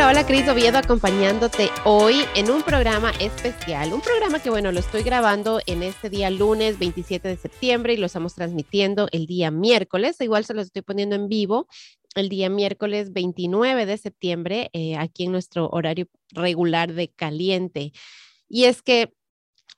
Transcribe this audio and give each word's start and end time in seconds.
Hola, 0.00 0.08
hola, 0.08 0.26
Cris 0.26 0.48
Oviedo 0.48 0.78
acompañándote 0.78 1.68
hoy 1.84 2.22
en 2.34 2.50
un 2.50 2.62
programa 2.62 3.10
especial. 3.20 3.92
Un 3.92 4.00
programa 4.00 4.40
que, 4.40 4.48
bueno, 4.48 4.72
lo 4.72 4.80
estoy 4.80 5.02
grabando 5.02 5.60
en 5.66 5.82
este 5.82 6.08
día 6.08 6.30
lunes 6.30 6.78
27 6.78 7.28
de 7.28 7.36
septiembre 7.36 7.92
y 7.92 7.96
lo 7.98 8.06
estamos 8.06 8.34
transmitiendo 8.34 9.08
el 9.12 9.26
día 9.26 9.50
miércoles. 9.50 10.18
Igual 10.22 10.46
se 10.46 10.54
lo 10.54 10.62
estoy 10.62 10.80
poniendo 10.80 11.16
en 11.16 11.28
vivo 11.28 11.68
el 12.14 12.30
día 12.30 12.48
miércoles 12.48 13.12
29 13.12 13.84
de 13.84 13.98
septiembre, 13.98 14.70
eh, 14.72 14.96
aquí 14.96 15.24
en 15.24 15.32
nuestro 15.32 15.68
horario 15.68 16.06
regular 16.30 16.94
de 16.94 17.08
caliente. 17.08 17.92
Y 18.48 18.64
es 18.64 18.80
que 18.80 19.12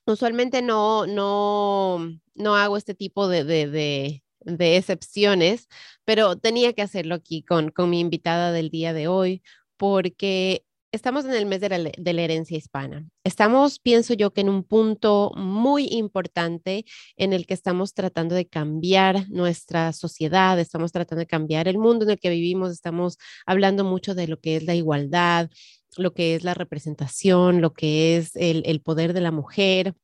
usualmente 0.07 0.63
no, 0.63 1.05
no, 1.05 1.99
no 2.37 2.55
hago 2.55 2.77
este 2.77 2.95
tipo 2.95 3.27
de, 3.27 3.43
de, 3.43 4.23
de 4.39 4.77
excepciones, 4.77 5.69
pero 6.05 6.37
tenía 6.37 6.75
que 6.75 6.83
hacerlo 6.83 7.17
aquí 7.17 7.43
con, 7.43 7.73
con 7.73 7.91
mi 7.91 7.99
invitada 7.99 8.53
del 8.53 8.71
día 8.71 8.93
de 8.93 9.09
hoy, 9.09 9.43
porque 9.77 10.65
estamos 10.93 11.25
en 11.25 11.33
el 11.33 11.47
mes 11.47 11.61
de 11.61 11.69
la, 11.71 12.23
herencia 12.23 12.57
hispana. 12.57 13.07
Estamos, 13.25 13.79
pienso 13.79 14.13
yo, 14.15 14.33
que 14.33 14.43
en 14.43 14.51
un 14.51 14.63
punto 14.63 15.33
muy 15.35 15.89
importante 15.91 16.85
en 17.17 17.33
el 17.33 17.47
que 17.47 17.55
estamos 17.55 17.95
tratando 17.95 18.35
de 18.35 18.47
cambiar 18.47 19.29
nuestra 19.31 19.93
sociedad, 19.95 20.61
estamos 20.61 20.93
tratando 20.93 21.21
de 21.21 21.27
cambiar 21.27 21.67
el 21.67 21.79
mundo 21.79 22.05
en 22.05 22.11
el 22.13 22.21
que 22.21 22.31
vivimos, 22.31 22.71
estamos 22.71 23.17
hablando 23.47 23.85
mucho 23.85 24.15
de 24.15 24.29
lo 24.29 24.39
que 24.39 24.57
es 24.57 24.65
la 24.65 24.75
igualdad, 24.75 25.51
lo 25.97 26.13
que 26.13 26.35
es 26.35 26.45
la 26.45 26.55
representación, 26.55 27.63
lo 27.63 27.73
que 27.73 28.19
es 28.19 28.37
el, 28.37 28.63
el 28.67 28.83
poder 28.83 29.15
de 29.15 29.21
la 29.23 29.31
mujer. 29.33 29.95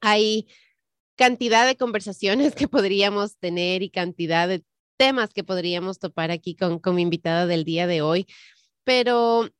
Hay 0.00 0.48
cantidad 1.16 1.66
de 1.66 1.76
conversaciones 1.76 2.54
que 2.56 2.68
podríamos 2.68 3.36
tener 3.38 3.82
y 3.82 3.90
cantidad 3.90 4.48
de 4.48 4.64
temas 4.96 5.32
que 5.32 5.44
podríamos 5.44 5.98
topar 5.98 6.30
aquí 6.30 6.56
con, 6.56 6.78
con 6.78 6.94
mi 6.94 7.02
invitada 7.02 7.46
del 7.46 7.64
día 7.64 7.86
de 7.86 8.02
hoy, 8.02 8.26
pero 8.86 9.50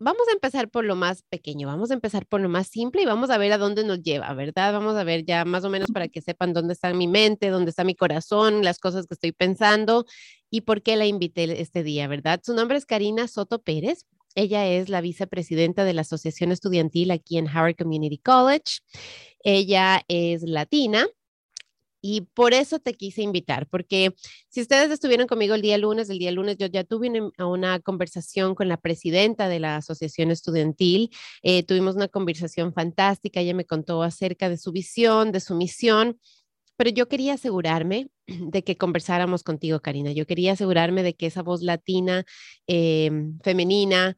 vamos 0.00 0.28
a 0.28 0.32
empezar 0.32 0.68
por 0.68 0.84
lo 0.84 0.96
más 0.96 1.22
pequeño, 1.22 1.68
vamos 1.68 1.92
a 1.92 1.94
empezar 1.94 2.26
por 2.26 2.40
lo 2.40 2.48
más 2.48 2.66
simple 2.66 3.02
y 3.02 3.06
vamos 3.06 3.30
a 3.30 3.38
ver 3.38 3.52
a 3.52 3.58
dónde 3.58 3.84
nos 3.84 4.02
lleva, 4.02 4.34
¿verdad? 4.34 4.72
Vamos 4.72 4.96
a 4.96 5.04
ver 5.04 5.24
ya 5.24 5.44
más 5.44 5.64
o 5.64 5.70
menos 5.70 5.92
para 5.92 6.08
que 6.08 6.20
sepan 6.20 6.52
dónde 6.52 6.72
está 6.74 6.92
mi 6.92 7.06
mente, 7.06 7.50
dónde 7.50 7.70
está 7.70 7.84
mi 7.84 7.94
corazón, 7.94 8.64
las 8.64 8.80
cosas 8.80 9.06
que 9.06 9.14
estoy 9.14 9.30
pensando 9.30 10.04
y 10.50 10.62
por 10.62 10.82
qué 10.82 10.96
la 10.96 11.06
invité 11.06 11.60
este 11.60 11.84
día, 11.84 12.08
¿verdad? 12.08 12.40
Su 12.42 12.54
nombre 12.54 12.76
es 12.76 12.84
Karina 12.84 13.28
Soto 13.28 13.62
Pérez. 13.62 14.04
Ella 14.34 14.66
es 14.66 14.88
la 14.88 15.00
vicepresidenta 15.00 15.84
de 15.84 15.92
la 15.92 16.00
Asociación 16.00 16.50
Estudiantil 16.50 17.12
aquí 17.12 17.38
en 17.38 17.46
Howard 17.46 17.76
Community 17.76 18.18
College. 18.18 18.80
Ella 19.44 20.02
es 20.08 20.42
latina, 20.42 21.06
y 22.02 22.22
por 22.22 22.52
eso 22.52 22.80
te 22.80 22.94
quise 22.94 23.22
invitar, 23.22 23.68
porque 23.68 24.14
si 24.48 24.60
ustedes 24.60 24.90
estuvieron 24.90 25.28
conmigo 25.28 25.54
el 25.54 25.62
día 25.62 25.78
lunes, 25.78 26.10
el 26.10 26.18
día 26.18 26.32
lunes 26.32 26.58
yo 26.58 26.66
ya 26.66 26.84
tuve 26.84 27.10
una, 27.38 27.80
conversación 27.80 28.54
con 28.54 28.68
la 28.68 28.76
presidenta 28.76 29.48
de 29.48 29.60
la 29.60 29.76
Asociación 29.76 30.30
Estudiantil, 30.32 31.10
eh, 31.42 31.62
tuvimos 31.62 31.94
una 31.94 32.08
conversación 32.08 32.74
fantástica, 32.74 33.40
ella 33.40 33.54
me 33.54 33.64
contó 33.64 34.02
acerca 34.02 34.48
de 34.48 34.58
su 34.58 34.72
visión, 34.72 35.30
de 35.32 35.40
su 35.40 35.54
misión, 35.54 36.18
pero 36.76 36.90
yo 36.90 37.08
quería 37.08 37.34
asegurarme 37.34 38.10
de 38.26 38.64
que 38.64 38.76
conversáramos 38.76 39.44
contigo, 39.44 39.80
Karina, 39.80 40.10
yo 40.12 40.26
quería 40.26 40.52
asegurarme 40.52 41.04
de 41.04 41.14
que 41.14 41.26
esa 41.26 41.42
voz 41.42 41.62
latina, 41.62 42.24
em, 42.66 43.38
femenina, 43.44 44.16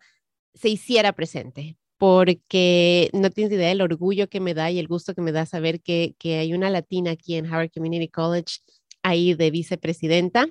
se 0.55 0.71
hiciera 0.71 1.13
presente, 1.13 1.77
porque 1.99 3.11
no 3.13 3.31
tienes 3.31 3.53
idea 3.53 3.69
del 3.69 3.81
orgullo 3.81 4.29
que 4.29 4.41
me 4.41 4.55
da 4.55 4.71
y 4.71 4.79
el 4.79 4.89
gusto 4.89 5.15
que 5.15 5.23
me 5.23 5.33
da 5.33 5.47
saber 5.47 5.81
que, 5.81 6.15
que 6.19 6.39
hay 6.39 6.55
una 6.55 6.71
latina 6.71 7.13
aquí 7.13 7.37
en 7.37 7.47
Howard 7.47 7.71
Community 7.73 8.09
College 8.09 8.59
ahí 9.03 9.35
de 9.35 9.51
vicepresidenta 9.51 10.49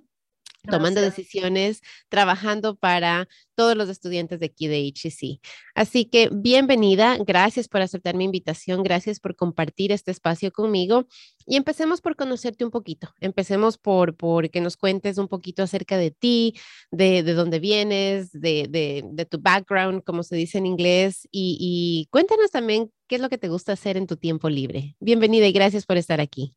tomando 0.70 1.02
decisiones, 1.02 1.82
trabajando 2.10 2.76
para 2.76 3.28
todos 3.56 3.76
los 3.76 3.90
estudiantes 3.90 4.40
de 4.40 4.46
aquí 4.48 4.68
de 4.68 4.88
HEC. 4.88 5.40
Así 5.76 6.06
que 6.06 6.30
bienvenida, 6.32 7.18
gracias 7.26 7.68
por 7.68 7.82
aceptar 7.82 8.16
mi 8.16 8.24
invitación, 8.24 8.82
gracias 8.82 9.20
por 9.20 9.36
compartir 9.36 9.92
este 9.92 10.12
espacio 10.12 10.52
conmigo 10.52 11.06
y 11.46 11.58
empecemos 11.58 12.02
por 12.02 12.16
conocerte 12.16 12.64
un 12.64 12.72
poquito. 12.72 13.14
Empecemos 13.20 13.78
por, 13.78 14.16
por 14.16 14.50
que 14.50 14.62
nos 14.62 14.78
cuentes 14.78 15.18
un 15.18 15.28
poquito 15.28 15.64
acerca 15.64 15.98
de 15.98 16.12
ti, 16.12 16.56
de, 16.92 17.24
de 17.24 17.34
dónde 17.34 17.60
vienes, 17.60 18.32
de, 18.32 18.68
de, 18.70 19.04
de, 19.06 19.26
tu 19.26 19.40
background, 19.40 20.04
como 20.04 20.24
se 20.24 20.36
dice 20.36 20.58
en 20.58 20.66
inglés, 20.66 21.28
y, 21.30 21.58
y 21.60 22.08
cuéntanos 22.10 22.52
también 22.52 22.90
qué 23.08 23.16
es 23.16 23.22
lo 23.22 23.30
que 23.30 23.38
te 23.38 23.50
gusta 23.50 23.74
hacer 23.74 23.98
en 23.98 24.08
tu 24.08 24.16
tiempo 24.16 24.50
libre. 24.50 24.96
Bienvenida 25.00 25.46
y 25.48 25.52
gracias 25.52 25.86
por 25.86 25.98
estar 25.98 26.22
aquí. 26.22 26.56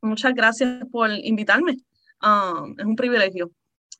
Muchas 0.00 0.34
gracias 0.34 0.84
por 0.90 1.10
invitarme. 1.10 1.76
Um, 2.22 2.74
es 2.78 2.84
un 2.84 2.96
privilegio. 2.96 3.50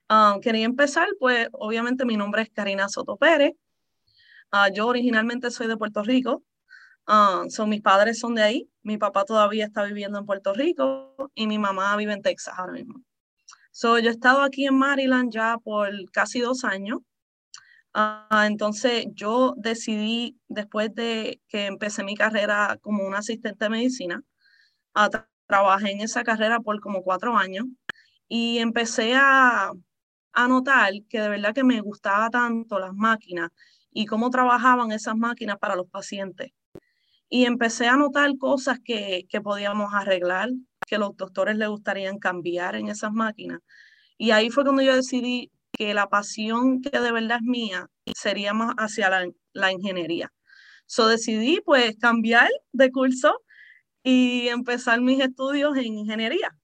Um, 0.08 0.40
quería 0.40 0.64
empezar, 0.64 1.08
pues 1.18 1.48
obviamente 1.52 2.04
mi 2.04 2.16
nombre 2.16 2.42
es 2.42 2.50
Karina 2.50 2.88
Soto 2.88 3.16
Pérez. 3.16 3.52
Uh, 4.52 4.72
yo 4.72 4.86
originalmente 4.86 5.50
soy 5.50 5.66
de 5.66 5.76
Puerto 5.76 6.02
Rico. 6.02 6.44
Um, 7.08 7.50
son, 7.50 7.68
mis 7.68 7.82
padres 7.82 8.18
son 8.18 8.34
de 8.34 8.42
ahí. 8.42 8.70
Mi 8.82 8.98
papá 8.98 9.24
todavía 9.24 9.66
está 9.66 9.84
viviendo 9.84 10.18
en 10.18 10.26
Puerto 10.26 10.52
Rico 10.54 11.30
y 11.34 11.46
mi 11.46 11.58
mamá 11.58 11.96
vive 11.96 12.12
en 12.12 12.22
Texas 12.22 12.54
ahora 12.56 12.72
mismo. 12.72 13.02
So, 13.72 13.98
yo 13.98 14.08
he 14.08 14.12
estado 14.12 14.42
aquí 14.42 14.66
en 14.66 14.76
Maryland 14.78 15.30
ya 15.32 15.58
por 15.58 15.90
casi 16.12 16.40
dos 16.40 16.64
años. 16.64 17.00
Uh, 17.94 18.42
entonces 18.44 19.06
yo 19.14 19.54
decidí, 19.56 20.38
después 20.48 20.94
de 20.94 21.40
que 21.48 21.66
empecé 21.66 22.04
mi 22.04 22.14
carrera 22.14 22.78
como 22.80 23.06
una 23.06 23.18
asistente 23.18 23.64
de 23.64 23.70
medicina, 23.70 24.22
a 24.94 25.10
trabajé 25.46 25.92
en 25.92 26.00
esa 26.00 26.24
carrera 26.24 26.60
por 26.60 26.80
como 26.80 27.02
cuatro 27.02 27.36
años 27.36 27.66
y 28.28 28.58
empecé 28.58 29.14
a, 29.14 29.72
a 30.32 30.48
notar 30.48 30.92
que 31.08 31.20
de 31.20 31.28
verdad 31.28 31.54
que 31.54 31.64
me 31.64 31.80
gustaba 31.80 32.30
tanto 32.30 32.78
las 32.78 32.94
máquinas 32.94 33.50
y 33.90 34.06
cómo 34.06 34.30
trabajaban 34.30 34.92
esas 34.92 35.16
máquinas 35.16 35.58
para 35.58 35.76
los 35.76 35.88
pacientes. 35.88 36.52
Y 37.28 37.46
empecé 37.46 37.88
a 37.88 37.96
notar 37.96 38.36
cosas 38.38 38.78
que, 38.84 39.26
que 39.28 39.40
podíamos 39.40 39.94
arreglar, 39.94 40.50
que 40.86 40.98
los 40.98 41.16
doctores 41.16 41.56
les 41.56 41.68
gustarían 41.68 42.18
cambiar 42.18 42.76
en 42.76 42.88
esas 42.88 43.12
máquinas. 43.12 43.60
Y 44.18 44.30
ahí 44.32 44.50
fue 44.50 44.64
cuando 44.64 44.82
yo 44.82 44.94
decidí 44.94 45.50
que 45.72 45.94
la 45.94 46.08
pasión 46.08 46.82
que 46.82 47.00
de 47.00 47.12
verdad 47.12 47.38
es 47.38 47.42
mía 47.42 47.90
sería 48.14 48.54
más 48.54 48.74
hacia 48.78 49.10
la, 49.10 49.28
la 49.52 49.72
ingeniería. 49.72 50.32
So 50.86 51.08
decidí 51.08 51.60
pues 51.64 51.96
cambiar 51.98 52.48
de 52.72 52.90
curso 52.92 53.42
y 54.02 54.48
empezar 54.48 55.00
mis 55.00 55.20
estudios 55.20 55.76
en 55.76 55.94
ingeniería. 55.98 56.56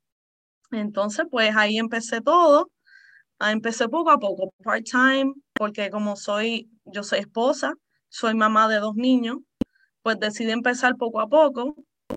Entonces, 0.72 1.26
pues 1.30 1.54
ahí 1.56 1.78
empecé 1.78 2.20
todo. 2.20 2.70
Ah, 3.38 3.52
empecé 3.52 3.88
poco 3.88 4.10
a 4.10 4.18
poco, 4.18 4.54
part-time, 4.64 5.34
porque 5.56 5.90
como 5.90 6.16
soy, 6.16 6.70
yo 6.84 7.02
soy 7.02 7.20
esposa, 7.20 7.74
soy 8.08 8.34
mamá 8.34 8.68
de 8.68 8.76
dos 8.76 8.94
niños, 8.94 9.38
pues 10.02 10.18
decidí 10.20 10.52
empezar 10.52 10.96
poco 10.96 11.20
a 11.20 11.28
poco. 11.28 11.76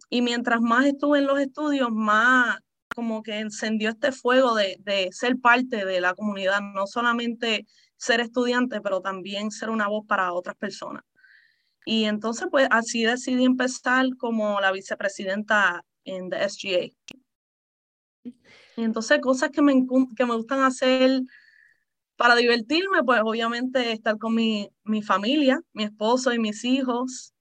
Y 0.09 0.21
mientras 0.21 0.61
más 0.61 0.85
estuve 0.85 1.19
en 1.19 1.27
los 1.27 1.39
estudios, 1.39 1.89
más 1.91 2.59
como 2.95 3.23
que 3.23 3.39
encendió 3.39 3.89
este 3.89 4.11
fuego 4.11 4.55
de, 4.55 5.09
ser 5.11 5.37
parte 5.39 5.85
de 5.85 6.01
la 6.01 6.13
comunidad, 6.15 6.61
no 6.61 6.87
solamente 6.87 7.65
ser 7.97 8.21
estudiante, 8.21 8.81
pero 8.81 9.01
también 9.01 9.51
ser 9.51 9.69
una 9.69 9.87
voz 9.87 10.05
para 10.07 10.33
otras 10.33 10.55
personas. 10.57 11.03
Y 11.85 12.05
entonces, 12.05 12.47
pues 12.51 12.67
así 12.71 13.03
decidí 13.03 13.45
empezar 13.45 14.05
como 14.17 14.61
la 14.61 14.71
vicepresidenta 14.71 15.83
en 16.05 16.29
the 16.29 16.37
SGA. 16.49 16.89
Y 18.77 18.83
entonces 18.83 19.19
cosas 19.21 19.49
que 19.51 19.61
me, 19.61 19.85
que 20.15 20.25
me 20.25 20.35
gustan 20.35 20.61
hacer 20.61 21.21
para 22.15 22.35
divertirme, 22.35 23.03
pues 23.03 23.21
obviamente 23.23 23.91
estar 23.91 24.17
con 24.17 24.35
mi, 24.35 24.69
mi 24.83 25.01
familia, 25.01 25.61
mi 25.73 25.83
esposo 25.83 26.33
y 26.33 26.39
mis 26.39 26.63
hijos, 26.63 27.33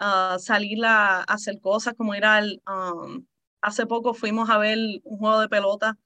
uh, 0.00 0.38
salir 0.38 0.84
a, 0.84 1.22
hacer 1.22 1.60
cosas 1.60 1.94
como 1.96 2.14
ir 2.14 2.24
al... 2.24 2.62
Um, 2.66 3.26
hace 3.60 3.86
poco 3.86 4.14
fuimos 4.14 4.48
a 4.48 4.58
ver 4.58 4.78
un 5.04 5.18
juego 5.18 5.40
de 5.40 5.48
pelota 5.48 5.98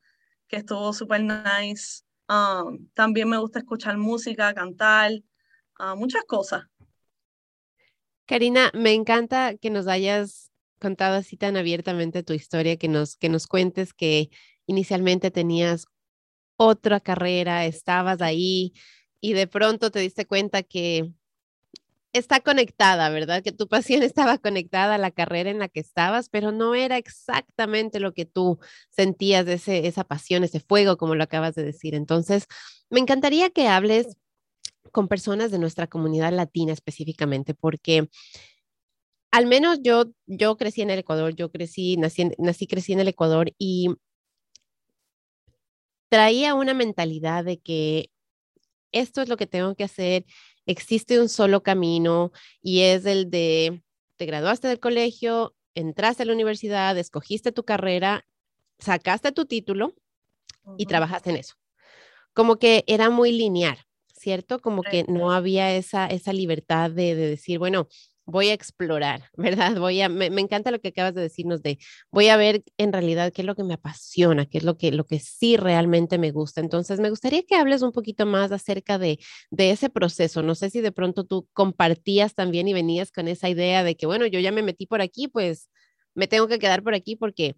que 0.48 0.56
estuvo 0.56 0.92
súper 0.92 1.22
nice. 1.22 2.02
Um, 2.28 2.88
también 2.94 3.28
me 3.28 3.38
gusta 3.38 3.60
escuchar 3.60 3.96
música, 3.96 4.54
cantar, 4.54 5.12
uh, 5.78 5.96
muchas 5.96 6.24
cosas. 6.24 6.62
Karina, 8.26 8.70
me 8.74 8.92
encanta 8.92 9.54
que 9.56 9.70
nos 9.70 9.86
hayas 9.86 10.50
contado 10.80 11.16
así 11.16 11.36
tan 11.36 11.56
abiertamente 11.56 12.22
tu 12.22 12.32
historia, 12.32 12.76
que 12.76 12.88
nos, 12.88 13.16
que 13.16 13.28
nos 13.28 13.46
cuentes 13.46 13.92
que 13.92 14.30
inicialmente 14.66 15.30
tenías 15.30 15.86
otra 16.56 17.00
carrera, 17.00 17.66
estabas 17.66 18.22
ahí 18.22 18.74
y 19.20 19.32
de 19.32 19.46
pronto 19.46 19.90
te 19.90 20.00
diste 20.00 20.26
cuenta 20.26 20.62
que 20.62 21.12
está 22.14 22.40
conectada, 22.40 23.10
¿verdad? 23.10 23.42
Que 23.42 23.52
tu 23.52 23.68
pasión 23.68 24.02
estaba 24.02 24.38
conectada 24.38 24.94
a 24.94 24.98
la 24.98 25.10
carrera 25.10 25.50
en 25.50 25.58
la 25.58 25.68
que 25.68 25.80
estabas, 25.80 26.28
pero 26.30 26.52
no 26.52 26.74
era 26.74 26.96
exactamente 26.96 28.00
lo 28.00 28.12
que 28.14 28.24
tú 28.24 28.58
sentías 28.90 29.46
ese, 29.48 29.86
esa 29.86 30.04
pasión, 30.04 30.44
ese 30.44 30.60
fuego, 30.60 30.96
como 30.96 31.14
lo 31.14 31.24
acabas 31.24 31.54
de 31.54 31.64
decir. 31.64 31.94
Entonces, 31.94 32.46
me 32.90 33.00
encantaría 33.00 33.50
que 33.50 33.68
hables 33.68 34.16
con 34.92 35.08
personas 35.08 35.50
de 35.50 35.58
nuestra 35.58 35.86
comunidad 35.88 36.32
latina 36.32 36.72
específicamente, 36.72 37.54
porque 37.54 38.08
al 39.32 39.46
menos 39.46 39.80
yo, 39.82 40.04
yo 40.26 40.56
crecí 40.56 40.82
en 40.82 40.90
el 40.90 41.00
Ecuador, 41.00 41.34
yo 41.34 41.50
crecí, 41.50 41.96
nací, 41.96 42.30
nací, 42.38 42.68
crecí 42.68 42.92
en 42.92 43.00
el 43.00 43.08
Ecuador 43.08 43.52
y 43.58 43.88
traía 46.08 46.54
una 46.54 46.74
mentalidad 46.74 47.44
de 47.44 47.58
que 47.58 48.10
esto 48.92 49.22
es 49.22 49.28
lo 49.28 49.36
que 49.36 49.46
tengo 49.46 49.74
que 49.74 49.84
hacer 49.84 50.24
existe 50.66 51.20
un 51.20 51.28
solo 51.28 51.62
camino 51.62 52.32
y 52.62 52.80
es 52.80 53.06
el 53.06 53.30
de 53.30 53.82
te 54.16 54.26
graduaste 54.26 54.68
del 54.68 54.80
colegio, 54.80 55.54
entraste 55.74 56.22
a 56.22 56.26
la 56.26 56.32
universidad, 56.32 56.96
escogiste 56.96 57.52
tu 57.52 57.64
carrera, 57.64 58.26
sacaste 58.78 59.32
tu 59.32 59.44
título 59.44 59.94
y 60.78 60.86
trabajaste 60.86 61.30
en 61.30 61.36
eso. 61.36 61.54
Como 62.32 62.56
que 62.56 62.84
era 62.86 63.10
muy 63.10 63.32
lineal, 63.32 63.78
¿cierto? 64.06 64.60
Como 64.60 64.82
que 64.82 65.04
no 65.08 65.32
había 65.32 65.74
esa, 65.74 66.06
esa 66.06 66.32
libertad 66.32 66.90
de, 66.90 67.14
de 67.14 67.28
decir, 67.28 67.58
bueno, 67.58 67.88
voy 68.26 68.48
a 68.48 68.54
explorar, 68.54 69.24
¿verdad? 69.36 69.78
Voy 69.78 70.00
a, 70.00 70.08
me, 70.08 70.26
encanta 70.26 70.70
lo 70.70 70.80
que 70.80 70.88
acabas 70.88 71.14
de 71.14 71.22
decirnos 71.22 71.62
de, 71.62 71.78
voy 72.10 72.28
a 72.28 72.36
ver 72.36 72.62
en 72.78 72.92
realidad 72.92 73.32
qué 73.32 73.42
es 73.42 73.46
lo 73.46 73.54
que 73.54 73.64
me 73.64 73.74
apasiona, 73.74 74.46
qué 74.46 74.58
es 74.58 74.64
lo 74.64 74.76
que, 74.76 74.92
lo 74.92 75.04
que 75.04 75.18
sí 75.20 75.56
realmente 75.56 76.18
me 76.18 76.30
gusta. 76.30 76.60
Entonces, 76.60 77.00
me 77.00 77.10
gustaría 77.10 77.42
que 77.42 77.56
hables 77.56 77.82
un 77.82 77.92
poquito 77.92 78.26
más 78.26 78.52
acerca 78.52 78.98
de, 78.98 79.18
de 79.50 79.70
ese 79.70 79.90
proceso. 79.90 80.42
No 80.42 80.54
sé 80.54 80.70
si 80.70 80.80
de 80.80 80.92
pronto 80.92 81.24
tú 81.24 81.48
compartías 81.52 82.34
también 82.34 82.68
y 82.68 82.72
venías 82.74 83.12
con 83.12 83.28
esa 83.28 83.48
idea 83.48 83.84
de 83.84 83.96
que, 83.96 84.06
bueno, 84.06 84.26
yo 84.26 84.40
ya 84.40 84.52
me 84.52 84.62
metí 84.62 84.86
por 84.86 85.00
aquí, 85.00 85.28
pues 85.28 85.68
me 86.14 86.28
tengo 86.28 86.48
que 86.48 86.58
quedar 86.58 86.82
por 86.82 86.94
aquí 86.94 87.16
porque 87.16 87.56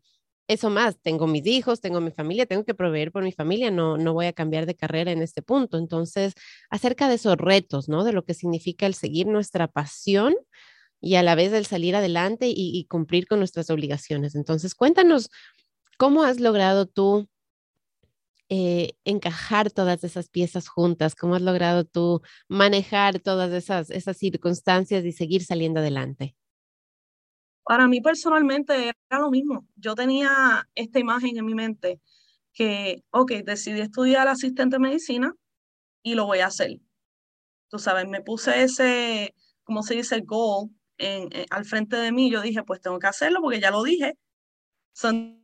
eso 0.49 0.71
más, 0.71 0.97
tengo 1.03 1.27
mis 1.27 1.47
hijos, 1.47 1.81
tengo 1.81 2.01
mi 2.01 2.13
familia, 2.13 2.47
tengo 2.47 2.65
que 2.65 2.75
proveer 2.75 3.11
por 3.11 3.25
mi 3.25 3.33
familia, 3.33 3.71
no, 3.71 3.97
no 3.99 4.13
voy 4.15 4.27
a 4.27 4.33
cambiar 4.33 4.67
de 4.67 4.77
carrera 4.77 5.11
en 5.11 5.23
este 5.23 5.43
punto. 5.43 5.79
Entonces, 5.79 6.35
acerca 6.71 7.09
de 7.09 7.17
esos 7.17 7.37
retos, 7.37 7.89
¿no? 7.89 8.05
De 8.05 8.13
lo 8.13 8.25
que 8.25 8.35
significa 8.35 8.87
el 8.87 8.95
seguir 8.95 9.27
nuestra 9.27 9.67
pasión 9.67 10.37
y 11.01 11.17
a 11.17 11.23
la 11.23 11.35
vez 11.35 11.53
el 11.53 11.67
salir 11.67 11.97
adelante 11.97 12.47
y, 12.49 12.85
cumplir 12.89 13.27
con 13.27 13.39
nuestras 13.41 13.71
obligaciones. 13.71 14.35
Entonces, 14.35 14.75
cuéntanos, 14.75 15.31
¿cómo 15.99 16.23
has 16.23 16.41
logrado 16.41 16.87
tú 16.87 17.29
eh, 18.49 18.93
encajar 19.05 19.71
todas 19.73 20.05
esas 20.05 20.29
piezas 20.29 20.69
juntas? 20.69 21.15
¿Cómo 21.15 21.35
has 21.35 21.43
logrado 21.43 21.85
tú 21.85 22.23
manejar 22.49 23.21
todas 23.21 23.53
esas, 23.53 23.91
esas 23.91 24.17
circunstancias 24.17 25.05
y 25.05 25.13
seguir 25.13 25.45
saliendo 25.45 25.81
adelante? 25.81 26.37
Para 27.67 27.89
mí 27.89 28.01
personalmente 28.01 28.93
era 29.11 29.21
lo 29.21 29.29
mismo. 29.29 29.67
Yo 29.75 29.97
tenía 29.97 30.69
esta 30.77 31.01
imagen 31.01 31.37
en 31.37 31.45
mi 31.45 31.55
mente 31.55 32.01
que, 32.53 33.03
ok, 33.11 33.33
decidí 33.45 33.81
estudiar 33.81 34.29
asistente 34.29 34.77
de 34.77 34.81
medicina 34.81 35.35
y 36.03 36.15
lo 36.15 36.27
voy 36.27 36.41
a 36.41 36.47
hacer. 36.47 36.79
Tú 37.69 37.81
sabes, 37.81 38.07
me 38.09 38.23
puse 38.23 38.63
ese, 38.63 39.35
como 39.65 39.83
se 39.83 39.97
dice, 39.97 40.21
goal 40.21 40.71
en, 40.99 41.29
al 41.51 41.65
frente 41.65 41.97
de 41.97 42.13
mí. 42.13 42.31
Yo 42.31 42.41
dije, 42.41 42.63
pues 42.63 42.81
tengo 42.81 43.01
que 43.01 43.09
hacerlo 43.09 43.41
porque 43.43 43.61
ya 43.61 43.73
lo 43.73 43.83
dije. 43.83 44.17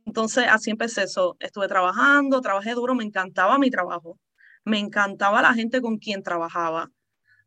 entonces, 0.05 0.45
así 0.49 0.71
empecé 0.71 1.03
eso. 1.03 1.35
Estuve 1.39 1.67
trabajando, 1.67 2.39
trabajé 2.41 2.73
duro, 2.73 2.95
me 2.95 3.03
encantaba 3.03 3.59
mi 3.59 3.69
trabajo. 3.69 4.17
Me 4.63 4.79
encantaba 4.79 5.41
la 5.41 5.53
gente 5.53 5.81
con 5.81 5.97
quien 5.97 6.23
trabajaba. 6.23 6.89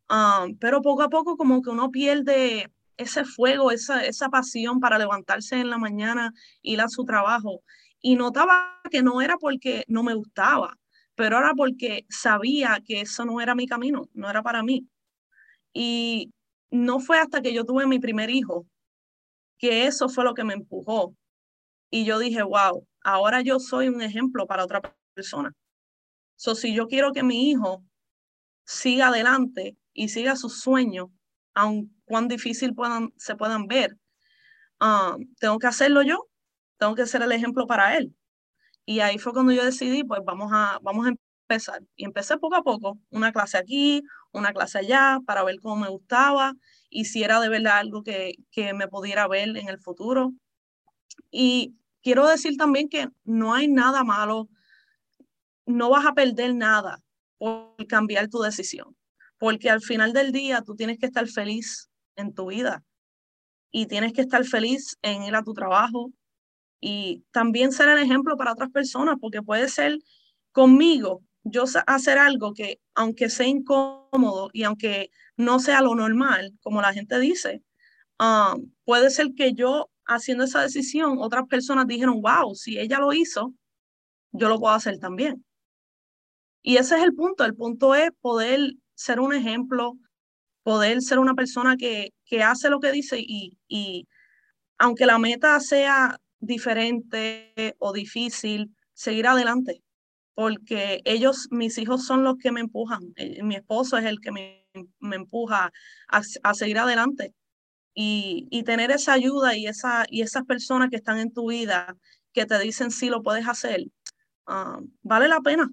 Ah, 0.08 0.46
pero 0.61 0.82
poco 0.82 1.02
a 1.02 1.08
poco 1.11 1.37
como 1.38 1.62
que 1.62 1.70
uno 1.70 1.90
pierde 1.90 2.70
ese 2.97 3.25
fuego, 3.25 3.71
esa, 3.71 4.05
esa 4.05 4.29
pasión 4.29 4.81
para 4.81 4.99
levantarse 4.99 5.57
en 5.57 5.71
la 5.71 5.79
mañana, 5.79 6.33
ir 6.63 6.81
a 6.81 6.89
su 6.89 7.05
trabajo. 7.05 7.63
Y 8.01 8.17
notaba 8.17 8.81
que 8.91 9.03
no 9.03 9.21
era 9.23 9.37
porque 9.39 9.85
no 9.89 10.03
me 10.03 10.15
gustaba, 10.15 10.77
pero 11.15 11.39
era 11.39 11.53
porque 11.55 12.07
sabía 12.09 12.81
que 12.85 13.01
eso 13.03 13.25
no 13.25 13.41
era 13.41 13.55
mi 13.55 13.67
camino, 13.67 14.09
no 14.15 14.31
era 14.31 14.43
para 14.43 14.63
mí. 14.63 14.87
Y 15.73 16.33
no 16.71 17.01
fue 17.01 17.19
hasta 17.19 17.43
que 17.43 17.53
yo 17.53 17.65
tuve 17.65 17.87
mi 17.87 17.99
primer 17.99 18.31
hijo 18.31 18.67
que 19.59 19.87
eso 19.87 20.09
fue 20.09 20.25
lo 20.25 20.35
que 20.35 20.45
me 20.45 20.55
empujó. 20.55 21.15
Y 21.91 22.05
yo 22.05 22.19
dije, 22.19 22.43
wow, 22.43 22.87
ahora 23.03 23.41
yo 23.41 23.59
soy 23.59 23.89
un 23.89 24.03
ejemplo 24.03 24.47
para 24.47 24.65
otra 24.65 24.83
persona. 25.15 25.53
So, 26.37 26.55
si 26.55 26.75
yo 26.75 26.89
quiero 26.89 27.13
que 27.13 27.23
mi 27.23 27.51
hijo 27.51 27.83
siga 28.65 29.09
adelante 29.09 29.77
y 29.95 30.09
siga 30.09 30.37
sus 30.37 30.61
sueños, 30.61 31.09
aun 31.55 31.96
cuán 32.06 32.29
difícil 32.29 32.75
puedan, 32.75 33.12
se 33.19 33.37
puedan 33.37 33.67
ver, 33.67 33.97
ah, 34.81 35.17
tengo 35.41 35.58
que 35.58 35.67
hacerlo 35.67 36.03
yo, 36.03 36.29
tengo 36.79 36.94
que 36.94 37.06
ser 37.06 37.23
el 37.23 37.32
ejemplo 37.32 37.67
para 37.67 37.97
él. 37.97 38.14
Y 38.87 39.00
ahí 39.00 39.19
fue 39.19 39.32
cuando 39.32 39.53
yo 39.53 39.64
decidí, 39.64 40.05
pues 40.05 40.20
vamos 40.25 40.50
a, 40.55 40.79
vamos 40.82 41.06
a 41.06 41.11
empezar. 41.11 41.82
Y 41.97 42.05
empecé 42.05 42.38
poco 42.38 42.56
a 42.56 42.62
poco, 42.62 42.99
una 43.11 43.32
clase 43.32 43.58
aquí, 43.58 44.03
una 44.32 44.53
clase 44.53 44.79
allá, 44.79 45.19
para 45.26 45.44
ver 45.44 45.61
cómo 45.61 45.76
me 45.76 45.88
gustaba 45.88 46.55
y 46.88 47.06
si 47.06 47.25
era 47.25 47.41
de 47.41 47.49
verdad 47.49 47.79
algo 47.79 48.03
que, 48.03 48.35
que 48.50 48.73
me 48.75 48.88
pudiera 48.88 49.29
ver 49.29 49.56
en 49.56 49.69
el 49.69 49.79
futuro. 49.79 50.32
Y 51.31 51.76
quiero 52.02 52.26
decir 52.26 52.56
también 52.56 52.88
que 52.88 53.09
no 53.25 53.55
hay 53.55 53.69
nada 53.69 54.05
malo, 54.05 54.49
no 55.67 55.91
vas 55.91 56.06
a 56.06 56.14
perder 56.14 56.55
nada 56.55 57.02
por 57.38 57.75
cambiar 57.88 58.29
tu 58.29 58.41
decisión 58.41 58.97
porque 59.38 59.70
al 59.70 59.81
final 59.81 60.12
del 60.12 60.32
día 60.32 60.62
tú 60.62 60.75
tienes 60.76 60.99
que 60.99 61.06
estar 61.06 61.26
feliz 61.29 61.91
en 62.17 62.35
tu 62.35 62.47
vida 62.47 62.85
y 63.71 63.87
tienes 63.87 64.13
que 64.13 64.23
estar 64.23 64.45
feliz 64.45 64.97
en 65.03 65.23
ir 65.23 65.35
a 65.35 65.43
tu 65.43 65.53
trabajo 65.53 66.11
y 66.81 67.25
también 67.31 67.73
ser 67.73 67.89
el 67.89 67.99
ejemplo 67.99 68.37
para 68.37 68.53
otras 68.53 68.71
personas, 68.71 69.17
porque 69.21 69.43
puede 69.43 69.69
ser 69.69 69.99
conmigo 70.53 71.23
yo 71.45 71.65
hacer 71.87 72.19
algo 72.19 72.55
que 72.55 72.81
aunque 72.95 73.31
sea 73.31 73.47
incómodo 73.47 74.51
y 74.53 74.65
aunque 74.65 75.11
no 75.37 75.61
sea 75.61 75.81
lo 75.81 75.95
normal, 75.95 76.53
como 76.61 76.83
la 76.83 76.93
gente 76.93 77.21
dice, 77.21 77.63
um, 78.19 78.73
puede 78.85 79.11
ser 79.11 79.29
que 79.37 79.53
yo 79.53 79.91
haciendo 80.07 80.45
esa 80.45 80.62
decisión, 80.62 81.19
otras 81.19 81.47
personas 81.47 81.87
dijeron, 81.87 82.21
wow, 82.21 82.55
si 82.55 82.79
ella 82.79 82.99
lo 82.99 83.12
hizo, 83.12 83.55
yo 84.33 84.49
lo 84.49 84.59
puedo 84.59 84.75
hacer 84.75 84.99
también. 84.99 85.45
Y 86.62 86.79
ese 86.79 86.97
es 86.97 87.05
el 87.05 87.15
punto, 87.15 87.45
el 87.45 87.55
punto 87.55 87.95
es 87.95 88.11
poder 88.21 88.73
ser 88.95 89.21
un 89.21 89.35
ejemplo, 89.35 89.97
poder 90.67 91.01
ser 91.01 91.21
una 91.21 91.35
persona 91.35 91.77
que, 91.77 92.13
que 92.25 92.43
hace 92.43 92.71
lo 92.71 92.81
que 92.81 92.91
dice 92.91 93.21
y, 93.21 93.57
y 93.69 94.09
aunque 94.79 95.07
la 95.07 95.17
meta 95.17 95.61
sea 95.61 96.19
diferente 96.41 97.77
o 97.79 97.93
difícil, 97.93 98.75
seguir 98.93 99.29
adelante, 99.29 99.85
porque 100.35 101.03
ellos, 101.05 101.47
mis 101.53 101.79
hijos 101.79 102.05
son 102.05 102.25
los 102.25 102.35
que 102.39 102.51
me 102.51 102.59
empujan, 102.59 103.13
eh, 103.15 103.45
mi 103.45 103.55
esposo 103.55 103.97
es 103.97 104.07
el 104.07 104.21
que 104.21 104.33
me, 104.33 104.67
me 104.99 105.15
empuja 105.15 105.71
a, 106.09 106.23
a, 106.43 106.55
seguir 106.55 106.79
adelante. 106.81 107.33
Y, 107.95 108.49
y, 108.51 108.65
tener 108.65 108.91
esa 108.91 109.12
ayuda 109.12 109.57
y, 109.57 109.69
esa, 109.69 110.05
y 110.11 110.23
esas 110.23 110.45
personas 110.47 110.91
que 110.91 110.97
están 110.97 111.19
en 111.19 111.33
tu 111.33 111.49
vida 111.51 111.97
que 112.33 112.45
te 112.45 112.59
dicen 112.59 112.91
sí 112.91 113.09
lo 113.09 113.23
puedes 113.23 113.47
hacer, 113.47 113.85
ah, 114.47 114.81
vale 115.02 115.29
la 115.29 115.40
pena. 115.43 115.71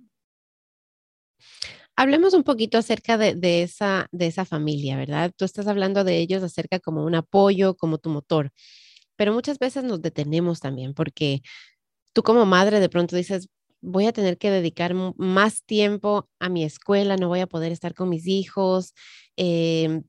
Hablemos 1.95 2.33
un 2.33 2.43
poquito 2.43 2.77
acerca 2.79 3.17
de, 3.17 3.61
esa, 3.61 4.07
de 4.11 4.27
esa 4.27 4.45
familia, 4.45 4.97
¿verdad? 4.97 5.31
Tú 5.37 5.45
estás 5.45 5.67
hablando 5.67 6.03
de 6.03 6.17
ellos 6.17 6.41
acerca 6.41 6.79
como 6.79 7.05
un 7.05 7.13
apoyo, 7.15 7.75
como 7.75 7.99
tu 7.99 8.09
motor, 8.09 8.51
pero 9.15 9.33
muchas 9.33 9.59
veces 9.59 9.83
nos 9.83 10.01
detenemos 10.01 10.59
también 10.59 10.93
porque 10.95 11.41
tú 12.13 12.23
como 12.23 12.45
madre 12.45 12.79
de 12.79 12.89
pronto 12.89 13.15
dices, 13.15 13.49
voy 13.81 14.07
a 14.07 14.13
tener 14.13 14.37
que 14.37 14.51
dedicar 14.51 14.95
más 15.17 15.63
tiempo 15.65 16.29
a 16.39 16.49
mi 16.49 16.63
escuela, 16.63 17.17
no 17.17 17.27
voy 17.29 17.41
a 17.41 17.47
poder 17.47 17.71
estar 17.71 17.93
con 17.93 18.09
mis 18.09 18.27
hijos, 18.27 18.93
eh, 19.37 20.01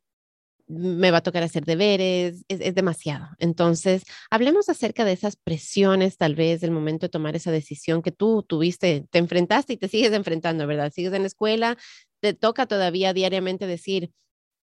me 0.66 1.10
va 1.10 1.18
a 1.18 1.22
tocar 1.22 1.42
hacer 1.42 1.64
deberes, 1.64 2.44
es, 2.48 2.74
demasiado. 2.74 3.28
Entonces, 3.38 4.04
hablemos 4.30 4.68
acerca 4.68 5.04
de 5.04 5.12
esas 5.12 5.36
presiones, 5.36 6.16
tal 6.16 6.34
vez, 6.34 6.60
del 6.60 6.70
momento 6.70 7.06
de 7.06 7.10
tomar 7.10 7.36
esa 7.36 7.50
decisión 7.50 8.02
que 8.02 8.12
tú 8.12 8.42
tuviste, 8.42 9.06
te 9.10 9.18
enfrentaste 9.18 9.74
y 9.74 9.76
te 9.76 9.88
sigues 9.88 10.12
enfrentando, 10.12 10.66
¿verdad? 10.66 10.92
Sigues 10.92 11.12
en 11.12 11.22
la 11.22 11.28
escuela, 11.28 11.76
te 12.20 12.32
toca 12.34 12.66
todavía 12.66 13.12
diariamente 13.12 13.66
decir, 13.66 14.10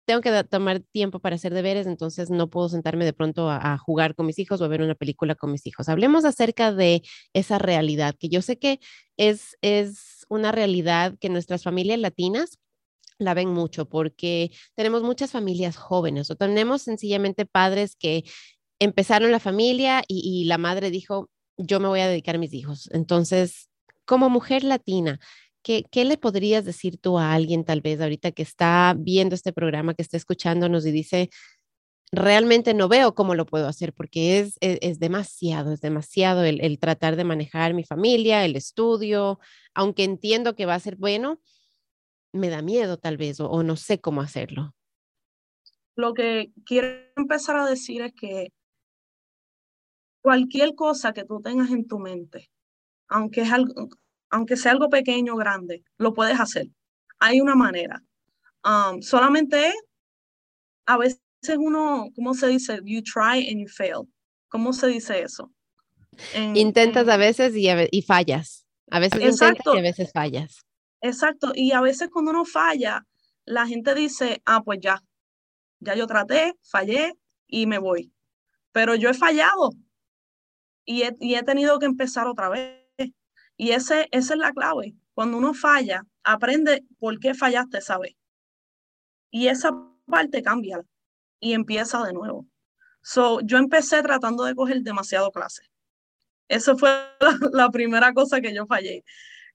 tengo 0.07 0.21
que 0.21 0.45
tomar 0.45 0.81
tiempo 0.81 1.19
para 1.21 1.37
hacer 1.37 1.55
deberes, 1.55 1.87
entonces 1.87 2.29
no 2.31 2.51
puedo 2.51 2.69
sentarme 2.69 3.05
de 3.05 3.15
pronto 3.15 3.49
a, 3.49 3.73
a, 3.73 3.79
jugar 3.79 4.15
con 4.15 4.27
mis 4.27 4.39
hijos 4.39 4.61
o 4.61 4.65
a 4.65 4.69
ver 4.69 4.83
una 4.83 4.95
película 4.95 5.35
con 5.35 5.51
mis 5.51 5.67
hijos. 5.67 5.89
Hablemos 5.89 6.25
acerca 6.25 6.73
de 6.73 7.03
esa 7.33 7.59
realidad, 7.59 8.15
que 8.19 8.29
yo 8.29 8.43
sé 8.43 8.59
que 8.59 8.81
es, 9.17 9.57
es 9.63 10.27
una 10.29 10.53
realidad 10.53 11.15
que 11.21 11.31
nuestras 11.31 11.63
familias 11.63 11.99
latinas 12.01 12.59
la 13.19 13.35
ven 13.35 13.49
mucho 13.49 13.89
porque 13.89 14.51
tenemos 14.75 15.03
muchas 15.03 15.31
familias 15.31 15.77
jóvenes 15.77 16.31
o 16.31 16.37
tenemos 16.37 16.83
sencillamente 16.83 17.47
padres 17.47 17.97
que 17.97 18.25
empezaron 18.79 19.31
la 19.31 19.41
familia 19.41 20.03
y, 20.09 20.45
la 20.45 20.59
madre 20.59 20.91
dijo, 20.91 21.31
yo 21.57 21.81
me 21.81 21.89
voy 21.89 22.01
a 22.01 22.09
dedicar 22.09 22.35
a 22.35 22.39
mis 22.39 22.53
hijos. 22.53 22.89
Entonces, 22.93 23.69
como 24.05 24.29
mujer 24.29 24.65
latina, 24.65 25.21
¿qué, 25.63 25.85
¿qué, 25.91 26.05
le 26.05 26.19
podrías 26.19 26.65
decir 26.65 26.99
tú 26.99 27.19
a 27.19 27.33
alguien 27.33 27.65
tal 27.65 27.81
vez 27.81 28.01
ahorita 28.01 28.33
que 28.33 28.43
está 28.43 28.95
viendo 28.99 29.35
este 29.35 29.53
programa, 29.53 29.95
que 29.95 30.03
está 30.03 30.17
escuchándonos 30.17 30.85
y 30.87 30.91
dice, 30.91 31.31
realmente 32.13 32.75
no 32.75 32.89
veo 32.89 33.15
cómo 33.15 33.35
lo 33.35 33.47
puedo 33.47 33.69
hacer 33.69 33.93
porque 33.93 34.41
es, 34.41 34.57
e, 34.61 34.79
es, 34.83 34.99
demasiado, 34.99 35.73
es 35.73 35.81
demasiado 35.81 36.45
el, 36.45 36.61
el 36.61 36.79
tratar 36.79 37.17
de 37.17 37.25
manejar 37.25 37.75
mi 37.75 37.85
familia, 37.85 38.45
el 38.45 38.57
estudio, 38.57 39.39
aunque 39.75 40.05
entiendo 40.05 40.55
que 40.55 40.67
va 40.67 40.75
a 40.75 40.81
ser 40.81 40.97
bueno, 40.97 41.41
me 42.35 42.51
da 42.51 42.63
miedo 42.63 42.99
tal 42.99 43.17
vez 43.17 43.41
o, 43.41 43.63
no 43.63 43.77
sé 43.77 44.01
cómo 44.01 44.21
hacerlo. 44.21 44.75
Lo 45.97 46.13
que 46.13 46.51
quiero 46.67 46.89
empezar 47.17 47.57
a 47.57 47.67
decir 47.67 48.03
es 48.03 48.13
que 48.15 48.53
cualquier 50.21 50.75
cosa 50.75 51.13
que 51.13 51.25
tú 51.25 51.41
tengas 51.41 51.71
en 51.71 51.87
tu 51.87 51.99
mente, 51.99 52.51
aunque, 53.09 53.43
es 53.43 53.53
algo, 53.53 53.89
aunque 54.31 54.57
sea 54.57 54.73
algo 54.73 54.89
pequeño 54.89 55.35
o 55.35 55.37
grande, 55.37 55.85
lo 55.99 56.13
puedes 56.13 56.39
hacer. 56.41 56.67
Hay 57.21 57.41
una 57.41 57.55
manera. 57.55 58.03
Um, 58.65 59.01
solamente 59.01 59.73
a 60.87 60.97
veces 60.99 61.21
uno, 61.57 62.09
¿cómo 62.17 62.35
se 62.35 62.49
dice? 62.49 62.81
You 62.85 63.03
try 63.03 63.49
and 63.49 63.61
you 63.61 63.69
fail. 63.69 64.09
¿Cómo 64.49 64.73
se 64.73 64.89
dice 64.89 65.23
eso? 65.23 65.51
intentas 66.55 67.09
a 67.09 67.17
veces 67.17 67.57
y, 67.57 67.69
y, 67.91 68.03
fallas. 68.03 68.65
A 68.91 69.01
veces 69.01 69.21
intentas 69.21 69.75
y 69.75 69.79
a 69.79 69.83
veces 69.83 70.13
fallas. 70.13 70.65
Exacto. 71.05 71.53
Y 71.55 71.73
a 71.73 71.83
veces 71.83 72.09
cuando 72.11 72.31
uno 72.31 72.47
falla, 72.47 73.07
la 73.45 73.67
gente 73.67 73.95
dice, 73.95 74.41
ah, 74.47 74.63
pues 74.65 74.79
ya, 74.81 75.03
ya 75.81 75.95
yo 75.95 76.07
traté, 76.07 76.55
fallé 76.63 77.13
y 77.47 77.67
me 77.67 77.79
voy. 77.79 78.11
Pero 78.73 78.95
yo 78.95 79.11
he 79.11 79.15
fallado 79.15 79.73
y 80.87 81.03
he, 81.03 81.15
y 81.21 81.35
he 81.35 81.43
tenido 81.43 81.79
que 81.79 81.85
empezar 81.85 82.27
otra 82.27 82.49
vez. 82.49 82.81
Y 83.59 83.73
ese, 83.73 84.09
esa 84.13 84.33
es 84.33 84.41
la 84.41 84.53
clave. 84.53 84.95
Cuando 85.13 85.37
uno 85.37 85.53
falla, 85.53 86.07
aprende 86.23 86.87
por 86.99 87.21
qué 87.21 87.35
fallaste 87.35 87.79
esa 87.79 87.99
vez. 87.99 88.17
Y 89.31 89.49
esa 89.49 89.73
parte 90.07 90.43
cambia 90.43 90.83
y 91.39 91.53
empieza 91.53 92.03
de 92.03 92.15
nuevo. 92.15 92.47
So, 93.03 93.41
yo 93.43 93.59
empecé 93.59 94.03
tratando 94.03 94.45
de 94.45 94.55
coger 94.55 94.81
demasiado 94.81 95.31
clase. 95.31 95.65
Esa 96.49 96.75
fue 96.79 96.91
la, 97.53 97.69
primera 97.69 98.15
cosa 98.15 98.41
que 98.41 98.55
yo 98.55 98.67
fallé. 98.67 99.05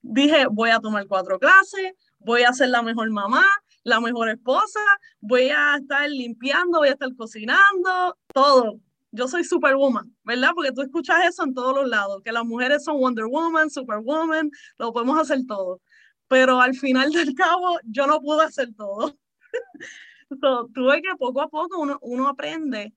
Dije, 0.01 0.45
voy 0.49 0.69
a 0.69 0.79
tomar 0.79 1.05
cuatro 1.07 1.39
clases, 1.39 1.93
voy 2.19 2.43
a 2.43 2.53
ser 2.53 2.69
la 2.69 2.81
mejor 2.81 3.09
mamá, 3.11 3.45
la 3.83 3.99
mejor 3.99 4.29
esposa, 4.29 4.79
voy 5.19 5.49
a 5.49 5.77
estar 5.77 6.09
limpiando, 6.09 6.79
voy 6.79 6.89
a 6.89 6.93
estar 6.93 7.13
cocinando, 7.15 8.17
todo. 8.33 8.79
Yo 9.11 9.27
soy 9.27 9.43
Superwoman, 9.43 10.15
¿verdad? 10.23 10.51
Porque 10.53 10.71
tú 10.71 10.81
escuchas 10.81 11.25
eso 11.25 11.43
en 11.43 11.53
todos 11.53 11.75
los 11.75 11.89
lados, 11.89 12.21
que 12.23 12.31
las 12.31 12.45
mujeres 12.45 12.83
son 12.83 12.99
Wonder 12.99 13.25
Woman, 13.25 13.69
Superwoman, 13.69 14.51
lo 14.77 14.93
podemos 14.93 15.19
hacer 15.19 15.39
todo. 15.47 15.81
Pero 16.27 16.61
al 16.61 16.75
final 16.75 17.11
del 17.11 17.33
cabo, 17.33 17.79
yo 17.83 18.05
no 18.05 18.21
pude 18.21 18.43
hacer 18.43 18.69
todo. 18.75 19.17
tuve 20.73 21.01
que 21.01 21.15
poco 21.17 21.41
a 21.41 21.47
poco 21.47 21.79
uno, 21.79 21.97
uno 22.01 22.27
aprende 22.27 22.93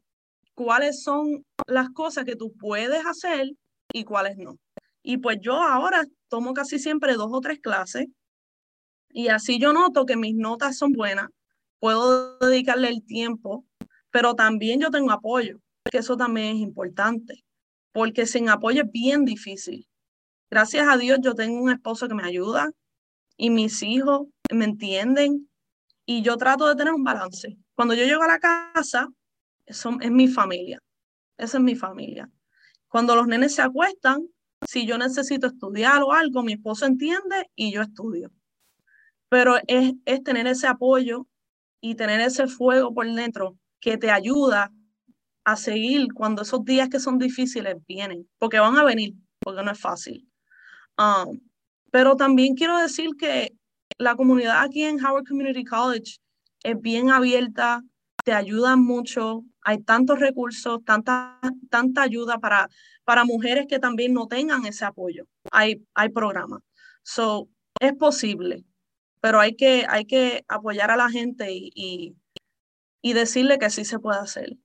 cuáles 0.55 1.03
son 1.03 1.45
las 1.67 1.91
cosas 1.91 2.25
que 2.25 2.37
tú 2.37 2.53
puedes 2.53 3.05
hacer 3.07 3.51
y 3.93 4.05
cuáles 4.05 4.37
no. 4.37 4.59
Y 5.03 5.19
pues 5.19 5.39
yo 5.41 5.61
ahora 5.61 6.07
tomo 6.29 6.55
casi 6.55 6.79
siempre 6.79 7.15
dos 7.15 7.29
o 7.33 7.41
tres 7.41 7.61
clases 7.61 8.07
y 9.13 9.29
así 9.29 9.59
yo 9.59 9.73
noto 9.73 10.07
que 10.07 10.17
mis 10.17 10.35
notas 10.35 10.79
son 10.79 10.93
buenas, 10.93 11.29
puedo 11.79 12.39
dedicarle 12.39 12.89
el 12.89 13.05
tiempo, 13.05 13.67
pero 14.11 14.35
también 14.35 14.81
yo 14.81 14.91
tengo 14.91 15.11
apoyo, 15.11 15.59
que 15.91 15.99
eso 15.99 16.17
también 16.17 16.57
es 16.57 16.63
importante, 16.63 17.45
porque 17.93 18.27
sin 18.27 18.49
apoyo 18.49 18.85
es 18.85 18.91
bien 18.91 19.25
difícil. 19.25 19.87
Gracias 20.51 20.89
a 20.89 20.97
Dios 20.97 21.19
yo 21.23 21.35
tengo 21.35 21.63
un 21.63 21.71
esposo 21.71 22.09
que 22.09 22.15
me 22.15 22.25
ayuda 22.25 22.71
y 23.37 23.51
mis 23.51 23.83
hijos 23.83 24.29
me 24.51 24.65
entienden 24.65 25.51
y 26.07 26.23
yo 26.23 26.37
trato 26.37 26.67
de 26.67 26.75
tener 26.75 26.95
un 26.95 27.05
balance. 27.05 27.59
Cuando 27.75 27.95
yo 27.95 28.05
llego 28.05 28.23
a 28.23 28.29
la 28.29 28.39
casa, 28.39 29.09
eso 29.67 29.97
es 30.01 30.11
mi 30.11 30.29
familia, 30.29 30.83
esa 31.37 31.59
es 31.59 31.63
mi 31.63 31.75
familia. 31.75 32.31
Cuando 32.89 33.15
los 33.15 33.27
nenes 33.27 33.55
se 33.55 33.63
acuestan, 33.63 34.27
si 34.67 34.87
yo 34.87 34.99
necesito 34.99 35.47
estudiar 35.47 36.03
o 36.03 36.13
algo, 36.13 36.43
mi 36.43 36.55
esposo 36.55 36.87
entiende 36.87 37.51
y 37.55 37.73
yo 37.73 37.83
estudio. 37.83 38.31
Pero 39.29 39.57
es, 39.67 39.95
es 40.05 40.23
tener 40.23 40.47
ese 40.47 40.67
apoyo 40.67 41.27
y 41.81 41.95
tener 41.95 42.21
ese 42.21 42.47
fuego 42.47 42.95
por 42.95 43.07
dentro 43.13 43.59
que 43.81 43.97
te 43.97 44.11
ayuda 44.11 44.73
a 45.45 45.57
seguir 45.57 46.09
cuando 46.15 46.43
esos 46.43 46.65
días 46.65 46.89
que 46.89 47.01
son 47.01 47.19
difíciles 47.19 47.77
vienen, 47.87 48.29
porque 48.39 48.61
van 48.61 48.77
a 48.77 48.85
venir, 48.85 49.15
porque 49.41 49.63
no 49.63 49.73
es 49.73 49.81
fácil. 49.81 50.29
Um, 50.99 51.41
pero 51.91 52.17
también 52.17 52.55
quiero 52.55 52.79
decir 52.79 53.11
que 53.19 53.57
la 53.99 54.15
comunidad 54.15 54.63
aquí 54.63 54.85
en 54.85 55.05
Howard 55.05 55.27
Community 55.27 55.65
College 55.65 56.19
es 56.63 56.81
bien 56.81 57.11
abierta, 57.11 57.83
te 58.25 58.33
ayudan 58.33 58.81
mucho, 58.81 59.45
hay 59.63 59.79
tantos 59.83 60.19
recursos, 60.19 60.85
tanta, 60.85 61.39
tanta 61.71 62.03
ayuda 62.03 62.39
para, 62.39 62.69
para 63.05 63.25
mujeres 63.25 63.67
que 63.69 63.79
también 63.79 64.13
no 64.13 64.27
tengan 64.27 64.67
ese 64.67 64.85
apoyo. 64.85 65.27
Hay, 65.51 65.85
hay 65.95 66.09
programas. 66.09 66.63
So, 67.03 67.49
es 67.81 67.95
posible, 67.95 68.65
pero 69.21 69.41
hay 69.41 69.55
que, 69.55 69.87
hay 69.89 70.05
que 70.05 70.45
apoyar 70.49 70.91
a 70.91 70.97
la 70.97 71.11
gente 71.11 71.53
y, 71.53 72.17
y, 73.03 73.13
decirle 73.13 73.59
que 73.59 73.71
sí 73.71 73.85
se 73.85 73.99
puede 73.99 74.21
hacer. 74.21 74.57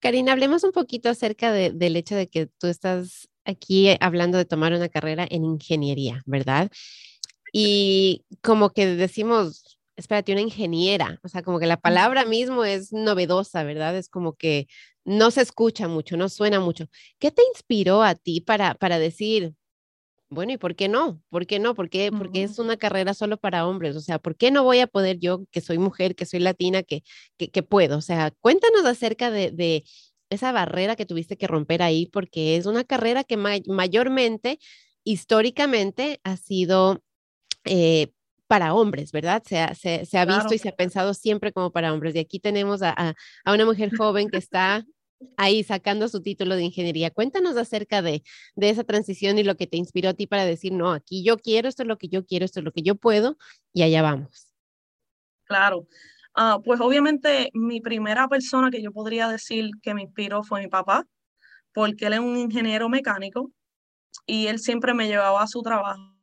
Karina, 0.00 0.32
hablemos 0.32 0.62
un 0.62 0.70
poquito 0.70 1.08
acerca 1.08 1.52
del 1.52 1.96
hecho 1.96 2.14
de 2.14 2.28
que 2.28 2.46
tú 2.46 2.68
estás 2.68 3.28
aquí 3.44 3.96
hablando 4.00 4.38
de 4.38 4.44
tomar 4.44 4.72
una 4.72 4.88
carrera 4.88 5.26
en 5.28 5.44
ingeniería, 5.44 6.22
¿verdad? 6.24 6.70
Y 7.52 8.24
como 8.42 8.70
que 8.70 8.86
decimos, 8.86 9.67
espérate, 9.98 10.32
una 10.32 10.40
ingeniera, 10.42 11.18
o 11.24 11.28
sea, 11.28 11.42
como 11.42 11.58
que 11.58 11.66
la 11.66 11.76
palabra 11.76 12.24
mismo 12.24 12.64
es 12.64 12.92
novedosa, 12.92 13.64
¿verdad? 13.64 13.96
Es 13.96 14.08
como 14.08 14.34
que 14.34 14.68
no 15.04 15.30
se 15.32 15.42
escucha 15.42 15.88
mucho, 15.88 16.16
no 16.16 16.28
suena 16.28 16.60
mucho. 16.60 16.86
¿Qué 17.18 17.32
te 17.32 17.42
inspiró 17.52 18.02
a 18.02 18.14
ti 18.14 18.40
para, 18.40 18.74
para 18.74 18.98
decir, 19.00 19.54
bueno, 20.30 20.52
¿y 20.52 20.56
por 20.58 20.76
qué 20.76 20.88
no? 20.88 21.20
¿Por 21.30 21.46
qué 21.46 21.58
no? 21.58 21.74
¿Por 21.74 21.90
qué? 21.90 22.12
Porque 22.12 22.44
es 22.44 22.58
una 22.60 22.76
carrera 22.76 23.12
solo 23.14 23.38
para 23.38 23.66
hombres. 23.66 23.96
O 23.96 24.00
sea, 24.00 24.18
¿por 24.20 24.36
qué 24.36 24.50
no 24.52 24.62
voy 24.62 24.80
a 24.80 24.86
poder 24.86 25.18
yo, 25.18 25.44
que 25.50 25.60
soy 25.60 25.78
mujer, 25.78 26.14
que 26.14 26.26
soy 26.26 26.40
latina, 26.40 26.82
que, 26.82 27.02
que, 27.36 27.62
puedo? 27.62 27.98
O 27.98 28.02
sea, 28.02 28.30
cuéntanos 28.40 28.84
acerca 28.84 29.30
de, 29.30 29.50
de, 29.50 29.84
esa 30.30 30.52
barrera 30.52 30.94
que 30.96 31.06
tuviste 31.06 31.36
que 31.38 31.46
romper 31.46 31.82
ahí, 31.82 32.06
porque 32.06 32.56
es 32.56 32.66
una 32.66 32.84
carrera 32.84 33.24
que 33.24 33.36
mayormente, 33.36 34.58
históricamente, 35.04 36.20
ha 36.22 36.36
sido 36.36 37.02
eh, 37.64 38.12
para 38.48 38.74
hombres, 38.74 39.12
¿verdad? 39.12 39.42
Se 39.46 39.58
ha, 39.58 39.74
se, 39.74 40.18
ha 40.18 40.24
visto 40.24 40.54
y 40.54 40.58
se 40.58 40.70
ha 40.70 40.76
pensado 40.76 41.14
siempre 41.14 41.52
como 41.52 41.70
para 41.70 41.92
hombres. 41.92 42.14
Y 42.16 42.18
aquí 42.18 42.40
tenemos 42.40 42.82
a, 42.82 43.14
a, 43.44 43.52
una 43.52 43.66
mujer 43.66 43.94
joven 43.96 44.28
que 44.28 44.38
está 44.38 44.84
ahí 45.36 45.62
sacando 45.62 46.08
su 46.08 46.22
título 46.22 46.56
de 46.56 46.64
ingeniería. 46.64 47.10
Cuéntanos 47.10 47.56
acerca 47.56 48.02
de, 48.02 48.22
de, 48.56 48.70
esa 48.70 48.84
transición 48.84 49.38
y 49.38 49.44
lo 49.44 49.56
que 49.56 49.66
te 49.66 49.76
inspiró 49.76 50.08
a 50.08 50.14
ti 50.14 50.26
para 50.26 50.46
decir, 50.46 50.72
no, 50.72 50.92
aquí 50.92 51.22
yo 51.22 51.36
quiero, 51.36 51.68
esto 51.68 51.82
es 51.82 51.88
lo 51.88 51.98
que 51.98 52.08
yo 52.08 52.24
quiero, 52.24 52.46
esto 52.46 52.60
es 52.60 52.64
lo 52.64 52.72
que 52.72 52.82
yo 52.82 52.94
puedo 52.94 53.36
y 53.72 53.82
allá 53.82 54.02
vamos. 54.02 54.54
Claro. 55.44 55.86
Uh, 56.36 56.62
pues 56.62 56.80
obviamente 56.80 57.50
mi 57.52 57.80
primera 57.80 58.28
persona 58.28 58.70
que 58.70 58.80
yo 58.80 58.92
podría 58.92 59.28
decir 59.28 59.70
que 59.82 59.92
me 59.92 60.02
inspiró 60.02 60.42
fue 60.42 60.62
mi 60.62 60.68
papá, 60.68 61.04
porque 61.74 62.06
él 62.06 62.14
es 62.14 62.20
un 62.20 62.36
ingeniero 62.36 62.88
mecánico 62.88 63.50
y 64.24 64.46
él 64.46 64.58
siempre 64.58 64.94
me 64.94 65.08
llevaba 65.08 65.42
a 65.42 65.48
su 65.48 65.62
trabajo 65.62 66.17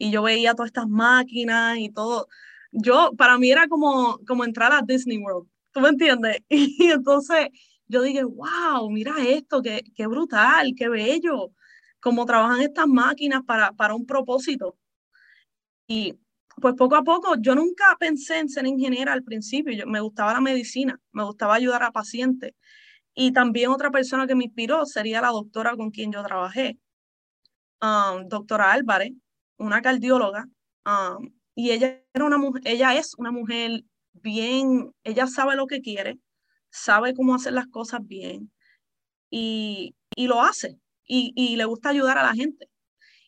y 0.00 0.10
yo 0.10 0.22
veía 0.22 0.54
todas 0.54 0.70
estas 0.70 0.88
máquinas 0.88 1.78
y 1.78 1.90
todo. 1.90 2.26
Yo, 2.72 3.12
para 3.18 3.36
mí 3.38 3.50
era 3.52 3.68
como, 3.68 4.18
como 4.26 4.44
entrar 4.44 4.72
a 4.72 4.80
Disney 4.82 5.18
World, 5.18 5.46
¿tú 5.72 5.80
me 5.80 5.90
entiendes? 5.90 6.38
Y 6.48 6.90
entonces 6.90 7.48
yo 7.86 8.02
dije, 8.02 8.24
wow, 8.24 8.90
mira 8.90 9.14
esto, 9.18 9.60
qué, 9.62 9.84
qué 9.94 10.06
brutal, 10.06 10.72
qué 10.76 10.88
bello, 10.88 11.52
cómo 12.00 12.24
trabajan 12.24 12.62
estas 12.62 12.86
máquinas 12.86 13.42
para, 13.44 13.72
para 13.72 13.94
un 13.94 14.06
propósito. 14.06 14.78
Y 15.86 16.18
pues 16.56 16.74
poco 16.76 16.96
a 16.96 17.04
poco, 17.04 17.34
yo 17.38 17.54
nunca 17.54 17.84
pensé 17.98 18.38
en 18.38 18.48
ser 18.48 18.66
ingeniera 18.66 19.12
al 19.12 19.22
principio, 19.22 19.74
yo, 19.74 19.86
me 19.86 20.00
gustaba 20.00 20.32
la 20.32 20.40
medicina, 20.40 20.98
me 21.12 21.24
gustaba 21.24 21.54
ayudar 21.56 21.82
a 21.82 21.92
pacientes. 21.92 22.54
Y 23.14 23.32
también 23.32 23.70
otra 23.70 23.90
persona 23.90 24.26
que 24.26 24.34
me 24.34 24.44
inspiró 24.44 24.86
sería 24.86 25.20
la 25.20 25.28
doctora 25.28 25.76
con 25.76 25.90
quien 25.90 26.10
yo 26.12 26.22
trabajé, 26.22 26.78
um, 27.82 28.26
doctora 28.28 28.72
Álvarez 28.72 29.12
una 29.60 29.82
cardióloga, 29.82 30.48
um, 30.86 31.32
y 31.54 31.70
ella, 31.72 32.02
era 32.14 32.24
una 32.24 32.38
mujer, 32.38 32.62
ella 32.64 32.94
es 32.96 33.14
una 33.18 33.30
mujer 33.30 33.84
bien, 34.12 34.92
ella 35.04 35.26
sabe 35.26 35.56
lo 35.56 35.66
que 35.66 35.82
quiere, 35.82 36.18
sabe 36.70 37.14
cómo 37.14 37.34
hacer 37.34 37.52
las 37.52 37.66
cosas 37.66 38.00
bien 38.06 38.50
y, 39.30 39.94
y 40.16 40.26
lo 40.26 40.42
hace 40.42 40.78
y, 41.06 41.32
y, 41.36 41.56
le 41.56 41.64
gusta 41.64 41.90
ayudar 41.90 42.18
a 42.18 42.24
la 42.24 42.34
gente. 42.34 42.68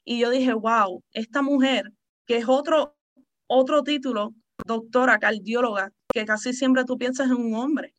Y 0.05 0.21
yo 0.21 0.31
dije, 0.31 0.53
wow, 0.55 1.03
esta 1.13 1.43
mujer, 1.43 1.93
que 2.27 2.39
es 2.39 2.47
otro, 2.49 2.97
otro 3.47 3.83
título, 3.83 4.35
doctora, 4.67 5.19
cardióloga, 5.19 5.93
que 6.13 6.25
casi 6.25 6.53
siempre 6.53 6.85
tú 6.85 6.97
piensas 6.99 7.27
en 7.29 7.37
un 7.37 7.55
hombre, 7.55 7.95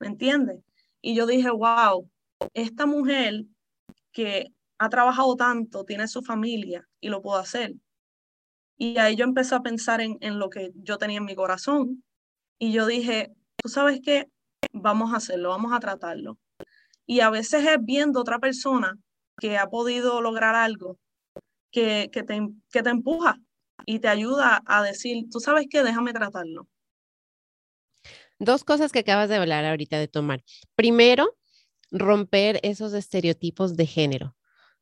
¿me 0.00 0.08
entiendes? 0.08 0.60
Y 1.00 1.14
yo 1.14 1.26
dije, 1.26 1.50
wow, 1.50 2.08
esta 2.54 2.86
mujer 2.86 3.44
que 4.12 4.53
ha 4.78 4.88
trabajado 4.88 5.36
tanto, 5.36 5.84
tiene 5.84 6.08
su 6.08 6.22
familia 6.22 6.88
y 7.00 7.08
lo 7.08 7.22
puedo 7.22 7.38
hacer. 7.38 7.74
Y 8.76 8.98
ahí 8.98 9.16
yo 9.16 9.24
empecé 9.24 9.54
a 9.54 9.60
pensar 9.60 10.00
en, 10.00 10.18
en 10.20 10.38
lo 10.38 10.50
que 10.50 10.72
yo 10.74 10.98
tenía 10.98 11.18
en 11.18 11.24
mi 11.24 11.34
corazón 11.34 12.04
y 12.58 12.72
yo 12.72 12.86
dije, 12.86 13.32
tú 13.56 13.68
sabes 13.68 14.00
qué, 14.02 14.28
vamos 14.72 15.12
a 15.12 15.16
hacerlo, 15.16 15.50
vamos 15.50 15.72
a 15.72 15.80
tratarlo. 15.80 16.38
Y 17.06 17.20
a 17.20 17.30
veces 17.30 17.64
es 17.66 17.76
viendo 17.80 18.20
otra 18.20 18.38
persona 18.38 18.98
que 19.38 19.58
ha 19.58 19.68
podido 19.68 20.20
lograr 20.20 20.54
algo 20.54 20.98
que, 21.70 22.10
que, 22.12 22.22
te, 22.22 22.40
que 22.70 22.82
te 22.82 22.90
empuja 22.90 23.38
y 23.86 23.98
te 23.98 24.08
ayuda 24.08 24.62
a 24.66 24.82
decir, 24.82 25.24
tú 25.30 25.40
sabes 25.40 25.66
qué, 25.68 25.82
déjame 25.82 26.12
tratarlo. 26.12 26.68
Dos 28.38 28.64
cosas 28.64 28.92
que 28.92 29.00
acabas 29.00 29.28
de 29.28 29.36
hablar 29.36 29.64
ahorita 29.64 29.98
de 29.98 30.08
tomar. 30.08 30.42
Primero, 30.74 31.36
romper 31.90 32.60
esos 32.62 32.92
estereotipos 32.92 33.76
de 33.76 33.86
género. 33.86 34.36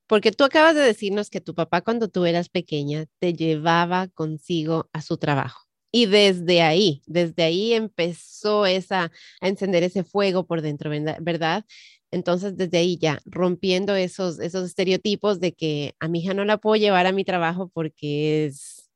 Porque 0.06 0.32
tú 0.32 0.44
acabas 0.44 0.74
de 0.74 0.82
decirnos 0.82 1.30
que 1.30 1.40
tu 1.40 1.54
papá 1.54 1.80
cuando 1.80 2.08
tú 2.08 2.24
eras 2.26 2.48
pequeña 2.48 3.06
te 3.18 3.32
llevaba 3.32 4.08
consigo 4.08 4.88
a 4.92 5.02
su 5.02 5.16
trabajo. 5.16 5.66
Y 5.92 6.06
desde 6.06 6.62
ahí, 6.62 7.02
desde 7.06 7.42
ahí 7.42 7.74
empezó 7.74 8.64
esa, 8.66 9.12
a 9.40 9.48
encender 9.48 9.82
ese 9.82 10.04
fuego 10.04 10.46
por 10.46 10.62
dentro, 10.62 10.90
¿verdad? 11.20 11.64
Entonces, 12.10 12.56
desde 12.56 12.78
ahí 12.78 12.98
ya, 12.98 13.20
rompiendo 13.26 13.94
esos, 13.94 14.38
esos 14.38 14.66
estereotipos 14.66 15.40
de 15.40 15.52
que 15.52 15.94
a 16.00 16.08
mi 16.08 16.20
hija 16.20 16.34
no 16.34 16.44
la 16.44 16.58
puedo 16.58 16.76
llevar 16.76 17.06
a 17.06 17.12
mi 17.12 17.24
trabajo 17.24 17.70
porque 17.72 18.46
es 18.46 18.90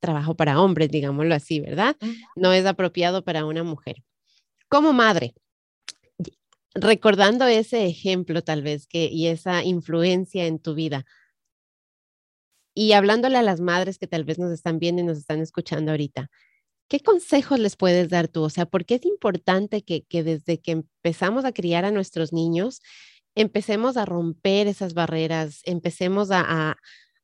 trabajo 0.00 0.36
para 0.36 0.60
hombres, 0.60 0.90
digámoslo 0.90 1.34
así, 1.34 1.60
¿verdad? 1.60 1.96
No 2.36 2.52
es 2.52 2.66
apropiado 2.66 3.24
para 3.24 3.44
una 3.44 3.64
mujer. 3.64 3.96
Como 4.68 4.92
madre, 4.92 5.34
recordando 6.74 7.46
ese 7.46 7.86
ejemplo 7.86 8.42
tal 8.42 8.62
vez 8.62 8.86
que 8.86 9.06
y 9.06 9.28
esa 9.28 9.62
influencia 9.64 10.46
en 10.46 10.58
tu 10.58 10.74
vida, 10.74 11.04
y 12.74 12.92
hablándole 12.92 13.38
a 13.38 13.42
las 13.42 13.60
madres 13.60 13.98
que 13.98 14.08
tal 14.08 14.24
vez 14.24 14.38
nos 14.38 14.50
están 14.50 14.78
viendo 14.78 15.00
y 15.00 15.04
nos 15.04 15.18
están 15.18 15.40
escuchando 15.40 15.92
ahorita, 15.92 16.30
¿qué 16.88 17.00
consejos 17.00 17.58
les 17.60 17.76
puedes 17.76 18.08
dar 18.10 18.28
tú? 18.28 18.42
O 18.42 18.50
sea, 18.50 18.66
¿por 18.66 18.84
qué 18.84 18.96
es 18.96 19.06
importante 19.06 19.82
que, 19.82 20.04
desde 20.22 20.60
que 20.60 20.72
empezamos 20.72 21.44
a 21.44 21.52
criar 21.52 21.84
a 21.84 21.92
nuestros 21.92 22.32
niños, 22.32 22.80
empecemos 23.36 23.96
a 23.96 24.04
romper 24.06 24.66
esas 24.66 24.94
barreras, 24.94 25.60
empecemos 25.64 26.30
a, 26.32 26.76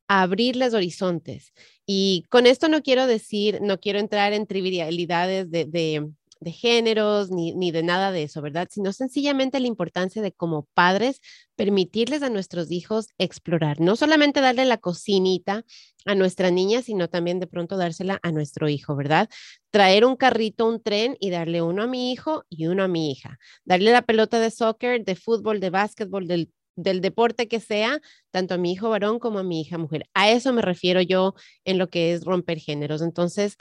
abrirles 0.09 0.75
horizontes? 0.75 1.53
Y 1.87 2.25
con 2.31 2.47
esto 2.47 2.69
no 2.69 2.83
quiero 2.83 3.07
decir, 3.07 3.61
no 3.63 3.81
quiero 3.81 3.99
entrar 4.01 4.33
en 4.33 4.47
trivialidades 4.47 5.51
de 5.51 5.67
de 5.67 6.11
géneros 6.47 7.31
ni, 7.31 7.55
ni 7.55 7.71
de 7.71 7.83
nada 7.83 8.13
de 8.13 8.23
eso, 8.23 8.41
¿verdad? 8.41 8.69
Sino 8.71 8.93
sencillamente 8.93 9.61
la 9.61 9.67
importancia 9.67 10.23
de 10.23 10.33
como 10.33 10.67
padres 10.75 11.21
permitirles 11.57 12.23
a 12.23 12.31
nuestros 12.31 12.71
hijos 12.71 13.09
explorar, 13.19 13.81
no 13.81 13.97
solamente 13.97 14.41
darle 14.41 14.65
la 14.65 14.79
cocinita 14.79 15.65
a 16.07 16.15
nuestra 16.15 16.51
niña, 16.51 16.81
sino 16.81 17.09
también 17.09 17.39
de 17.41 17.47
pronto 17.47 17.77
dársela 17.77 18.19
a 18.23 18.33
nuestro 18.33 18.69
hijo, 18.69 18.97
¿verdad? 18.97 19.29
Traer 19.71 20.07
un 20.07 20.17
carrito, 20.17 20.67
un 20.67 20.83
tren 20.83 21.17
y 21.21 21.31
darle 21.31 21.61
uno 21.61 21.83
a 21.83 21.87
mi 21.87 22.13
hijo 22.13 22.45
y 22.49 22.67
uno 22.67 22.85
a 22.85 22.89
mi 22.89 23.11
hija. 23.13 23.39
Darle 23.65 23.93
la 23.93 24.03
pelota 24.03 24.41
de 24.41 24.51
soccer, 24.51 25.05
de 25.05 25.15
fútbol, 25.17 25.61
de 25.61 25.69
básquetbol, 25.69 26.27
del, 26.27 26.51
del 26.77 27.01
deporte 27.03 27.49
que 27.49 27.61
sea, 27.61 28.01
tanto 28.31 28.55
a 28.55 28.59
mi 28.59 28.73
hijo 28.73 28.89
varón 28.89 29.19
como 29.19 29.39
a 29.39 29.43
mi 29.43 29.61
hija 29.61 29.77
mujer. 29.79 30.09
A 30.15 30.31
eso 30.31 30.53
me 30.53 30.63
refiero 30.63 31.03
yo 31.03 31.35
en 31.65 31.79
lo 31.79 31.89
que 31.89 32.15
es 32.15 32.25
romper 32.25 32.59
géneros. 32.59 33.03
Entonces, 33.03 33.57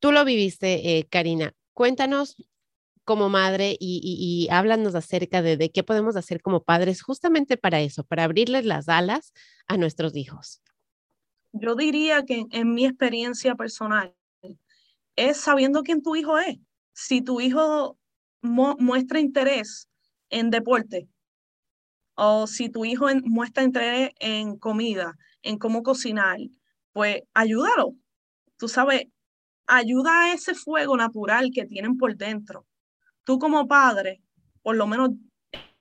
tú 0.00 0.12
lo 0.12 0.24
viviste, 0.24 0.98
eh, 0.98 1.06
Karina. 1.10 1.54
Cuéntanos 1.78 2.34
como 3.04 3.28
madre 3.28 3.76
y, 3.78 4.48
háblanos 4.50 4.96
acerca 4.96 5.42
de, 5.42 5.70
qué 5.70 5.84
podemos 5.84 6.16
hacer 6.16 6.42
como 6.42 6.64
padres 6.64 7.02
justamente 7.02 7.56
para 7.56 7.80
eso, 7.80 8.02
para 8.02 8.24
abrirles 8.24 8.64
las 8.64 8.88
alas 8.88 9.32
a 9.68 9.76
nuestros 9.76 10.16
hijos. 10.16 10.60
Yo 11.52 11.76
diría 11.76 12.24
que 12.24 12.46
en, 12.50 12.74
mi 12.74 12.84
experiencia 12.84 13.54
personal 13.54 14.12
es 15.14 15.36
sabiendo 15.36 15.84
quién 15.84 16.02
tu 16.02 16.16
hijo 16.16 16.36
es. 16.40 16.58
Si 16.94 17.22
tu 17.22 17.40
hijo 17.40 17.96
muestra 18.42 19.20
interés 19.20 19.88
en 20.30 20.50
deporte 20.50 21.08
o 22.16 22.48
si 22.48 22.70
tu 22.70 22.86
hijo 22.86 23.06
muestra 23.22 23.62
interés 23.62 24.10
en 24.18 24.58
comida, 24.58 25.16
en 25.42 25.58
cómo 25.58 25.84
cocinar, 25.84 26.38
pues 26.92 27.22
ayúdalo. 27.34 27.94
Tú 28.56 28.66
sabes, 28.66 29.06
ayuda 29.68 30.24
a 30.24 30.32
ese 30.32 30.54
fuego 30.54 30.96
natural 30.96 31.50
que 31.54 31.66
tienen 31.66 31.96
por 31.96 32.16
dentro. 32.16 32.66
Tú 33.22 33.38
como 33.38 33.68
padre, 33.68 34.22
por 34.62 34.76
lo 34.76 34.86
menos 34.86 35.10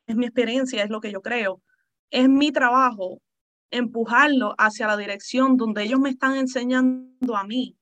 es 0.06 0.16
mi 0.16 0.26
experiencia, 0.26 0.84
es 0.84 0.90
lo 0.90 1.02
que 1.02 1.12
yo 1.12 1.22
creo, 1.22 1.62
es 2.12 2.30
mi 2.30 2.52
trabajo 2.52 3.22
empujarlo 3.72 4.56
hacia 4.58 4.88
la 4.88 4.98
dirección 4.98 5.58
donde 5.58 5.84
ellos 5.84 6.00
me 6.00 6.10
están 6.10 6.36
enseñando 6.36 7.36
a 7.36 7.44
mí 7.44 7.78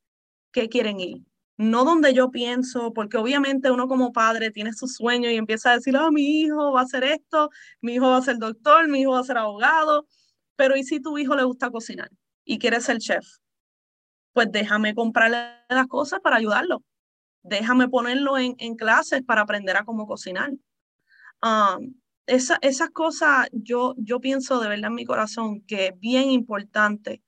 que 0.51 0.69
quieren 0.69 0.99
ir. 0.99 1.23
No 1.57 1.85
donde 1.85 2.13
yo 2.13 2.31
pienso, 2.31 2.91
porque 2.93 3.17
obviamente 3.17 3.71
uno 3.71 3.87
como 3.87 4.11
padre 4.11 4.51
tiene 4.51 4.73
su 4.73 4.87
sueño 4.87 5.29
y 5.29 5.35
empieza 5.35 5.71
a 5.71 5.75
decir, 5.75 5.95
oh, 5.95 6.11
mi 6.11 6.41
hijo 6.41 6.73
va 6.73 6.81
a 6.81 6.83
hacer 6.83 7.03
esto, 7.03 7.49
mi 7.81 7.95
hijo 7.95 8.09
va 8.09 8.17
a 8.17 8.21
ser 8.21 8.37
doctor, 8.37 8.87
mi 8.87 9.01
hijo 9.01 9.11
va 9.11 9.19
a 9.19 9.23
ser 9.23 9.37
abogado, 9.37 10.05
pero 10.55 10.75
¿y 10.75 10.83
si 10.83 10.99
tu 10.99 11.17
hijo 11.17 11.35
le 11.35 11.43
gusta 11.43 11.69
cocinar 11.71 12.09
y 12.43 12.59
quiere 12.59 12.81
ser 12.81 12.97
chef? 12.97 13.25
Pues 14.35 14.51
déjame 14.51 14.93
comprarle 14.93 15.37
las 15.69 15.87
cosas 15.87 16.19
para 16.19 16.35
ayudarlo. 16.35 16.83
Déjame 17.41 17.87
ponerlo 17.87 18.37
en, 18.37 18.75
clases 18.75 19.23
para 19.23 19.41
aprender 19.41 19.77
a 19.77 19.85
cómo 19.85 20.05
cocinar. 20.05 20.51
Um, 21.41 21.95
esa, 22.27 22.57
esas 22.61 22.89
cosas 22.89 23.47
yo, 23.53 23.95
yo 23.97 24.19
pienso 24.19 24.59
de 24.59 24.67
verdad 24.67 24.89
en 24.89 24.95
mi 24.95 25.05
corazón 25.05 25.61
que 25.61 25.87
es 25.87 25.99
bien 25.99 26.31
importante 26.31 27.23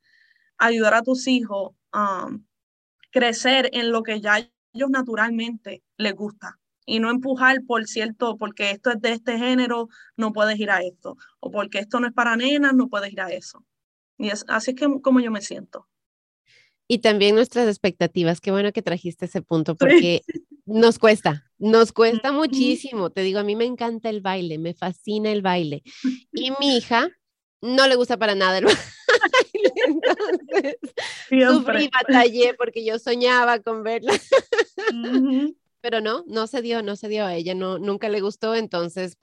ayudar 0.57 0.95
a 0.95 1.01
tus 1.01 1.27
hijos 1.27 1.75
a 1.93 2.25
um, 2.25 2.45
crecer 3.09 3.69
en 3.71 3.91
lo 3.91 4.03
que 4.03 4.19
ya 4.19 4.39
ellos 4.73 4.89
naturalmente 4.89 5.83
les 5.95 6.13
gusta 6.13 6.59
y 6.85 6.99
no 6.99 7.09
empujar 7.09 7.63
por 7.65 7.85
cierto, 7.87 8.37
porque 8.37 8.71
esto 8.71 8.91
es 8.91 8.99
de 8.99 9.13
este 9.13 9.37
género, 9.37 9.87
no 10.17 10.33
puedes 10.33 10.59
ir 10.59 10.71
a 10.71 10.81
esto, 10.81 11.15
o 11.39 11.51
porque 11.51 11.79
esto 11.79 12.01
no 12.01 12.07
es 12.07 12.13
para 12.13 12.35
nenas, 12.35 12.73
no 12.73 12.89
puedes 12.89 13.13
ir 13.13 13.21
a 13.21 13.29
eso. 13.29 13.65
Y 14.17 14.29
es, 14.29 14.43
así 14.49 14.71
es 14.71 14.77
que, 14.77 15.01
como 15.01 15.19
yo 15.19 15.31
me 15.31 15.41
siento 15.41 15.87
y 16.87 16.99
también 16.99 17.35
nuestras 17.35 17.67
expectativas. 17.67 18.39
Qué 18.39 18.51
bueno 18.51 18.71
que 18.71 18.81
trajiste 18.81 19.25
ese 19.25 19.41
punto 19.41 19.75
porque 19.75 20.21
nos 20.65 20.99
cuesta, 20.99 21.45
nos 21.57 21.91
cuesta 21.91 22.31
muchísimo. 22.31 23.09
Te 23.09 23.21
digo, 23.21 23.39
a 23.39 23.43
mí 23.43 23.55
me 23.55 23.65
encanta 23.65 24.09
el 24.09 24.21
baile, 24.21 24.57
me 24.57 24.73
fascina 24.73 25.31
el 25.31 25.41
baile. 25.41 25.83
Y 26.31 26.51
mi 26.59 26.77
hija 26.77 27.09
no 27.61 27.87
le 27.87 27.95
gusta 27.95 28.17
para 28.17 28.35
nada 28.35 28.59
el 28.59 28.65
baile. 28.65 29.73
Entonces, 29.87 30.77
sufrí, 31.29 31.89
batallé 31.91 32.53
porque 32.53 32.85
yo 32.85 32.99
soñaba 32.99 33.59
con 33.59 33.83
verla. 33.83 34.13
Pero 35.81 36.01
no, 36.01 36.23
no 36.27 36.47
se 36.47 36.61
dio, 36.61 36.81
no 36.81 36.95
se 36.95 37.07
dio 37.07 37.25
a 37.25 37.35
ella, 37.35 37.53
no, 37.53 37.79
nunca 37.79 38.09
le 38.09 38.19
gustó, 38.19 38.55
entonces 38.55 39.17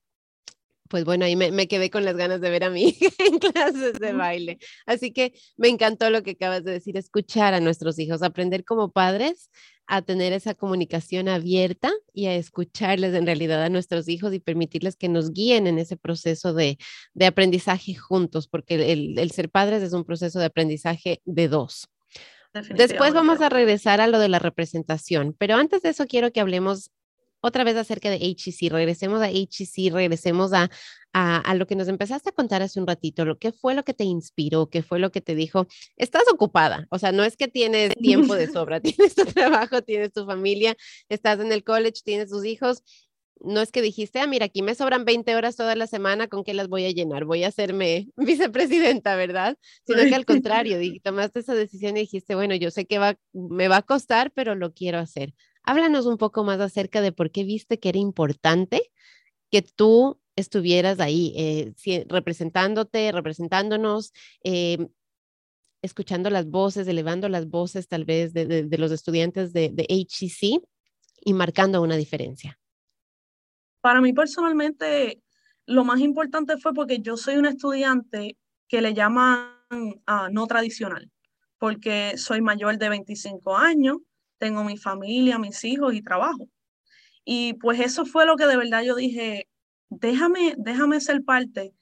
pues 0.88 1.04
bueno, 1.04 1.24
ahí 1.24 1.36
me, 1.36 1.68
quedé 1.68 1.90
con 1.90 2.04
las 2.04 2.16
ganas 2.16 2.40
de 2.40 2.50
ver 2.50 2.64
a 2.64 2.70
mí 2.70 2.96
en 3.18 3.38
clases 3.38 3.94
de 3.94 4.12
baile. 4.12 4.58
Así 4.86 5.12
que 5.12 5.32
me 5.56 5.68
encantó 5.68 6.10
lo 6.10 6.22
que 6.22 6.32
acabas 6.32 6.64
de 6.64 6.72
decir, 6.72 6.96
escuchar 6.96 7.54
a 7.54 7.60
nuestros 7.60 7.98
hijos, 7.98 8.22
aprender 8.22 8.64
como 8.64 8.92
padres 8.92 9.50
a 9.86 10.02
tener 10.02 10.32
esa 10.32 10.54
comunicación 10.54 11.28
abierta 11.28 11.92
y 12.12 12.26
a 12.26 12.34
escucharles 12.34 13.14
en 13.14 13.26
realidad 13.26 13.62
a 13.62 13.68
nuestros 13.68 14.08
hijos 14.08 14.32
y 14.32 14.40
permitirles 14.40 14.96
que 14.96 15.08
nos 15.08 15.32
guíen 15.32 15.66
en 15.66 15.78
ese 15.78 15.96
proceso 15.96 16.54
de, 16.54 16.78
aprendizaje 17.26 17.94
juntos, 17.94 18.48
porque 18.48 18.92
el, 18.92 19.18
el 19.18 19.30
ser 19.30 19.50
padres 19.50 19.82
es 19.82 19.92
un 19.92 20.04
proceso 20.04 20.38
de 20.38 20.46
aprendizaje 20.46 21.20
de 21.24 21.48
dos. 21.48 21.88
Después 22.76 23.12
vamos 23.12 23.40
a 23.40 23.48
regresar 23.48 24.00
a 24.00 24.06
lo 24.06 24.18
de 24.18 24.28
la 24.28 24.38
representación, 24.38 25.34
pero 25.38 25.56
antes 25.56 25.82
de 25.82 25.88
eso 25.88 26.06
quiero 26.06 26.30
que 26.30 26.40
hablemos 26.40 26.92
otra 27.44 27.62
vez 27.62 27.76
acerca 27.76 28.08
de 28.08 28.16
HEC, 28.16 28.70
regresemos 28.70 29.20
a 29.20 29.28
HEC, 29.28 29.92
regresemos 29.92 30.54
a, 30.54 30.70
a, 31.12 31.54
lo 31.54 31.66
que 31.66 31.76
nos 31.76 31.88
empezaste 31.88 32.30
a 32.30 32.32
contar 32.32 32.62
hace 32.62 32.80
un 32.80 32.86
ratito, 32.86 33.26
lo 33.26 33.38
que 33.38 33.52
fue 33.52 33.74
lo 33.74 33.84
que 33.84 33.92
te 33.92 34.04
inspiró, 34.04 34.70
qué 34.70 34.82
fue 34.82 34.98
lo 34.98 35.12
que 35.12 35.20
te 35.20 35.34
dijo, 35.34 35.66
estás 35.98 36.22
ocupada, 36.32 36.86
o 36.90 36.98
sea, 36.98 37.12
no 37.12 37.22
es 37.22 37.36
que 37.36 37.46
tienes 37.46 37.94
tiempo 37.96 38.34
de 38.34 38.46
sobra, 38.52 38.80
tienes 38.80 39.14
tu 39.14 39.26
trabajo, 39.26 39.82
tienes 39.82 40.10
tu 40.10 40.24
familia, 40.24 40.74
estás 41.10 41.38
en 41.40 41.52
el 41.52 41.64
college, 41.64 42.00
tienes 42.02 42.30
tus 42.30 42.46
hijos, 42.46 42.82
no 43.40 43.60
es 43.60 43.70
que 43.70 43.82
dijiste, 43.82 44.20
ah, 44.20 44.26
mira, 44.26 44.46
aquí 44.46 44.62
me 44.62 44.74
sobran 44.74 45.04
20 45.04 45.36
horas 45.36 45.54
toda 45.54 45.76
la 45.76 45.86
semana, 45.86 46.28
¿con 46.28 46.44
qué 46.44 46.54
las 46.54 46.68
voy 46.68 46.86
a 46.86 46.92
llenar? 46.92 47.26
Voy 47.26 47.44
a 47.44 47.48
hacerme 47.48 48.08
vicepresidenta, 48.16 49.16
¿verdad? 49.16 49.58
Sino 49.86 50.02
que 50.04 50.14
al 50.14 50.24
contrario, 50.24 50.78
tomaste 51.02 51.40
esa 51.40 51.54
decisión 51.54 51.98
y 51.98 52.00
dijiste, 52.00 52.34
bueno, 52.34 52.54
yo 52.54 52.70
sé 52.70 52.86
que 52.86 52.98
va, 52.98 53.16
me 53.34 53.68
va 53.68 53.78
a 53.78 53.82
costar, 53.82 54.32
pero 54.32 54.54
lo 54.54 54.72
quiero 54.72 54.98
hacer. 54.98 55.34
Háblanos 55.64 56.06
un 56.06 56.18
poco 56.18 56.44
más 56.44 56.60
acerca 56.60 57.00
de 57.00 57.12
por 57.12 57.30
qué 57.30 57.44
viste 57.44 57.78
que 57.78 57.88
era 57.88 57.98
importante 57.98 58.92
que 59.50 59.62
tú 59.62 60.20
estuvieras 60.36 61.00
ahí, 61.00 61.32
eh, 61.36 62.04
representándote, 62.08 63.12
representándonos, 63.12 64.12
em, 64.42 64.88
escuchando 65.82 66.30
las 66.30 66.48
voces, 66.48 66.88
elevando 66.88 67.28
las 67.28 67.48
voces 67.48 67.88
tal 67.88 68.04
vez 68.04 68.32
de, 68.32 68.66
los 68.78 68.90
estudiantes 68.90 69.52
de, 69.52 69.70
de 69.72 69.86
HCC 69.88 70.60
y 71.24 71.32
marcando 71.32 71.82
una 71.82 71.96
diferencia. 71.96 72.58
Para 73.80 74.00
mí 74.00 74.12
personalmente, 74.12 75.22
lo 75.66 75.84
más 75.84 76.00
importante 76.00 76.56
fue 76.58 76.72
porque 76.74 77.00
yo 77.00 77.16
soy 77.16 77.36
un 77.36 77.46
estudiante 77.46 78.36
que 78.68 78.80
le 78.80 78.94
llaman 78.94 79.50
ah, 80.06 80.28
no 80.32 80.46
tradicional, 80.46 81.10
porque 81.58 82.16
soy 82.16 82.40
mayor 82.40 82.78
de 82.78 82.88
25 82.88 83.56
años, 83.56 83.98
tengo 84.44 84.62
mi 84.62 84.76
familia, 84.76 85.38
mis 85.38 85.64
hijos 85.64 85.94
y 85.94 86.02
trabajo. 86.02 86.48
Y 87.24 87.54
pues 87.54 87.80
eso 87.80 88.04
fue 88.04 88.26
lo 88.26 88.36
que 88.36 88.46
de 88.46 88.58
verdad 88.58 88.82
yo 88.82 88.94
dije, 88.94 89.48
déjame, 89.88 90.54
déjame 90.58 91.00
ser 91.00 91.24
parte 91.24 91.74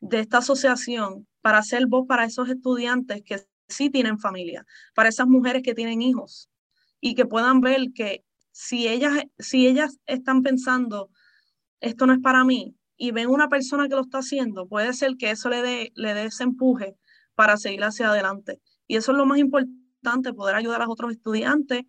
de 0.00 0.20
esta 0.20 0.38
asociación 0.38 1.26
para 1.40 1.60
ser 1.62 1.86
voz 1.88 2.06
para 2.06 2.24
esos 2.24 2.48
estudiantes 2.48 3.22
que 3.24 3.40
sí 3.68 3.90
tienen 3.90 4.18
familia, 4.20 4.64
para 4.94 5.08
esas 5.08 5.26
mujeres 5.26 5.62
que 5.62 5.74
tienen 5.74 6.02
hijos 6.02 6.48
y 7.00 7.16
que 7.16 7.26
puedan 7.26 7.60
ver 7.60 7.92
que 7.92 8.24
si 8.52 8.86
ellas, 8.86 9.24
si 9.38 9.66
ellas 9.66 9.98
están 10.06 10.42
pensando, 10.42 11.10
esto 11.80 12.06
no 12.06 12.12
es 12.12 12.20
para 12.20 12.44
mí, 12.44 12.76
y 12.96 13.10
ven 13.10 13.28
una 13.28 13.48
persona 13.48 13.88
que 13.88 13.96
lo 13.96 14.02
está 14.02 14.18
haciendo, 14.18 14.68
puede 14.68 14.92
ser 14.92 15.16
que 15.16 15.32
eso 15.32 15.48
le 15.48 15.62
dé, 15.62 15.92
le 15.96 16.14
dé 16.14 16.26
ese 16.26 16.44
empuje 16.44 16.96
para 17.34 17.56
seguir 17.56 17.82
hacia 17.82 18.08
adelante. 18.08 18.60
Y 18.86 18.96
eso 18.96 19.10
es 19.10 19.18
lo 19.18 19.26
más 19.26 19.38
importante, 19.38 20.32
poder 20.32 20.54
ayudar 20.54 20.80
a 20.80 20.84
los 20.84 20.92
otros 20.92 21.10
estudiantes 21.12 21.82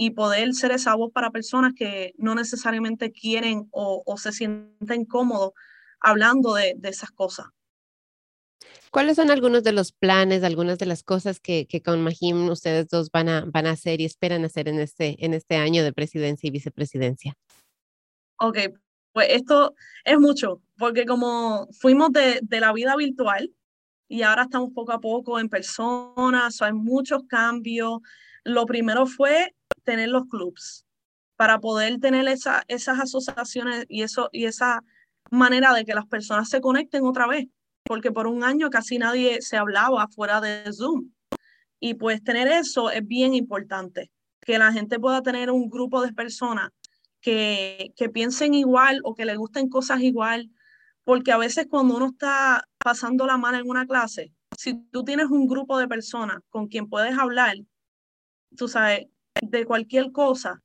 y 0.00 0.10
poder 0.10 0.54
ser 0.54 0.70
esa 0.70 0.94
voz 0.94 1.10
para 1.12 1.32
personas 1.32 1.74
que 1.74 2.14
no 2.18 2.36
necesariamente 2.36 3.10
quieren 3.10 3.66
o, 3.72 4.04
se 4.16 4.30
sienten 4.30 5.04
cómodos 5.04 5.50
hablando 5.98 6.54
de, 6.54 6.78
esas 6.84 7.10
cosas. 7.10 7.46
¿Cuáles 8.92 9.16
son 9.16 9.32
algunos 9.32 9.64
de 9.64 9.72
los 9.72 9.90
planes, 9.90 10.44
algunas 10.44 10.78
de 10.78 10.86
las 10.86 11.02
cosas 11.02 11.40
que, 11.40 11.66
con 11.84 12.00
Mahim 12.04 12.48
ustedes 12.48 12.86
dos 12.86 13.10
van 13.10 13.28
a, 13.28 13.44
van 13.46 13.66
a 13.66 13.72
hacer 13.72 14.00
y 14.00 14.04
esperan 14.04 14.44
hacer 14.44 14.68
en 14.68 14.78
este, 14.78 15.16
en 15.18 15.34
este 15.34 15.56
año 15.56 15.82
de 15.82 15.92
presidencia 15.92 16.46
y 16.46 16.52
vicepresidencia? 16.52 17.36
Ok, 18.36 18.56
pues 19.12 19.26
esto 19.30 19.74
es 20.04 20.20
mucho, 20.20 20.62
porque 20.78 21.06
como 21.06 21.66
fuimos 21.72 22.12
de, 22.12 22.38
de 22.40 22.60
la 22.60 22.72
vida 22.72 22.94
virtual 22.94 23.52
y 24.06 24.22
ahora 24.22 24.42
estamos 24.42 24.70
poco 24.72 24.92
a 24.92 25.00
poco 25.00 25.40
en 25.40 25.48
persona, 25.48 26.48
hay 26.60 26.72
muchos 26.72 27.24
cambios. 27.28 27.98
Lo 28.44 28.64
primero 28.64 29.04
fue 29.04 29.56
tener 29.88 30.10
los 30.10 30.28
clubs 30.28 30.84
para 31.36 31.60
poder 31.60 31.98
tener 31.98 32.28
esa, 32.28 32.62
esas 32.68 33.00
asociaciones 33.00 33.86
y, 33.88 34.02
eso, 34.02 34.28
y 34.32 34.44
esa 34.44 34.84
manera 35.30 35.72
de 35.72 35.86
que 35.86 35.94
las 35.94 36.04
personas 36.04 36.50
se 36.50 36.60
conecten 36.60 37.06
otra 37.06 37.26
vez, 37.26 37.46
porque 37.84 38.12
por 38.12 38.26
un 38.26 38.44
año 38.44 38.68
casi 38.68 38.98
nadie 38.98 39.40
se 39.40 39.56
hablaba 39.56 40.06
fuera 40.08 40.42
de 40.42 40.70
Zoom. 40.74 41.10
Y 41.80 41.94
pues 41.94 42.22
tener 42.22 42.48
eso 42.48 42.90
es 42.90 43.06
bien 43.06 43.32
importante, 43.32 44.10
que 44.42 44.58
la 44.58 44.72
gente 44.72 45.00
pueda 45.00 45.22
tener 45.22 45.50
un 45.50 45.70
grupo 45.70 46.02
de 46.02 46.12
personas 46.12 46.68
que, 47.22 47.94
que 47.96 48.10
piensen 48.10 48.52
igual 48.52 49.00
o 49.04 49.14
que 49.14 49.24
le 49.24 49.36
gusten 49.36 49.70
cosas 49.70 50.02
igual, 50.02 50.50
porque 51.02 51.32
a 51.32 51.38
veces 51.38 51.66
cuando 51.70 51.96
uno 51.96 52.08
está 52.08 52.68
pasando 52.76 53.24
la 53.24 53.38
mano 53.38 53.56
en 53.56 53.70
una 53.70 53.86
clase, 53.86 54.34
si 54.54 54.74
tú 54.90 55.02
tienes 55.02 55.28
un 55.30 55.46
grupo 55.46 55.78
de 55.78 55.88
personas 55.88 56.40
con 56.50 56.66
quien 56.66 56.90
puedes 56.90 57.16
hablar, 57.16 57.56
tú 58.54 58.68
sabes, 58.68 59.06
de 59.42 59.64
cualquier 59.64 60.12
cosa, 60.12 60.62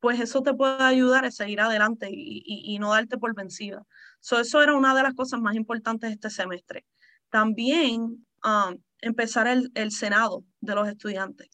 pues 0.00 0.18
eso 0.18 0.42
te 0.42 0.54
puede 0.54 0.82
ayudar 0.82 1.24
a 1.24 1.30
seguir 1.30 1.60
adelante 1.60 2.08
y, 2.10 2.78
no 2.78 2.90
darte 2.90 3.18
por 3.18 3.34
vencida. 3.34 3.86
eso 4.20 4.62
era 4.62 4.74
una 4.74 4.94
de 4.94 5.02
las 5.02 5.14
cosas 5.14 5.40
más 5.40 5.54
importantes 5.54 6.10
este 6.10 6.30
semestre. 6.30 6.86
También 7.28 8.26
um, 8.44 8.78
empezar 9.00 9.46
el, 9.46 9.70
el 9.74 9.92
Senado 9.92 10.44
de 10.60 10.74
los 10.74 10.88
estudiantes. 10.88 11.48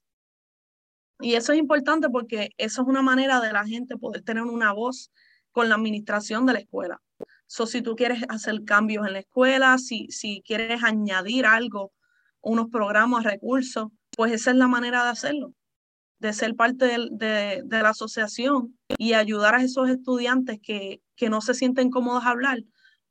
Y 1.21 1.35
eso 1.35 1.53
es 1.53 1.59
importante 1.59 2.09
porque 2.09 2.51
eso 2.57 2.83
es 2.83 2.89
una 2.89 3.03
manera 3.03 3.41
de 3.41 3.53
la 3.53 3.67
gente 3.67 3.97
poder 3.97 4.23
tener 4.23 4.45
una 4.45 4.73
voz 4.73 5.11
con 5.51 5.69
la 5.69 5.75
administración 5.75 6.47
de 6.47 6.53
la 6.53 6.59
escuela. 6.61 7.03
So, 7.47 7.67
si 7.67 7.81
tú 7.81 7.97
quieres 7.97 8.23
hacer 8.29 8.65
cambios 8.65 9.07
en 9.07 9.15
la 9.15 9.21
escuela, 9.21 9.79
si, 9.79 10.09
si 10.11 10.43
quieres 10.45 10.83
añadir 10.85 11.47
algo, 11.47 11.93
unos 12.41 12.69
programas, 12.71 13.25
recursos, 13.25 13.89
pues 14.11 14.33
esa 14.33 14.51
es 14.51 14.57
la 14.57 14.69
manera 14.69 15.05
de 15.05 15.11
hacerlo 15.11 15.56
de 16.19 16.33
ser 16.33 16.55
parte 16.55 16.87
de, 17.11 17.63
la 17.69 17.91
asociación 17.91 18.79
y 18.99 19.13
ayudar 19.13 19.55
a 19.55 19.63
esos 19.63 19.89
estudiantes 19.89 20.59
que, 20.63 21.03
que 21.15 21.29
no 21.29 21.41
se 21.41 21.55
sienten 21.55 21.91
cómodos 21.91 22.25
a 22.25 22.31
hablar, 22.31 22.63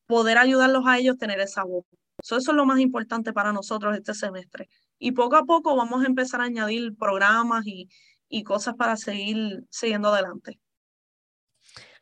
poder 0.07 0.37
ayudarlos 0.37 0.83
a 0.87 0.97
ellos 0.97 1.15
a 1.15 1.19
tener 1.19 1.39
esa 1.39 1.63
voz. 1.63 1.85
eso 2.21 2.37
es 2.37 2.47
lo 2.47 2.65
más 2.65 2.79
importante 2.79 3.33
para 3.33 3.53
nosotros 3.53 3.95
este 3.95 4.13
semestre. 4.13 4.69
Y 4.97 5.11
poco 5.11 5.35
a 5.35 5.43
poco 5.43 5.75
vamos 5.75 6.03
a 6.03 6.07
empezar 6.07 6.41
a 6.41 6.45
añadir 6.45 6.95
programas 6.95 7.65
y, 7.67 7.89
y 8.29 8.43
cosas 8.43 8.75
para 8.75 8.97
seguir 8.97 9.63
siguiendo 9.69 10.09
adelante. 10.09 10.59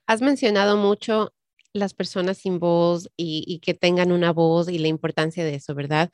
Has 0.06 0.22
mencionado 0.22 0.78
mucho 0.78 1.34
las 1.74 1.94
personas 1.94 2.38
sin 2.38 2.60
voz 2.60 3.10
y, 3.18 3.60
que 3.60 3.74
tengan 3.74 4.12
una 4.12 4.32
voz 4.32 4.70
y 4.70 4.78
la 4.78 4.88
importancia 4.88 5.44
de 5.44 5.56
eso, 5.56 5.74
¿verdad? 5.74 6.12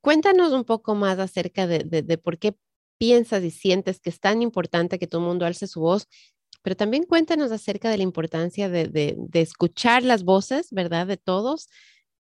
Cuéntanos 0.00 0.52
un 0.52 0.64
poco 0.64 0.94
más 0.94 1.18
acerca 1.18 1.66
de, 1.66 1.84
de, 1.84 2.02
de 2.02 2.18
por 2.18 2.38
qué 2.38 2.56
piensas 3.00 3.42
y 3.44 3.50
sientes 3.50 3.98
que 3.98 4.10
es 4.10 4.20
tan 4.20 4.42
importante 4.42 4.98
que 4.98 5.06
todo 5.06 5.22
el 5.22 5.28
mundo 5.28 5.46
alce 5.46 5.66
su 5.66 5.80
voz, 5.80 6.06
pero 6.62 6.76
también 6.76 7.04
cuéntanos 7.04 7.50
acerca 7.50 7.88
de 7.88 7.96
la 7.96 8.02
importancia 8.02 8.68
de, 8.68 9.16
escuchar 9.32 10.02
las 10.02 10.22
voces, 10.22 10.68
¿verdad? 10.70 11.06
De 11.06 11.16
todos 11.16 11.68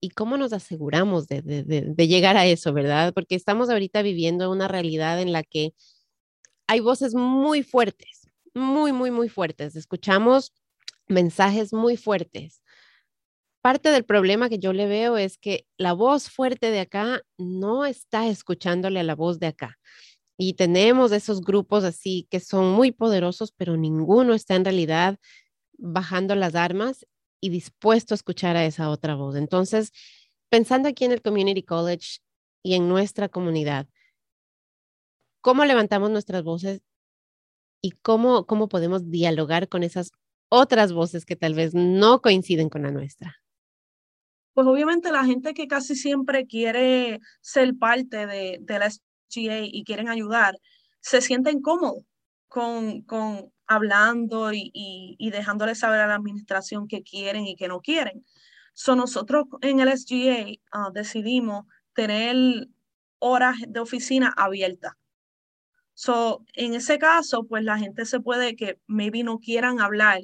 y 0.03 0.11
cómo 0.11 0.37
nos 0.37 0.53
aseguramos 0.53 1.27
de, 1.29 1.41
de, 1.43 2.09
llegar 2.09 2.37
a 2.37 2.45
eso, 2.45 2.75
¿verdad? 2.75 3.15
Porque 3.15 3.37
estamos 3.37 3.71
ahorita 3.71 4.03
viviendo 4.03 4.51
una 4.51 4.69
realidad 4.69 5.23
en 5.23 5.33
la 5.33 5.43
que 5.43 5.73
hay 6.67 6.81
voces 6.81 7.15
muy 7.15 7.63
fuertes, 7.63 8.29
muy, 8.53 8.93
muy, 8.93 9.11
muy 9.11 9.31
fuertes. 9.31 9.77
Escuchamos 9.77 10.53
mensajes 11.09 11.73
muy 11.73 11.97
fuertes. 11.97 12.61
Parte 13.63 13.91
del 13.91 14.05
problema 14.05 14.51
que 14.51 14.59
yo 14.59 14.75
le 14.75 14.87
veo 14.87 15.17
es 15.17 15.39
que 15.39 15.67
la 15.79 15.95
voz 15.95 16.29
fuerte 16.29 16.71
de 16.71 16.81
acá 16.81 17.23
no 17.39 17.87
está 17.87 18.29
escuchándole 18.29 19.01
a 19.01 19.05
la 19.05 19.15
voz 19.15 19.39
de 19.39 19.47
acá. 19.47 19.79
Y 20.43 20.55
tenemos 20.55 21.13
esos 21.13 21.43
grupos 21.43 21.85
así 21.85 22.27
que 22.31 22.41
son 22.41 22.73
muy 22.73 22.93
poderosos, 22.93 23.53
pero 23.53 23.77
ninguno 23.77 24.33
está 24.33 24.55
en 24.55 24.65
realidad 24.65 25.19
bajando 25.77 26.35
las 26.35 26.55
armas 26.55 27.07
y 27.43 27.51
dispuesto 27.51 28.15
a 28.15 28.17
escuchar 28.17 28.57
a 28.57 28.65
esa 28.65 28.89
otra 28.89 29.17
voz. 29.17 29.37
Entonces, 29.37 29.93
pensando 30.49 30.89
aquí 30.89 31.05
en 31.05 31.13
el 31.13 31.21
Community 31.21 31.63
College 31.63 32.21
y 32.63 32.73
en 32.73 32.89
nuestra 32.89 33.29
comunidad, 33.29 33.87
¿cómo 35.43 35.67
levantamos 35.67 36.11
nuestras 36.11 36.43
voces 36.43 36.81
y 37.83 37.91
cómo, 37.91 38.47
cómo 38.47 38.71
podemos 38.71 39.11
dialogar 39.11 39.69
con 39.69 39.83
esas 39.83 40.11
otras 40.49 40.95
voces 40.95 41.27
que 41.27 41.37
tal 41.37 41.53
vez 41.53 41.75
no 41.75 42.23
coinciden 42.23 42.71
con 42.71 42.85
la 42.85 42.91
nuestra? 42.91 43.37
Pues 44.55 44.67
obviamente 44.67 45.13
la 45.13 45.27
gente 45.27 45.53
que 45.53 45.69
casi 45.69 45.97
siempre 45.97 46.47
quiere 46.47 47.21
ser 47.43 47.77
parte 47.77 48.27
de, 48.27 48.57
de 48.63 48.79
la 48.79 48.91
y 49.37 49.85
quieren 49.85 50.09
ayudar, 50.09 50.59
se 51.01 51.21
sienten 51.21 51.61
cómodos 51.63 52.05
con, 52.49 53.03
con 53.03 53.53
hablando 53.67 54.53
y, 54.53 54.71
y, 54.75 55.31
dejándole 55.31 55.77
saber 55.77 56.01
a 56.01 56.09
la 56.09 56.17
administración 56.17 56.89
que 56.89 57.03
quieren 57.03 57.47
y 57.47 57.57
que 57.57 57.69
no 57.69 57.81
quieren. 57.81 58.25
So, 58.75 58.97
nosotros 58.97 59.45
en 59.63 59.81
el 59.81 59.97
SGA 59.97 60.61
ah, 60.73 60.91
decidimos 60.93 61.67
tener 61.95 62.69
horas 63.21 63.57
de 63.69 63.81
oficina 63.81 64.35
abiertas. 64.37 64.95
So, 65.95 66.45
en 66.55 66.75
ese 66.75 66.99
caso, 66.99 67.45
pues 67.45 67.63
la 67.63 67.79
gente 67.79 68.07
se 68.07 68.21
puede 68.21 68.57
que 68.57 68.81
maybe 68.87 69.23
no 69.23 69.39
quieran 69.39 69.81
hablar 69.81 70.21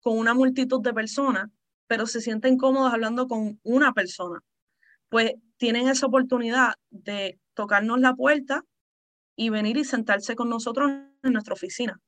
con 0.00 0.18
una 0.18 0.34
multitud 0.34 0.80
de 0.82 0.94
personas, 0.94 1.50
pero 1.86 2.06
se 2.06 2.20
sienten 2.20 2.56
cómodos 2.56 2.92
hablando 2.92 3.28
con 3.28 3.60
una 3.62 3.92
persona. 3.92 4.40
Pues 5.08 5.34
tienen 5.56 5.88
esa 5.88 6.06
oportunidad 6.06 6.74
de 6.90 7.38
tocarnos 7.58 7.98
la 7.98 8.14
puerta 8.14 8.62
y 9.34 9.50
venir 9.50 9.76
y 9.78 9.84
sentarse 9.84 10.36
con 10.36 10.48
nosotros 10.48 10.92
en 11.24 11.32
nuestra 11.32 11.54
oficina. 11.54 12.00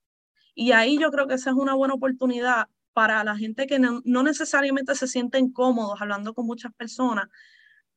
Y 0.54 0.70
ahí 0.70 0.96
yo 0.96 1.10
creo 1.10 1.26
que 1.26 1.34
esa 1.34 1.50
es 1.50 1.56
una 1.56 1.74
buena 1.74 1.94
oportunidad 1.94 2.68
para 2.92 3.24
la 3.24 3.36
gente 3.36 3.66
que 3.66 3.80
no, 3.80 4.00
necesariamente 4.22 4.94
se 4.94 5.08
sienten 5.08 5.50
cómodos 5.50 6.00
hablando 6.00 6.34
con 6.34 6.46
muchas 6.46 6.72
personas, 6.74 7.26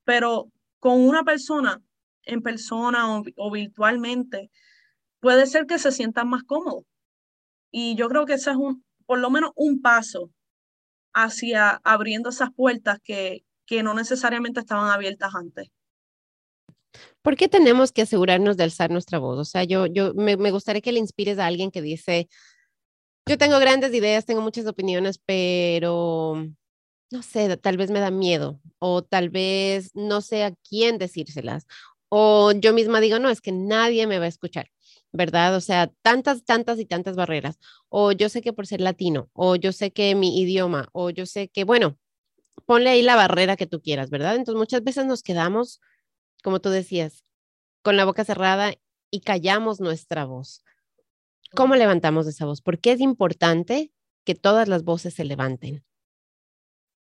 pero 0.03 0.51
con 0.79 0.99
una 0.99 1.23
persona 1.23 1.79
en 2.23 2.41
persona 2.41 3.21
o, 3.37 3.51
virtualmente, 3.51 4.49
puede 5.19 5.45
ser 5.45 5.67
que 5.67 5.77
se 5.77 5.91
sientan 5.91 6.29
más 6.29 6.41
cómodos. 6.43 6.85
Y 7.69 7.95
yo 7.95 8.09
creo 8.09 8.25
que 8.25 8.33
ese 8.33 8.49
es 8.49 8.57
un, 8.57 8.83
por 9.05 9.19
lo 9.19 9.29
menos 9.29 9.51
un 9.55 9.79
paso 9.79 10.31
hacia 11.13 11.81
abriendo 11.83 12.29
esas 12.29 12.51
puertas 12.51 12.97
que, 13.03 13.45
que 13.67 13.83
no 13.83 13.93
necesariamente 13.93 14.59
estaban 14.61 14.89
abiertas 14.89 15.35
antes. 15.35 15.69
¿Por 17.21 17.36
qué 17.36 17.47
tenemos 17.47 17.91
que 17.91 18.03
asegurarnos 18.03 18.58
de 18.58 18.63
alzar 18.63 18.91
nuestra 18.91 19.19
voz? 19.19 19.39
O 19.39 19.45
sea, 19.45 19.63
yo, 19.63 19.86
yo 19.88 20.13
me, 20.13 20.36
gustaría 20.51 20.82
que 20.82 20.91
le 20.91 20.99
inspires 20.99 21.39
a 21.39 21.45
alguien 21.47 21.71
que 21.71 21.82
dice, 21.82 22.29
yo 23.27 23.38
tengo 23.38 23.60
grandes 23.60 23.93
ideas, 23.93 24.25
tengo 24.25 24.41
muchas 24.41 24.65
opiniones, 24.67 25.19
pero 25.25 26.45
no 27.12 27.23
sé, 27.23 27.56
tal 27.58 27.77
vez 27.77 27.91
me 27.91 27.99
da 27.99 28.12
miedo 28.12 28.60
o 28.79 29.03
tal 29.03 29.29
vez 29.29 29.91
no 29.95 30.21
sé 30.21 30.43
a 30.43 30.53
quién 30.67 30.97
decírselas. 30.97 31.65
O 32.10 32.51
yo 32.51 32.73
misma 32.73 32.99
digo, 33.01 33.19
no, 33.19 33.29
es 33.29 33.41
que 33.41 33.51
nadie 33.51 34.06
me 34.08 34.19
va 34.19 34.25
a 34.25 34.27
escuchar, 34.27 34.69
¿verdad? 35.12 35.56
O 35.56 35.62
sea, 35.62 35.91
tantas, 36.01 36.43
tantas 36.45 36.79
y 36.79 36.86
tantas 36.86 37.15
barreras. 37.15 37.58
O 37.89 38.12
yo 38.12 38.29
sé 38.29 38.41
que 38.41 38.53
por 38.53 38.67
ser 38.67 38.82
latino, 38.82 39.29
o 39.34 39.56
yo 39.56 39.71
sé 39.71 39.91
que 39.91 40.13
mi 40.15 40.39
idioma, 40.41 40.89
o 40.93 41.10
yo 41.10 41.25
sé 41.25 41.49
que, 41.49 41.63
bueno, 41.63 41.97
ponle 42.65 42.89
ahí 42.89 43.01
la 43.01 43.15
barrera 43.15 43.56
que 43.56 43.67
tú 43.67 43.82
quieras, 43.82 44.10
¿verdad? 44.10 44.36
Entonces 44.36 44.60
muchas 44.60 44.84
veces 44.84 45.06
nos 45.06 45.23
quedamos 45.23 45.82
como 46.43 46.60
tú 46.60 46.69
decías, 46.69 47.23
con 47.82 47.97
la 47.97 48.06
boca 48.06 48.23
cerrada 48.23 48.73
y 49.10 49.21
callamos 49.21 49.79
nuestra 49.79 50.25
voz. 50.25 50.63
¿Cómo 51.56 51.75
levantamos 51.75 52.27
esa 52.27 52.45
voz? 52.45 52.62
¿Por 52.62 52.79
qué 52.79 52.91
es 52.91 52.99
importante 52.99 53.91
que 54.25 54.36
todas 54.36 54.67
las 54.67 54.84
voces 54.84 55.13
se 55.13 55.23
levanten? 55.23 55.84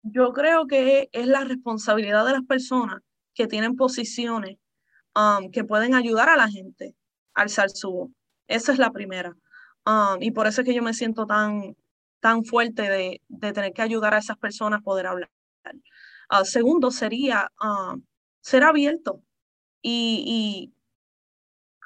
Yo 0.03 0.31
creo 0.31 0.67
que 0.67 1.09
es 1.11 1.27
la 1.27 1.43
responsabilidad 1.43 2.25
de 2.25 2.33
las 2.33 2.43
personas 2.43 3.01
que 3.33 3.47
tienen 3.47 3.75
posiciones 3.75 4.57
um, 5.15 5.51
que 5.51 5.63
pueden 5.63 5.95
ayudar 5.95 6.29
a 6.29 6.37
la 6.37 6.49
gente 6.49 6.95
a 7.33 7.41
alzar 7.41 7.69
su 7.69 7.91
voz. 7.91 8.09
Esa 8.47 8.71
es 8.71 8.79
la 8.79 8.91
primera. 8.91 9.35
Um, 9.85 10.21
y 10.21 10.31
por 10.31 10.47
eso 10.47 10.61
es 10.61 10.67
que 10.67 10.73
yo 10.73 10.83
me 10.83 10.93
siento 10.93 11.25
tan, 11.25 11.75
tan 12.19 12.45
fuerte 12.45 12.83
de, 12.83 13.21
de 13.27 13.53
tener 13.53 13.73
que 13.73 13.81
ayudar 13.81 14.13
a 14.13 14.19
esas 14.19 14.37
personas 14.37 14.79
a 14.79 14.83
poder 14.83 15.07
hablar. 15.07 15.31
Uh, 16.29 16.45
segundo 16.45 16.91
sería 16.91 17.49
um, 17.61 18.03
ser 18.47 18.63
abierto 18.63 19.21
y, 19.81 20.23
y 20.25 20.73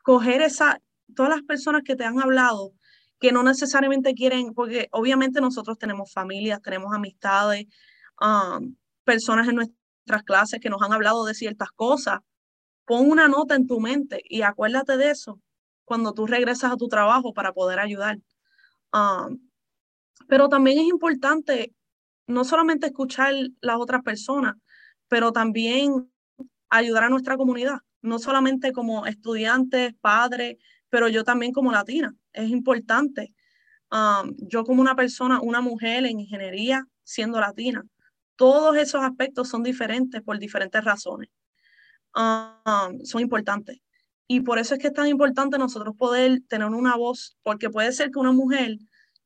coger 0.04 0.44
esa, 0.44 0.80
todas 1.16 1.32
las 1.32 1.42
personas 1.42 1.82
que 1.82 1.96
te 1.96 2.06
han 2.06 2.22
hablado 2.22 2.74
que 3.20 3.32
no 3.32 3.42
necesariamente 3.42 4.14
quieren, 4.14 4.54
porque 4.54 4.88
obviamente 4.92 5.42
nosotros 5.42 5.80
tenemos 5.80 6.14
familias, 6.14 6.62
tenemos 6.62 6.94
amistades, 6.94 7.66
um, 8.22 8.76
personas 9.04 9.48
en 9.48 9.56
nuestras 9.56 10.24
clases 10.24 10.60
que 10.60 10.70
nos 10.70 10.84
han 10.84 10.94
hablado 10.94 11.26
de 11.26 11.34
ciertas 11.34 11.72
cosas. 11.72 12.20
Pon 12.86 13.10
una 13.10 13.28
nota 13.28 13.56
en 13.56 13.66
tu 13.66 13.80
mente 13.80 14.22
y 14.30 14.44
acuérdate 14.44 14.98
de 14.98 15.10
eso 15.10 15.40
cuando 15.84 16.14
tú 16.14 16.28
regresas 16.28 16.72
a 16.72 16.78
tu 16.78 16.88
trabajo 16.88 17.34
para 17.34 17.54
poder 17.54 17.80
ayudar. 17.80 18.20
Um, 18.94 19.50
pero 20.28 20.48
también 20.48 20.78
es 20.78 20.86
importante 20.86 21.74
no 22.28 22.44
solamente 22.44 22.86
escuchar 22.86 23.34
las 23.62 23.78
otras 23.78 24.04
personas, 24.04 24.56
pero 25.08 25.32
también 25.32 26.12
ayudar 26.72 27.04
a 27.04 27.10
nuestra 27.10 27.38
comunidad, 27.38 27.80
no 28.02 28.18
solamente 28.18 28.72
como 28.72 29.06
estudiantes, 29.06 29.94
padres, 30.02 30.58
pero 30.90 31.08
yo 31.08 31.24
también 31.24 31.52
como 31.52 31.72
latina. 31.72 32.16
Es 32.34 32.50
importante. 32.50 33.36
Um, 33.92 34.36
yo 34.38 34.64
como 34.64 34.82
una 34.82 34.96
persona, 34.96 35.42
una 35.42 35.62
mujer 35.62 36.06
en 36.06 36.20
ingeniería, 36.20 36.88
siendo 37.04 37.40
latina, 37.40 37.84
todos 38.36 38.78
esos 38.78 39.04
aspectos 39.04 39.50
son 39.50 39.64
diferentes 39.64 40.22
por 40.22 40.40
diferentes 40.40 40.84
razones. 40.84 41.30
Um, 42.16 43.04
son 43.04 43.22
importantes. 43.22 43.80
Y 44.28 44.42
por 44.42 44.60
eso 44.60 44.76
es 44.76 44.80
que 44.80 44.88
es 44.88 44.94
tan 44.94 45.08
importante 45.08 45.58
nosotros 45.58 45.96
poder 45.98 46.42
tener 46.48 46.68
una 46.68 46.96
voz, 46.96 47.38
porque 47.44 47.70
puede 47.70 47.92
ser 47.92 48.12
que 48.12 48.20
una 48.20 48.32
mujer 48.32 48.78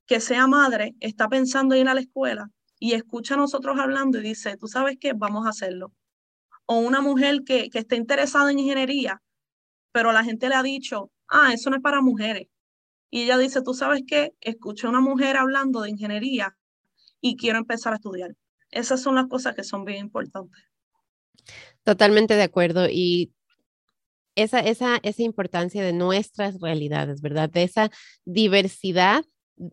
que 0.07 0.19
sea 0.19 0.47
madre 0.47 0.95
está 0.99 1.29
pensando 1.29 1.75
ir 1.75 1.87
a 1.87 1.93
la 1.93 2.01
escuela 2.01 2.49
y 2.79 2.93
escucha 2.93 3.35
a 3.35 3.37
nosotros 3.37 3.79
hablando 3.79 4.17
y 4.17 4.21
dice, 4.21 4.57
tú 4.57 4.67
sabes 4.67 4.97
qué, 4.99 5.13
vamos 5.13 5.45
a 5.45 5.49
hacerlo. 5.49 5.93
O 6.65 6.79
una 6.79 7.01
mujer 7.01 7.43
que, 7.45 7.69
que 7.69 7.79
esté 7.79 7.95
interesada 7.95 8.51
en 8.51 8.59
ingeniería, 8.59 9.21
pero 9.91 10.11
la 10.11 10.23
gente 10.23 10.49
le 10.49 10.55
ha 10.55 10.63
dicho, 10.63 11.11
ah, 11.27 11.53
eso 11.53 11.69
no 11.69 11.77
es 11.77 11.81
para 11.81 12.01
mujeres. 12.01 12.47
Y 13.09 13.23
ella 13.23 13.37
dice, 13.37 13.61
tú 13.61 13.73
sabes 13.73 14.03
qué, 14.05 14.33
escuché 14.41 14.87
a 14.87 14.89
una 14.89 14.99
mujer 14.99 15.37
hablando 15.37 15.81
de 15.81 15.89
ingeniería 15.89 16.57
y 17.21 17.37
quiero 17.37 17.59
empezar 17.59 17.93
a 17.93 17.95
estudiar. 17.97 18.35
Esas 18.71 19.01
son 19.01 19.15
las 19.15 19.27
cosas 19.27 19.55
que 19.55 19.63
son 19.63 19.85
bien 19.85 19.99
importantes. 19.99 20.61
Totalmente 21.83 22.35
de 22.35 22.43
acuerdo. 22.43 22.89
Y 22.89 23.31
esa, 24.35 24.59
esa, 24.59 24.97
esa 25.01 25.23
importancia 25.23 25.81
de 25.81 25.93
nuestras 25.93 26.59
realidades, 26.59 27.21
¿verdad? 27.21 27.49
De 27.49 27.63
esa 27.63 27.89
diversidad, 28.25 29.23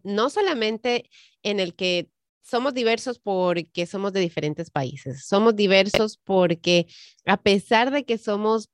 no 0.04 0.30
solamente 0.30 1.10
en 1.42 1.58
el 1.58 1.74
que 1.74 2.11
somos 2.42 2.74
diversos 2.74 3.18
porque 3.18 3.86
somos 3.86 4.12
de 4.12 4.20
diferentes 4.20 4.70
países, 4.70 5.26
somos 5.26 5.56
diversos 5.56 6.18
porque 6.24 6.86
a 7.26 7.36
pesar 7.40 7.90
de 7.90 8.04
que 8.04 8.18
somos, 8.18 8.68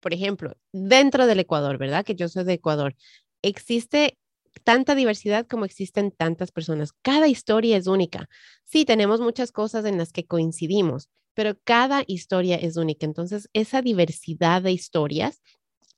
por 0.00 0.14
ejemplo, 0.14 0.56
dentro 0.72 1.26
del 1.26 1.40
Ecuador, 1.40 1.78
¿verdad? 1.78 2.04
Que 2.04 2.14
yo 2.14 2.28
soy 2.28 2.44
de 2.44 2.54
Ecuador, 2.54 2.94
existe 3.42 4.18
tanta 4.64 4.94
diversidad 4.94 5.46
como 5.46 5.64
existen 5.64 6.12
tantas 6.12 6.52
personas. 6.52 6.92
Cada 7.02 7.28
historia 7.28 7.76
es 7.76 7.86
única. 7.86 8.28
Sí, 8.64 8.84
tenemos 8.84 9.20
muchas 9.20 9.52
cosas 9.52 9.84
en 9.84 9.98
las 9.98 10.12
que 10.12 10.26
coincidimos, 10.26 11.08
pero 11.34 11.58
cada 11.64 12.04
historia 12.06 12.56
es 12.56 12.76
única. 12.76 13.06
Entonces, 13.06 13.48
esa 13.52 13.82
diversidad 13.82 14.62
de 14.62 14.72
historias 14.72 15.42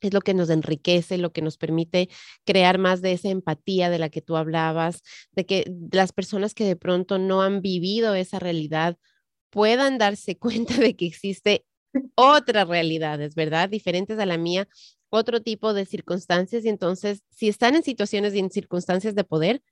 es 0.01 0.13
lo 0.13 0.21
que 0.21 0.35
nos 0.35 0.51
enriquece, 0.51 1.19
lo 1.19 1.33
que 1.33 1.43
nos 1.43 1.57
permite 1.57 2.09
crear 2.45 2.79
más 2.79 3.03
de 3.03 3.13
esa 3.13 3.29
empatía 3.29 3.91
de 3.91 3.99
la 3.99 4.09
que 4.11 4.23
tú 4.23 4.37
hablabas, 4.37 5.03
de 5.33 5.47
que 5.47 5.73
las 5.93 6.13
personas 6.13 6.55
que 6.55 6.65
de 6.65 6.77
pronto 6.77 7.19
no 7.19 7.43
han 7.43 7.63
vivido 7.63 8.15
esa 8.15 8.39
realidad 8.39 8.99
puedan 9.51 9.99
darse 9.99 10.37
cuenta 10.39 10.77
de 10.77 10.97
que 10.97 11.07
existe 11.07 11.65
otras 12.15 12.69
realidades, 12.69 13.35
¿verdad? 13.35 13.69
Diferentes 13.69 14.19
a 14.19 14.27
la 14.27 14.39
mía, 14.39 14.69
otro 15.11 15.43
tipo 15.43 15.73
de 15.75 15.87
circunstancias 15.87 16.65
y 16.65 16.69
entonces 16.69 17.23
si 17.31 17.49
están 17.49 17.75
en 17.75 17.83
situaciones 17.83 18.35
y 18.35 18.41
en 18.41 18.51
circunstancias 18.51 19.15
de 19.15 19.25
poder, 19.25 19.63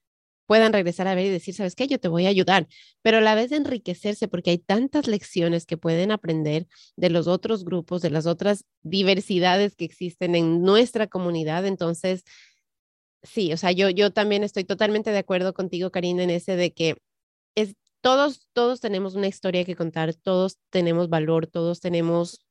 puedan 0.47 0.73
regresar 0.73 1.07
a 1.09 1.15
ver 1.15 1.27
y 1.27 1.31
decir, 1.31 1.55
¿sabes 1.55 1.75
qué? 1.75 1.87
Yo 1.87 1.99
te 1.99 2.09
voy 2.09 2.27
a 2.27 2.31
ayudar, 2.31 2.69
pero 3.03 3.19
a 3.19 3.21
la 3.21 3.35
vez 3.35 3.53
enriquecerse 3.53 4.29
porque 4.29 4.51
hay 4.51 4.59
tantas 4.59 5.07
lecciones 5.07 5.67
que 5.67 5.77
pueden 5.77 6.11
aprender 6.11 6.67
de 6.97 7.11
los 7.11 7.27
otros 7.27 7.65
grupos, 7.65 8.03
de 8.03 8.11
las 8.11 8.27
otras 8.27 8.65
diversidades 8.83 9.75
que 9.75 9.85
existen 9.85 10.35
en 10.35 10.63
nuestra 10.63 11.07
comunidad. 11.07 11.67
Entonces, 11.67 12.25
sí, 13.23 13.53
o 13.53 13.57
sea, 13.57 13.73
yo, 13.73 13.91
yo 13.91 14.13
también 14.13 14.45
estoy 14.45 14.65
totalmente 14.65 15.11
de 15.11 15.19
acuerdo 15.19 15.55
contigo, 15.55 15.91
Karina, 15.91 16.23
en 16.23 16.31
ese 16.31 16.57
de 16.57 16.73
que 16.73 16.97
es, 17.55 17.75
todos, 18.01 18.49
todos 18.53 18.81
tenemos 18.81 19.15
una 19.15 19.29
historia 19.29 19.65
que 19.65 19.77
contar, 19.77 20.15
todos 20.15 20.59
tenemos 20.71 21.09
valor, 21.09 21.47
todos 21.47 21.81
tenemos 21.81 22.45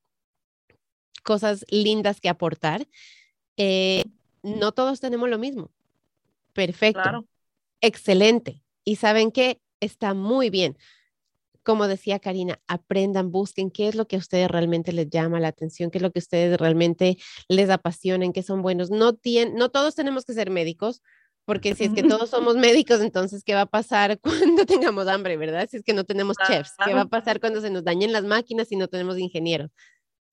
cosas 1.23 1.65
lindas 1.69 2.19
que 2.19 2.29
aportar. 2.29 2.87
Eh, 3.57 4.03
no 4.41 4.71
todos 4.71 4.99
tenemos 4.99 5.29
lo 5.29 5.37
mismo. 5.37 5.71
Perfecto. 6.53 7.27
Excelente. 7.83 8.63
Y 8.83 8.95
saben 8.95 9.31
que 9.31 9.61
está 9.79 10.15
muy 10.15 10.49
bien. 10.49 10.77
Como 11.61 11.87
decía 11.87 12.19
Karina, 12.19 12.59
aprendan, 12.67 13.31
busquen 13.31 13.71
qué 13.71 13.87
es 13.87 13.95
lo 13.95 14.07
que 14.07 14.15
a 14.15 14.19
ustedes 14.19 14.49
realmente 14.49 14.91
les 14.91 15.09
llama 15.09 15.39
la 15.39 15.49
atención, 15.49 15.91
qué 15.91 15.99
es 15.99 16.01
lo 16.01 16.11
que 16.11 16.19
a 16.19 16.23
ustedes 16.23 16.59
realmente 16.59 17.17
les 17.47 17.69
apasiona, 17.69 18.25
en 18.25 18.33
qué 18.33 18.43
son 18.43 18.61
buenos. 18.61 18.89
No, 18.89 19.13
tienen, 19.13 19.55
no 19.55 19.69
todos 19.69 19.95
tenemos 19.95 20.25
que 20.25 20.33
ser 20.33 20.49
médicos, 20.49 21.01
porque 21.45 21.75
si 21.75 21.85
es 21.85 21.93
que 21.93 22.03
todos 22.03 22.29
somos 22.31 22.55
médicos, 22.55 23.01
entonces, 23.01 23.43
¿qué 23.43 23.53
va 23.53 23.61
a 23.61 23.65
pasar 23.65 24.19
cuando 24.21 24.65
tengamos 24.65 25.07
hambre, 25.07 25.37
verdad? 25.37 25.67
Si 25.69 25.77
es 25.77 25.83
que 25.83 25.93
no 25.93 26.03
tenemos 26.03 26.35
chefs, 26.47 26.73
¿qué 26.85 26.93
va 26.93 27.01
a 27.01 27.09
pasar 27.09 27.39
cuando 27.39 27.61
se 27.61 27.69
nos 27.69 27.83
dañen 27.83 28.11
las 28.11 28.23
máquinas 28.23 28.71
y 28.71 28.75
no 28.75 28.87
tenemos 28.87 29.17
ingenieros? 29.17 29.71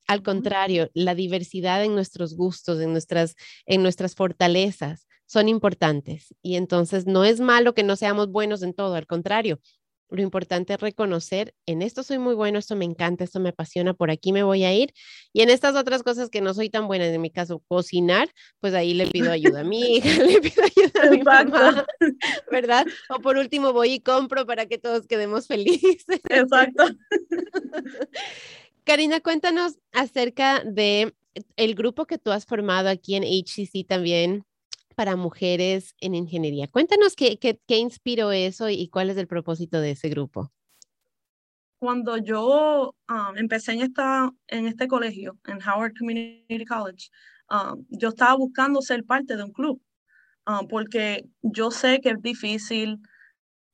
Al 0.09 0.25
contrario, 0.25 0.91
la 0.95 1.15
diversidad 1.15 1.85
en 1.85 1.95
nuestros 1.95 2.35
gustos, 2.35 2.81
en 2.81 2.91
nuestras, 2.91 3.37
en 3.67 3.83
nuestras 3.83 4.17
fortalezas, 4.17 5.07
son 5.31 5.49
importantes. 5.49 6.35
Y 6.43 6.57
entonces 6.57 7.07
no 7.07 7.25
es 7.25 7.39
malo 7.39 7.73
que 7.73 7.85
no 7.85 7.95
seamos 7.95 8.33
buenos 8.33 8.65
en 8.65 8.75
todo, 8.75 8.97
al 8.97 9.07
contrario. 9.07 9.61
Lo 10.09 10.23
importante 10.23 10.75
es 10.75 10.81
reconocer, 10.81 11.55
en 11.67 11.83
esto 11.83 12.03
soy 12.03 12.19
muy 12.19 12.35
bueno, 12.35 12.59
esto 12.59 12.75
me 12.75 12.85
encanta, 12.85 13.23
esto 13.23 13.39
me 13.39 13.51
apasiona, 13.51 13.95
por 13.95 14.11
aquí 14.11 14.33
me 14.33 14.43
voy 14.43 14.65
a 14.65 14.75
ir. 14.75 14.93
Y 15.33 15.43
en 15.43 15.51
estas 15.51 15.77
otras 15.77 16.03
cosas 16.03 16.31
que 16.31 16.41
no 16.41 16.53
soy 16.53 16.69
tan 16.69 16.89
buena, 16.89 17.07
en 17.07 17.21
mi 17.21 17.31
caso, 17.31 17.63
cocinar, 17.69 18.29
pues 18.59 18.75
ahí 18.75 18.93
le 18.93 19.07
pido 19.07 19.31
ayuda 19.31 19.61
a 19.61 19.65
mi 19.65 19.99
hija, 19.99 20.09
le 20.25 20.41
pido 20.41 20.65
ayuda 20.65 21.01
a 21.01 21.11
mi 21.13 21.23
mamá, 21.23 21.87
¿verdad? 22.51 22.85
O 23.09 23.21
por 23.21 23.37
último 23.37 23.73
voy 23.73 23.93
y 23.93 24.01
compro 24.01 24.47
para 24.47 24.67
que 24.67 24.79
todos 24.79 25.07
quedemos 25.07 25.47
felices. 25.47 26.05
Exacto. 26.29 26.89
Karina, 28.83 29.21
cuéntanos 29.21 29.79
acerca 29.93 30.65
de 30.65 31.15
el 31.55 31.77
grupo 31.77 32.07
que 32.07 32.19
tú 32.19 32.33
has 32.33 32.47
formado 32.47 32.89
aquí 32.89 33.15
en 33.15 33.23
HCC 33.23 33.87
también 33.87 34.45
para 35.01 35.17
mujeres 35.17 35.95
en 36.01 36.15
ingeniería. 36.15 36.69
Cuéntanos 36.69 37.17
qué, 37.17 37.39
qué, 37.39 37.59
qué 37.67 37.79
inspiró 37.79 38.33
eso 38.33 38.69
y 38.69 38.87
cuál 38.89 39.09
es 39.09 39.17
el 39.17 39.27
propósito 39.27 39.81
de 39.81 39.93
ese 39.93 40.11
grupo. 40.11 40.53
Cuando 41.79 42.19
yo 42.19 42.95
um, 43.09 43.39
empecé 43.39 43.73
en, 43.73 43.81
esta, 43.81 44.31
en 44.49 44.67
este 44.67 44.89
colegio, 44.89 45.39
en 45.47 45.59
Howard 45.67 45.95
Community 45.99 46.67
College, 46.67 47.09
um, 47.49 47.83
yo 47.89 48.11
estaba 48.11 48.35
buscando 48.35 48.83
ser 48.83 49.03
parte 49.05 49.39
de 49.39 49.45
un 49.45 49.53
club, 49.53 49.81
um, 50.47 50.69
porque 50.69 51.25
yo 51.41 51.71
sé 51.71 52.03
que 52.03 52.11
es 52.11 52.21
difícil, 52.21 52.99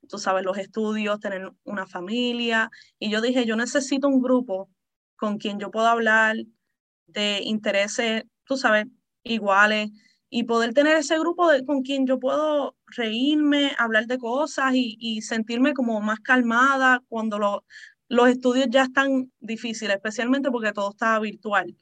tú 0.09 0.19
sabes, 0.19 0.45
los 0.45 0.57
estudios, 0.59 1.19
tener 1.19 1.51
una 1.65 1.89
familia, 1.89 2.71
y 3.01 3.11
yo 3.11 3.21
dije, 3.21 3.45
yo 3.47 3.57
necesito 3.57 4.07
un 4.07 4.23
grupo 4.23 4.71
con 5.17 5.39
quien 5.39 5.59
yo 5.59 5.73
pueda 5.73 5.91
hablar 5.91 6.37
de 7.09 7.41
intereses, 7.43 8.23
tú 8.45 8.57
sabes, 8.57 8.87
iguales, 9.25 9.91
y 10.29 10.45
poder 10.45 10.75
tener 10.75 10.97
ese 10.97 11.19
grupo 11.19 11.49
de, 11.51 11.65
con 11.65 11.83
quien 11.83 12.07
yo 12.07 12.19
puedo 12.19 12.77
reírme, 12.87 13.73
hablar 13.79 14.07
de 14.07 14.19
cosas 14.19 14.73
y, 14.75 15.21
sentirme 15.23 15.75
como 15.75 16.01
más 16.01 16.21
calmada 16.21 17.03
cuando 17.09 17.63
los 18.09 18.29
estudios 18.29 18.67
ya 18.71 18.85
están 18.85 19.33
difíciles, 19.41 19.97
especialmente 19.97 20.51
porque 20.51 20.73
todo 20.73 20.91
está 20.91 21.19
virtual. 21.21 21.77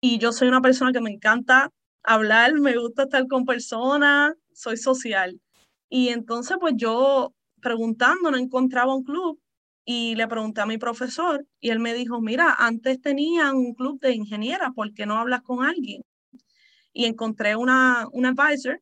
Y 0.00 0.18
yo 0.18 0.32
soy 0.32 0.48
una 0.48 0.60
persona 0.62 0.92
que 0.92 1.00
me 1.00 1.10
encanta 1.10 1.70
hablar, 2.02 2.54
me 2.54 2.76
gusta 2.76 3.04
estar 3.04 3.26
con 3.28 3.44
personas, 3.44 4.34
soy 4.52 4.76
social. 4.76 5.40
Y 5.88 6.08
entonces 6.08 6.56
pues 6.60 6.74
yo 6.76 7.34
preguntando 7.60 8.30
no 8.30 8.38
encontraba 8.38 8.94
un 8.94 9.04
club 9.04 9.40
y 9.84 10.14
le 10.14 10.26
pregunté 10.28 10.60
a 10.62 10.66
mi 10.66 10.78
profesor 10.78 11.46
y 11.60 11.70
él 11.70 11.80
me 11.80 11.94
dijo, 11.94 12.20
mira, 12.20 12.54
antes 12.58 13.00
tenían 13.00 13.56
un 13.56 13.74
club 13.74 14.00
de 14.00 14.14
ingenieras, 14.14 14.70
¿por 14.74 14.92
qué 14.94 15.06
no 15.06 15.18
hablas 15.18 15.42
con 15.42 15.64
alguien? 15.64 16.02
Y 16.92 17.06
encontré 17.06 17.56
una, 17.56 18.06
una 18.12 18.30
advisor 18.30 18.80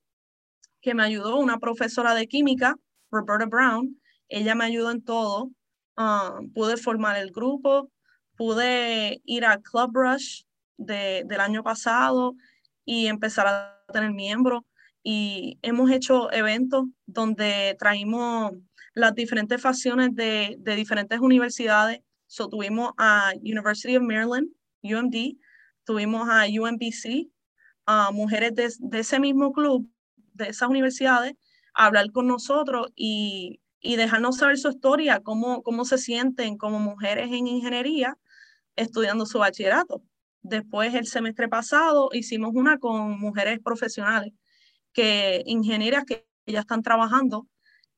que 0.80 0.94
me 0.94 1.02
ayudó, 1.02 1.38
una 1.38 1.58
profesora 1.58 2.14
de 2.14 2.26
química, 2.26 2.76
Roberta 3.10 3.46
Brown. 3.46 4.00
Ella 4.28 4.54
me 4.54 4.64
ayudó 4.64 4.90
en 4.90 5.02
todo. 5.02 5.50
Um, 5.96 6.52
pude 6.52 6.76
formar 6.76 7.16
el 7.16 7.32
grupo, 7.32 7.90
pude 8.36 9.20
ir 9.24 9.44
al 9.44 9.62
Club 9.62 9.90
Rush 9.94 10.42
de, 10.76 11.24
del 11.26 11.40
año 11.40 11.64
pasado 11.64 12.36
y 12.84 13.06
empezar 13.06 13.46
a 13.48 13.84
tener 13.92 14.12
miembros. 14.12 14.62
Y 15.02 15.58
hemos 15.62 15.90
hecho 15.90 16.30
eventos 16.32 16.84
donde 17.06 17.76
traímos 17.78 18.52
las 18.94 19.14
diferentes 19.14 19.60
facciones 19.60 20.14
de, 20.14 20.56
de 20.58 20.76
diferentes 20.76 21.18
universidades. 21.18 22.00
So, 22.26 22.48
tuvimos 22.48 22.92
a 22.98 23.32
University 23.40 23.96
of 23.96 24.02
Maryland, 24.02 24.48
UMD, 24.82 25.38
tuvimos 25.84 26.28
a 26.28 26.44
UMBC, 26.46 27.28
mujeres 28.12 28.54
de, 28.54 28.98
ese 28.98 29.20
mismo 29.20 29.52
club 29.52 29.90
de 30.34 30.48
esas 30.48 30.68
universidades 30.68 31.34
a 31.74 31.86
hablar 31.86 32.10
con 32.12 32.26
nosotros 32.26 32.88
y, 32.94 33.60
y 33.80 33.96
dejarnos 33.96 34.36
saber 34.36 34.58
su 34.58 34.68
historia, 34.68 35.20
cómo, 35.20 35.62
cómo 35.62 35.84
se 35.84 35.98
sienten 35.98 36.56
como 36.56 36.78
mujeres 36.78 37.30
en 37.32 37.46
ingeniería 37.46 38.18
estudiando 38.76 39.26
su 39.26 39.38
bachillerato. 39.38 40.02
Después, 40.42 40.94
el 40.94 41.06
semestre 41.06 41.48
pasado, 41.48 42.10
hicimos 42.12 42.52
una 42.54 42.78
con 42.78 43.18
mujeres 43.18 43.58
profesionales, 43.60 44.32
que 44.92 45.42
ingenieras 45.46 46.04
que 46.04 46.26
ya 46.46 46.60
están 46.60 46.82
trabajando 46.82 47.46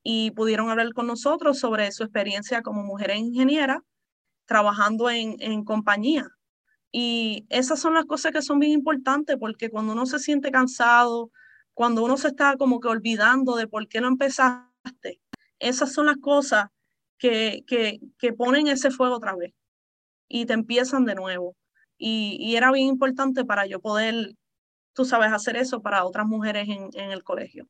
y 0.02 0.30
pudieron 0.32 0.70
hablar 0.70 0.92
con 0.94 1.06
nosotros 1.06 1.58
sobre 1.58 1.92
su 1.92 2.02
experiencia 2.02 2.62
como 2.62 2.82
mujeres 2.82 3.18
ingenieras 3.18 3.78
trabajando 4.46 5.10
en, 5.10 5.36
en 5.38 5.64
compañía. 5.64 6.26
Y 6.92 7.46
esas 7.50 7.80
son 7.80 7.94
las 7.94 8.04
cosas 8.04 8.32
que 8.32 8.42
son 8.42 8.58
bien 8.58 8.72
importantes 8.72 9.36
porque 9.38 9.70
cuando 9.70 9.92
uno 9.92 10.06
se 10.06 10.18
siente 10.18 10.50
cansado, 10.50 11.30
cuando 11.74 12.04
uno 12.04 12.16
se 12.16 12.28
está 12.28 12.56
como 12.56 12.80
que 12.80 12.88
olvidando 12.88 13.56
de 13.56 13.68
por 13.68 13.86
qué 13.88 14.00
no 14.00 14.08
empezaste, 14.08 15.20
esas 15.58 15.92
son 15.92 16.06
las 16.06 16.16
cosas 16.16 16.66
que, 17.18 17.64
que, 17.66 18.00
que 18.18 18.32
ponen 18.32 18.66
ese 18.66 18.90
fuego 18.90 19.16
otra 19.16 19.36
vez 19.36 19.52
y 20.28 20.46
te 20.46 20.54
empiezan 20.54 21.04
de 21.04 21.14
nuevo. 21.14 21.56
Y, 21.98 22.38
y, 22.40 22.56
era 22.56 22.72
bien 22.72 22.86
importante 22.86 23.44
para 23.44 23.66
yo 23.66 23.80
poder, 23.80 24.34
tú 24.94 25.04
sabes, 25.04 25.32
hacer 25.32 25.56
eso 25.56 25.82
para 25.82 26.04
otras 26.04 26.26
mujeres 26.26 26.68
en, 26.68 26.88
en 26.94 27.10
el 27.10 27.22
colegio. 27.22 27.68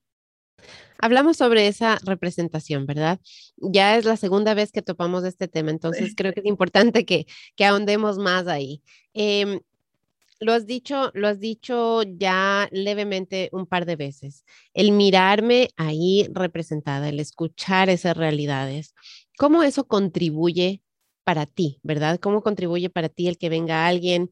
Hablamos 0.99 1.37
sobre 1.37 1.67
esa 1.67 1.99
representación, 2.05 2.87
¿verdad? 2.87 3.21
Ya 3.57 3.97
es 3.97 4.05
la 4.05 4.17
segunda 4.17 4.55
vez 4.55 4.73
que 4.73 4.83
topamos 4.83 5.25
este 5.25 5.49
tema, 5.49 5.71
entonces 5.71 6.11
sí. 6.11 6.15
creo 6.15 6.33
que 6.33 6.41
es 6.41 6.47
importante 6.47 7.05
que, 7.05 7.27
que 7.57 7.65
ahondemos 7.65 8.19
más 8.19 8.47
ahí. 8.47 8.83
Eh, 9.15 9.61
lo 10.41 10.55
has 10.55 10.67
dicho, 10.67 11.11
lo 11.15 11.29
has 11.29 11.39
dicho 11.39 12.03
ya 12.03 12.67
levemente 12.73 13.51
un 13.53 13.67
par 13.67 13.85
de 13.85 13.97
veces. 13.97 14.45
El 14.73 14.93
mirarme 14.93 15.69
ahí 15.77 16.27
representada, 16.33 17.11
el 17.11 17.21
escuchar 17.21 17.91
esas 17.91 18.17
realidades, 18.17 18.95
¿cómo 19.37 19.63
eso 19.63 19.87
contribuye 19.87 20.83
para 21.25 21.45
ti, 21.45 21.79
verdad? 21.83 22.19
¿Cómo 22.19 22.43
contribuye 22.43 22.89
para 22.89 23.11
ti 23.11 23.29
el 23.29 23.37
que 23.37 23.51
venga 23.51 23.87
alguien, 23.87 24.31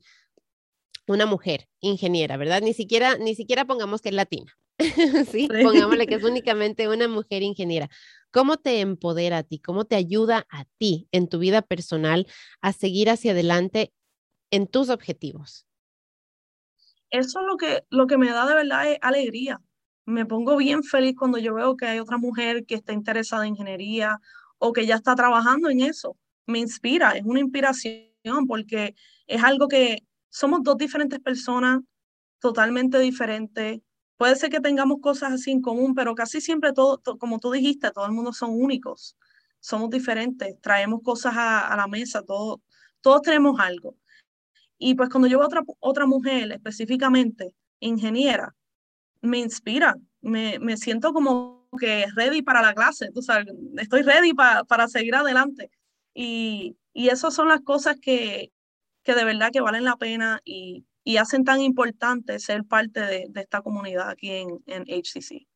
una 1.06 1.26
mujer 1.26 1.68
ingeniera, 1.80 2.38
verdad? 2.38 2.62
Ni 2.62 2.72
siquiera, 2.72 3.18
ni 3.18 3.34
siquiera 3.34 3.66
pongamos 3.66 4.00
que 4.00 4.08
es 4.08 4.14
latina. 4.14 4.56
¿Sí? 5.32 5.48
pongámosle 5.48 6.06
que 6.06 6.14
es 6.16 6.24
únicamente 6.24 6.88
una 6.88 7.08
mujer 7.08 7.42
ingeniera. 7.42 7.88
¿Cómo 8.30 8.58
te 8.58 8.80
empodera 8.80 9.38
a 9.38 9.42
ti? 9.42 9.58
¿Cómo 9.58 9.84
te 9.84 9.96
ayuda 9.96 10.46
a 10.50 10.64
ti 10.78 11.08
en 11.12 11.28
tu 11.28 11.38
vida 11.38 11.62
personal 11.62 12.26
a 12.60 12.72
seguir 12.72 13.10
hacia 13.10 13.32
adelante 13.32 13.92
en 14.50 14.66
tus 14.66 14.90
objetivos? 14.90 15.68
eso 17.10 17.40
es 17.40 17.46
lo 17.46 17.56
que, 17.56 17.84
lo 17.90 18.06
que 18.06 18.18
me 18.18 18.30
da 18.30 18.46
de 18.46 18.54
verdad 18.54 18.92
es 18.92 18.98
alegría. 19.00 19.60
Me 20.04 20.26
pongo 20.26 20.56
bien 20.56 20.82
feliz 20.82 21.14
cuando 21.18 21.38
yo 21.38 21.54
veo 21.54 21.76
que 21.76 21.86
hay 21.86 21.98
otra 21.98 22.18
mujer 22.18 22.64
que 22.66 22.74
está 22.74 22.92
interesada 22.92 23.46
en 23.46 23.50
ingeniería 23.50 24.18
o 24.58 24.72
que 24.72 24.86
ya 24.86 24.96
está 24.96 25.14
trabajando 25.14 25.68
en 25.68 25.80
eso. 25.80 26.16
Me 26.46 26.58
inspira, 26.58 27.12
es 27.12 27.24
una 27.24 27.40
inspiración 27.40 28.46
porque 28.46 28.94
es 29.26 29.42
algo 29.42 29.68
que 29.68 29.98
somos 30.30 30.62
dos 30.62 30.76
diferentes 30.76 31.20
personas 31.20 31.80
totalmente 32.40 32.98
diferentes. 32.98 33.80
Puede 34.18 34.34
ser 34.34 34.50
que 34.50 34.60
tengamos 34.60 34.98
cosas 35.00 35.32
así 35.32 35.52
en 35.52 35.62
común, 35.62 35.94
pero 35.94 36.14
casi 36.16 36.40
siempre 36.40 36.72
todo, 36.72 36.98
todo 36.98 37.18
como 37.18 37.38
tú 37.38 37.52
dijiste, 37.52 37.92
todo 37.92 38.04
el 38.04 38.12
mundo 38.12 38.32
son 38.32 38.50
únicos, 38.50 39.16
somos 39.60 39.90
diferentes, 39.90 40.60
traemos 40.60 41.02
cosas 41.04 41.34
a, 41.36 41.74
la 41.76 41.86
mesa, 41.86 42.22
todo, 42.22 42.60
todos 43.00 43.22
tenemos 43.22 43.60
algo. 43.60 43.96
Y 44.76 44.96
pues 44.96 45.08
cuando 45.08 45.28
yo 45.28 45.38
veo 45.38 45.46
otra, 45.46 45.62
otra 45.78 46.06
mujer 46.06 46.50
específicamente, 46.50 47.54
ingeniera, 47.78 48.56
me 49.20 49.38
inspira, 49.38 49.96
me, 50.20 50.58
me 50.58 50.76
siento 50.76 51.12
como 51.12 51.68
que 51.78 52.06
ready 52.16 52.42
para 52.42 52.60
la 52.60 52.74
clase, 52.74 53.12
tú 53.12 53.22
sabes, 53.22 53.46
estoy 53.76 54.02
ready 54.02 54.34
pa, 54.34 54.64
para 54.64 54.88
seguir 54.88 55.14
adelante. 55.14 55.70
Y, 56.12 56.76
y 56.92 57.08
esas 57.10 57.34
son 57.34 57.48
las 57.48 57.60
cosas 57.60 57.96
que, 58.00 58.52
que 59.04 59.14
de 59.14 59.24
verdad 59.24 59.52
que 59.52 59.60
valen 59.60 59.84
la 59.84 59.96
pena 59.96 60.40
y, 60.44 60.87
y 61.08 61.16
hacen 61.16 61.42
tan 61.42 61.62
importante 61.62 62.38
ser 62.38 62.66
parte 62.66 63.00
de, 63.00 63.30
esta 63.36 63.62
comunidad 63.62 64.10
aquí 64.10 64.30
en, 64.30 64.62
en 64.66 64.82
HCC. 64.82 65.46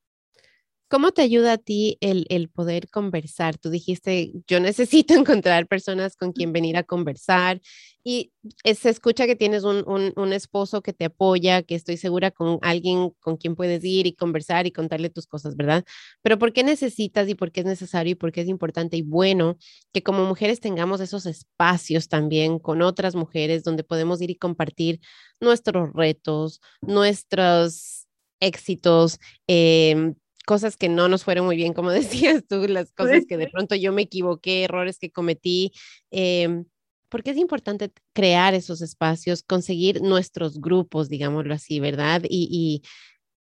¿Cómo 0.92 1.12
te 1.12 1.22
ayuda 1.22 1.54
a 1.54 1.56
ti 1.56 1.96
el, 2.02 2.50
poder 2.50 2.90
conversar? 2.90 3.56
Tú 3.56 3.70
dijiste, 3.70 4.30
yo 4.46 4.60
necesito 4.60 5.14
encontrar 5.42 5.66
personas 5.66 6.16
con 6.16 6.32
quien 6.32 6.52
venir 6.52 6.76
a 6.76 6.82
conversar 6.82 7.62
y 8.04 8.30
se 8.62 8.90
escucha 8.90 9.24
que 9.24 9.34
tienes 9.34 9.64
un, 9.64 9.84
un, 9.86 10.32
esposo 10.34 10.82
que 10.82 10.92
te 10.92 11.06
apoya, 11.06 11.62
que 11.62 11.76
estoy 11.76 11.96
segura 11.96 12.30
con 12.30 12.58
alguien 12.60 13.08
con 13.20 13.38
quien 13.38 13.56
puedes 13.56 13.82
ir 13.84 14.06
y 14.06 14.12
conversar 14.12 14.66
y 14.66 14.70
contarle 14.70 15.08
tus 15.08 15.26
cosas, 15.26 15.56
¿verdad? 15.56 15.82
Pero 16.20 16.38
¿por 16.38 16.52
qué 16.52 16.62
necesitas 16.62 17.26
y 17.26 17.34
por 17.34 17.52
qué 17.52 17.60
es 17.60 17.66
necesario 17.66 18.12
y 18.12 18.16
por 18.16 18.30
qué 18.30 18.42
es 18.42 18.48
importante 18.48 18.98
y 18.98 19.02
bueno 19.02 19.56
que 19.94 20.02
como 20.02 20.26
mujeres 20.26 20.60
tengamos 20.60 21.00
esos 21.00 21.24
espacios 21.24 22.08
también 22.08 22.58
con 22.58 22.82
otras 22.82 23.14
mujeres 23.14 23.64
donde 23.64 23.82
podemos 23.82 24.20
ir 24.20 24.30
y 24.30 24.36
compartir 24.36 25.00
nuestros 25.40 25.90
retos, 25.94 26.60
nuestros 26.82 28.08
éxitos, 28.40 29.20
eh, 29.46 30.12
cosas 30.46 30.76
que 30.76 30.88
no 30.88 31.08
nos 31.08 31.24
fueron 31.24 31.46
muy 31.46 31.56
bien, 31.56 31.72
como 31.72 31.90
decías 31.90 32.44
tú, 32.48 32.66
las 32.68 32.92
cosas 32.92 33.20
sí. 33.20 33.26
que 33.26 33.36
de 33.36 33.48
pronto 33.48 33.74
yo 33.74 33.92
me 33.92 34.02
equivoqué, 34.02 34.64
errores 34.64 34.98
que 34.98 35.10
cometí. 35.10 35.72
Eh, 36.10 36.64
porque 37.12 37.32
es 37.32 37.36
importante 37.36 37.92
crear 38.14 38.54
esos 38.54 38.80
espacios, 38.80 39.42
conseguir 39.42 40.00
nuestros 40.00 40.58
grupos, 40.58 41.10
digámoslo 41.10 41.52
así, 41.52 41.78
¿verdad? 41.78 42.22
Y, 42.24 42.48
y, 42.50 42.82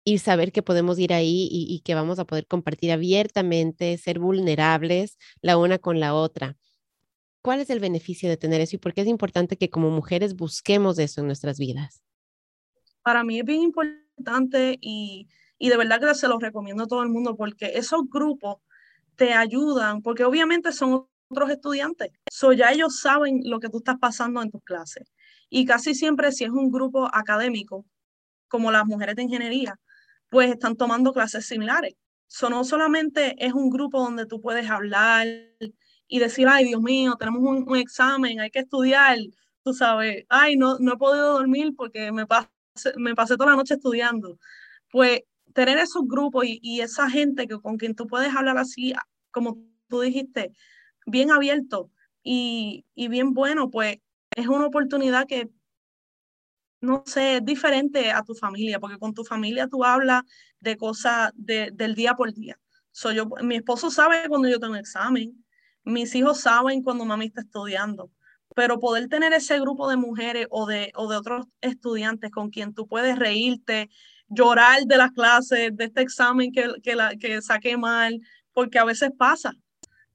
y 0.04 0.18
saber 0.18 0.52
que 0.52 0.62
podemos 0.62 1.00
ir 1.00 1.14
ahí 1.14 1.48
y, 1.50 1.74
y, 1.74 1.80
que 1.80 1.96
vamos 1.96 2.20
a 2.20 2.26
poder 2.26 2.46
compartir 2.46 2.92
abiertamente, 2.92 3.98
ser 3.98 4.20
vulnerables 4.20 5.18
la 5.42 5.58
una 5.58 5.78
con 5.78 6.02
la 6.02 6.14
otra. 6.14 6.58
¿Cuál 7.42 7.62
es 7.62 7.70
el 7.70 7.80
beneficio 7.80 8.28
de 8.28 8.36
tener 8.36 8.60
eso 8.60 8.76
y 8.76 8.80
por 8.80 8.94
qué 8.94 9.00
es 9.00 9.08
importante 9.08 9.56
que 9.56 9.70
como 9.70 9.90
mujeres 9.90 10.36
busquemos 10.36 11.00
eso 11.00 11.22
en 11.22 11.28
nuestras 11.28 11.58
vidas? 11.58 12.04
Para 13.02 13.24
mí 13.24 13.40
es 13.40 13.46
bien 13.46 13.62
importante 13.62 14.78
y 14.82 15.30
y 15.64 15.70
de 15.70 15.78
verdad 15.78 16.02
que 16.02 16.14
se 16.14 16.28
los 16.28 16.42
recomiendo 16.42 16.84
a 16.84 16.88
todo 16.88 17.04
el 17.04 17.10
mundo 17.10 17.38
porque 17.38 17.72
esos 17.76 18.02
grupos 18.10 18.58
te 19.16 19.34
ayudan, 19.34 20.02
porque 20.02 20.26
obviamente 20.26 20.74
son 20.74 21.08
otros 21.30 21.52
estudiantes, 21.52 22.10
so 22.30 22.52
ya 22.52 22.72
ellos 22.74 23.00
saben 23.00 23.40
lo 23.46 23.62
que 23.62 23.70
tú 23.70 23.78
estás 23.78 23.96
pasando 23.98 24.42
en 24.42 24.52
tus 24.52 24.62
clases. 24.62 25.10
Y 25.50 25.66
casi 25.66 25.96
siempre 25.96 26.34
si 26.34 26.44
es 26.44 26.50
un 26.50 26.70
grupo 26.70 27.10
académico, 27.16 27.86
como 28.50 28.74
las 28.74 28.86
mujeres 28.86 29.16
de 29.16 29.24
ingeniería, 29.24 29.80
pues 30.28 30.52
están 30.52 30.76
tomando 30.76 31.14
clases 31.14 31.46
similares. 31.46 31.94
So 32.28 32.50
no 32.50 32.66
solamente 32.66 33.34
es 33.40 33.54
un 33.54 33.70
grupo 33.70 34.02
donde 34.02 34.26
tú 34.26 34.42
puedes 34.42 34.70
hablar 34.70 35.28
y 36.10 36.20
decir, 36.20 36.46
ay, 36.50 36.66
Dios 36.66 36.82
mío, 36.82 37.16
tenemos 37.18 37.42
un, 37.42 37.64
un 37.70 37.78
examen, 37.78 38.42
hay 38.42 38.52
que 38.52 38.60
estudiar, 38.60 39.18
tú 39.64 39.74
sabes, 39.74 40.26
ay, 40.28 40.58
no, 40.58 40.78
no 40.80 40.96
he 40.96 40.98
podido 40.98 41.32
dormir 41.32 41.74
porque 41.78 42.12
me 42.12 42.28
pasé, 42.28 42.50
me 42.98 43.16
pasé 43.16 43.38
toda 43.38 43.52
la 43.52 43.56
noche 43.56 43.76
estudiando. 43.76 44.38
Pues 44.92 45.22
tener 45.54 45.78
esos 45.78 46.04
grupos 46.08 46.46
y, 46.48 46.82
esa 46.82 47.10
gente 47.10 47.48
que, 47.48 47.60
con 47.60 47.78
quien 47.78 47.96
tú 47.96 48.08
puedes 48.08 48.34
hablar 48.36 48.58
así, 48.58 48.94
como 49.32 49.58
tú 49.88 50.02
dijiste, 50.02 50.52
bien 51.06 51.32
abierto 51.32 51.92
y, 52.24 52.86
y 52.96 53.08
bien 53.08 53.34
bueno, 53.34 53.70
pues 53.70 53.98
es 54.36 54.48
una 54.48 54.66
oportunidad 54.66 55.28
que, 55.28 55.50
no 56.82 57.04
sé, 57.06 57.38
es 57.38 57.46
diferente 57.46 58.12
a 58.12 58.24
tu 58.24 58.36
familia, 58.36 58.80
porque 58.80 58.98
con 58.98 59.14
tu 59.14 59.24
familia 59.24 59.68
tú 59.68 59.84
hablas 59.84 60.24
de 60.60 60.78
cosas 60.78 61.32
de, 61.36 61.70
del 61.74 61.96
día 61.96 62.16
por 62.16 62.34
día. 62.34 62.60
Soy 62.92 63.16
yo, 63.16 63.28
mi 63.42 63.56
esposo 63.56 63.90
sabe 63.90 64.28
cuando 64.28 64.50
yo 64.50 64.60
tengo 64.60 64.76
examen, 64.76 65.46
mis 65.84 66.14
hijos 66.16 66.40
saben 66.42 66.82
cuando 66.82 67.06
mami 67.06 67.26
está 67.28 67.42
estudiando, 67.42 68.12
pero 68.56 68.80
poder 68.80 69.08
tener 69.08 69.34
ese 69.34 69.60
grupo 69.60 69.90
de 69.90 69.98
mujeres 69.98 70.48
o 70.50 70.66
de, 70.66 70.92
o 70.96 71.10
de 71.10 71.18
otros 71.18 71.46
estudiantes 71.62 72.32
con 72.32 72.50
quien 72.50 72.74
tú 72.74 72.88
puedes 72.88 73.18
reírte, 73.18 73.90
llorar 74.30 74.84
de 74.86 74.98
las 74.98 75.12
clases, 75.12 75.76
de 75.76 75.86
este 75.86 76.02
examen 76.02 76.52
que, 76.52 76.74
que, 76.82 76.96
la, 76.96 77.16
que 77.16 77.42
saqué 77.42 77.78
mal, 77.78 78.20
porque 78.54 78.80
a 78.80 78.86
veces 78.86 79.12
pasa. 79.18 79.54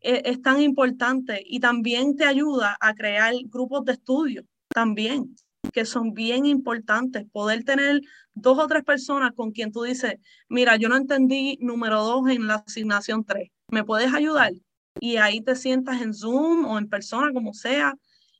Es, 0.00 0.20
es, 0.24 0.42
tan 0.42 0.60
importante 0.60 1.42
y 1.44 1.58
también 1.58 2.16
te 2.16 2.24
ayuda 2.24 2.76
a 2.80 2.94
crear 2.94 3.34
grupos 3.46 3.84
de 3.84 3.92
estudio 3.92 4.44
también, 4.68 5.34
que 5.72 5.84
son 5.84 6.14
bien 6.14 6.46
importantes. 6.46 7.26
Poder 7.32 7.64
tener 7.64 8.00
dos 8.34 8.58
o 8.58 8.66
tres 8.66 8.84
personas 8.84 9.32
con 9.34 9.50
quien 9.50 9.72
tú 9.72 9.82
dices, 9.82 10.14
mira, 10.48 10.76
yo 10.76 10.88
no 10.88 10.96
entendí 10.96 11.58
número 11.60 12.02
dos 12.02 12.28
en 12.28 12.46
la 12.46 12.56
asignación 12.66 13.24
tres, 13.24 13.50
¿me 13.70 13.84
puedes 13.84 14.12
ayudar? 14.14 14.52
Y 15.00 15.16
ahí 15.16 15.40
te 15.40 15.54
sientas 15.54 16.00
en 16.00 16.14
Zoom 16.14 16.64
o 16.64 16.78
en 16.78 16.88
persona, 16.88 17.32
como 17.32 17.54
sea, 17.54 17.94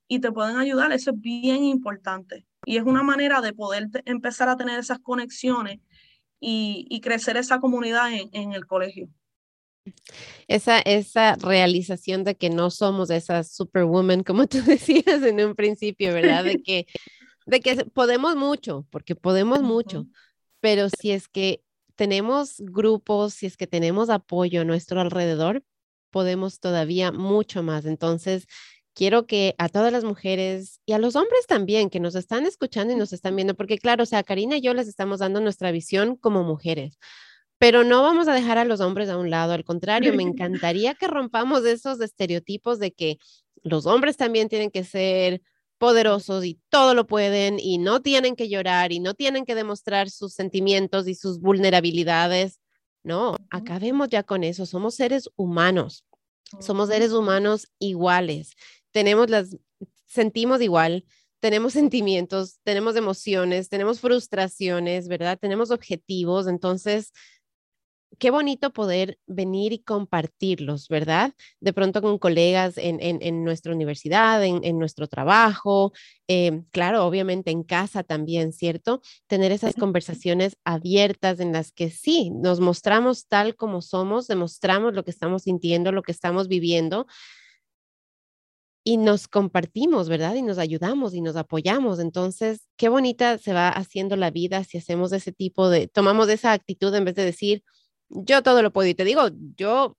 y 0.09 0.21
te 0.21 0.33
pueden 0.33 0.57
ayudar. 0.57 0.93
Eso 0.93 1.11
es 1.12 1.21
bien 1.21 1.64
importante. 1.64 2.47
Y 2.69 2.77
es 2.77 2.85
una 2.85 3.03
manera 3.03 3.41
de 3.41 3.55
poder 3.55 3.89
empezar 4.05 4.51
a 4.51 4.57
tener 4.59 4.79
esas 4.79 4.99
conexiones 4.99 5.81
y, 6.39 6.85
y 6.91 7.01
crecer 7.01 7.39
esa 7.39 7.61
comunidad 7.61 8.12
en, 8.12 8.29
en, 8.35 8.53
el 8.53 8.66
colegio. 8.66 9.09
Esa, 10.49 10.81
esa 10.81 11.37
realización 11.37 12.25
de 12.25 12.37
que 12.37 12.51
no 12.51 12.71
somos 12.71 13.09
esas 13.09 13.55
superwoman, 13.55 14.23
como 14.23 14.47
tú 14.47 14.59
decías 14.66 15.23
en 15.23 15.41
un 15.43 15.55
principio, 15.55 16.12
¿verdad? 16.12 16.45
De 16.45 16.62
que, 16.62 16.87
de 17.47 17.61
que 17.61 17.87
podemos 17.87 18.37
mucho, 18.37 18.87
porque 18.91 19.16
podemos 19.16 19.62
mucho, 19.62 20.07
pero 20.61 20.91
si 20.91 21.12
es 21.12 21.27
que 21.27 21.62
tenemos 21.97 22.57
grupos, 22.59 23.33
si 23.33 23.47
es 23.47 23.57
que 23.57 23.66
tenemos 23.66 24.11
apoyo 24.11 24.61
a 24.61 24.64
nuestro 24.64 25.01
alrededor, 25.01 25.64
podemos 26.11 26.61
todavía 26.61 27.12
mucho 27.12 27.62
más. 27.62 27.87
Entonces, 27.87 28.47
quiero 28.99 29.26
que 29.26 29.55
a 29.59 29.68
todas 29.68 29.92
las 29.92 30.03
mujeres 30.03 30.80
y 30.84 30.92
a 30.92 30.99
los 30.99 31.14
hombres 31.14 31.46
también 31.46 31.88
que 31.88 32.01
nos 32.01 32.16
están 32.16 32.46
escuchando 32.46 32.92
y 32.92 32.96
nos 32.96 33.12
están 33.12 33.36
viendo, 33.36 33.55
porque 33.55 33.78
claro, 33.78 34.03
o 34.03 34.07
sea, 34.07 34.24
Karina 34.24 34.57
y 34.57 34.61
yo 34.61 34.74
les 34.74 34.88
estamos 34.88 35.20
dando 35.20 35.40
nuestra 35.40 35.70
visión 35.70 36.16
como 36.16 36.42
mujeres, 36.42 36.99
pero 37.59 37.84
no 37.84 38.03
vamos 38.03 38.26
a 38.26 38.34
dejar 38.34 38.59
a 38.59 38.64
los 38.64 38.80
hombres 38.80 39.09
a 39.09 39.16
un 39.16 39.30
lado, 39.30 39.53
al 39.53 39.62
contrario, 39.62 40.12
me 40.14 40.22
encantaría 40.64 40.94
que 40.94 41.07
rompamos 41.07 41.64
esos 41.64 42.01
estereotipos 42.01 42.80
de 42.80 42.90
que 42.90 43.18
los 43.62 43.86
hombres 43.86 44.16
también 44.16 44.49
tienen 44.49 44.72
que 44.72 44.82
ser 44.82 45.42
poderosos 45.78 46.44
y 46.44 46.59
todo 46.68 46.92
lo 46.94 47.07
pueden 47.07 47.61
y 47.61 47.78
no 47.78 48.03
tienen 48.03 48.34
que 48.34 48.49
llorar 48.49 48.90
y 48.90 48.99
no 48.99 49.14
tienen 49.14 49.44
que 49.44 49.55
demostrar 49.55 50.11
sus 50.11 50.34
sentimientos 50.34 51.07
y 51.07 51.14
sus 51.14 51.38
vulnerabilidades. 51.38 52.59
No, 53.05 53.36
acabemos 53.51 54.09
ya 54.09 54.24
con 54.24 54.42
eso. 54.42 54.66
Somos 54.66 54.96
seres 54.96 55.30
humanos. 55.36 56.05
Somos 56.59 56.88
seres 56.88 57.12
humanos 57.12 57.68
iguales. 57.78 58.57
Tenemos 58.99 59.30
las, 59.30 59.57
sentimos 60.07 60.61
igual, 60.61 61.05
tenemos 61.38 61.72
sentimientos, 61.80 62.59
tenemos 62.64 62.96
emociones, 62.96 63.68
tenemos 63.68 64.01
frustraciones, 64.01 65.07
¿verdad? 65.07 65.38
Tenemos 65.40 65.70
objetivos. 65.70 66.49
Entonces, 66.49 67.12
qué 68.18 68.32
bonito 68.32 68.72
poder 68.72 69.16
venir 69.28 69.72
y 69.72 69.78
compartirlos, 69.78 70.88
¿verdad? 70.88 71.32
De 71.61 71.72
pronto 71.72 72.03
con 72.03 72.18
colegas 72.18 72.74
en, 72.76 73.44
nuestra 73.44 73.72
universidad, 73.72 74.44
en, 74.44 74.78
nuestro 74.80 75.07
trabajo, 75.07 75.92
em, 76.26 76.64
claro, 76.72 77.07
obviamente 77.07 77.53
en 77.53 77.62
casa 77.62 78.03
también, 78.03 78.53
¿cierto? 78.53 79.01
Tener 79.28 79.53
esas 79.53 79.76
conversaciones 79.76 80.57
abiertas 80.64 81.38
en 81.38 81.53
las 81.53 81.70
que 81.70 81.88
sí, 81.90 82.30
nos 82.30 82.59
mostramos 82.59 83.28
tal 83.28 83.55
como 83.55 83.80
somos, 83.80 84.26
demostramos 84.26 84.92
lo 84.92 85.05
que 85.05 85.12
estamos 85.12 85.42
sintiendo, 85.42 85.92
lo 85.92 86.03
que 86.03 86.11
estamos 86.11 86.49
viviendo. 86.49 87.07
Y 88.89 88.97
nos 88.97 89.28
compartimos, 89.28 90.09
¿verdad? 90.09 90.34
Y 90.34 90.41
nos 90.41 90.57
ayudamos 90.57 91.12
y 91.12 91.20
nos 91.20 91.36
apoyamos. 91.36 91.99
Entonces, 91.99 92.66
qué 92.78 92.89
bonita 92.89 93.36
se 93.36 93.53
va 93.53 93.68
haciendo 93.68 94.16
la 94.16 94.30
vida 94.30 94.64
si 94.64 94.78
hacemos 94.78 95.12
ese 95.12 95.30
tipo 95.30 95.68
de, 95.68 95.89
tomamos 95.89 96.30
esa 96.30 96.53
actitud 96.53 96.95
en 96.95 97.05
vez 97.05 97.14
de 97.14 97.26
decir, 97.26 97.62
yo 98.09 98.43
todo 98.43 98.62
lo 98.62 98.72
puedo 98.72 98.89
y 98.89 98.95
te 98.95 99.05
digo, 99.05 99.28
yo 99.57 99.99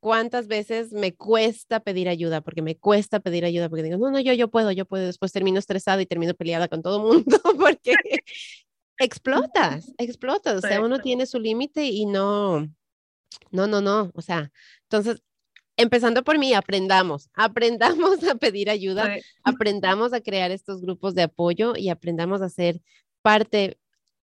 cuántas 0.00 0.48
veces 0.48 0.92
me 0.92 1.14
cuesta 1.14 1.78
pedir 1.78 2.08
ayuda, 2.08 2.40
porque 2.40 2.60
me 2.60 2.76
cuesta 2.76 3.20
pedir 3.20 3.44
ayuda, 3.44 3.68
porque 3.68 3.84
digo, 3.84 3.98
no, 3.98 4.10
no, 4.10 4.18
yo, 4.18 4.32
yo 4.32 4.48
puedo, 4.48 4.72
yo 4.72 4.84
puedo, 4.84 5.06
después 5.06 5.30
termino 5.30 5.60
estresada 5.60 6.02
y 6.02 6.06
termino 6.06 6.34
peleada 6.34 6.66
con 6.66 6.82
todo 6.82 6.96
el 6.96 7.14
mundo, 7.14 7.40
porque 7.58 7.94
explotas, 8.98 9.94
explotas, 9.96 10.56
o 10.56 10.60
sea, 10.60 10.80
uno 10.82 10.98
tiene 10.98 11.24
su 11.24 11.38
límite 11.38 11.86
y 11.86 12.04
no, 12.04 12.68
no, 13.52 13.66
no, 13.68 13.80
no, 13.80 14.10
o 14.12 14.22
sea, 14.22 14.50
entonces, 14.82 15.22
empezando 15.76 16.22
por 16.22 16.38
mí, 16.38 16.54
aprendamos, 16.54 17.28
aprendamos 17.34 18.22
a 18.24 18.34
pedir 18.36 18.70
ayuda, 18.70 19.16
aprendamos 19.42 20.12
a 20.12 20.20
crear 20.20 20.50
estos 20.50 20.80
grupos 20.80 21.14
de 21.14 21.22
apoyo 21.22 21.74
y 21.76 21.88
aprendamos 21.88 22.42
a 22.42 22.48
ser 22.48 22.80
parte 23.22 23.78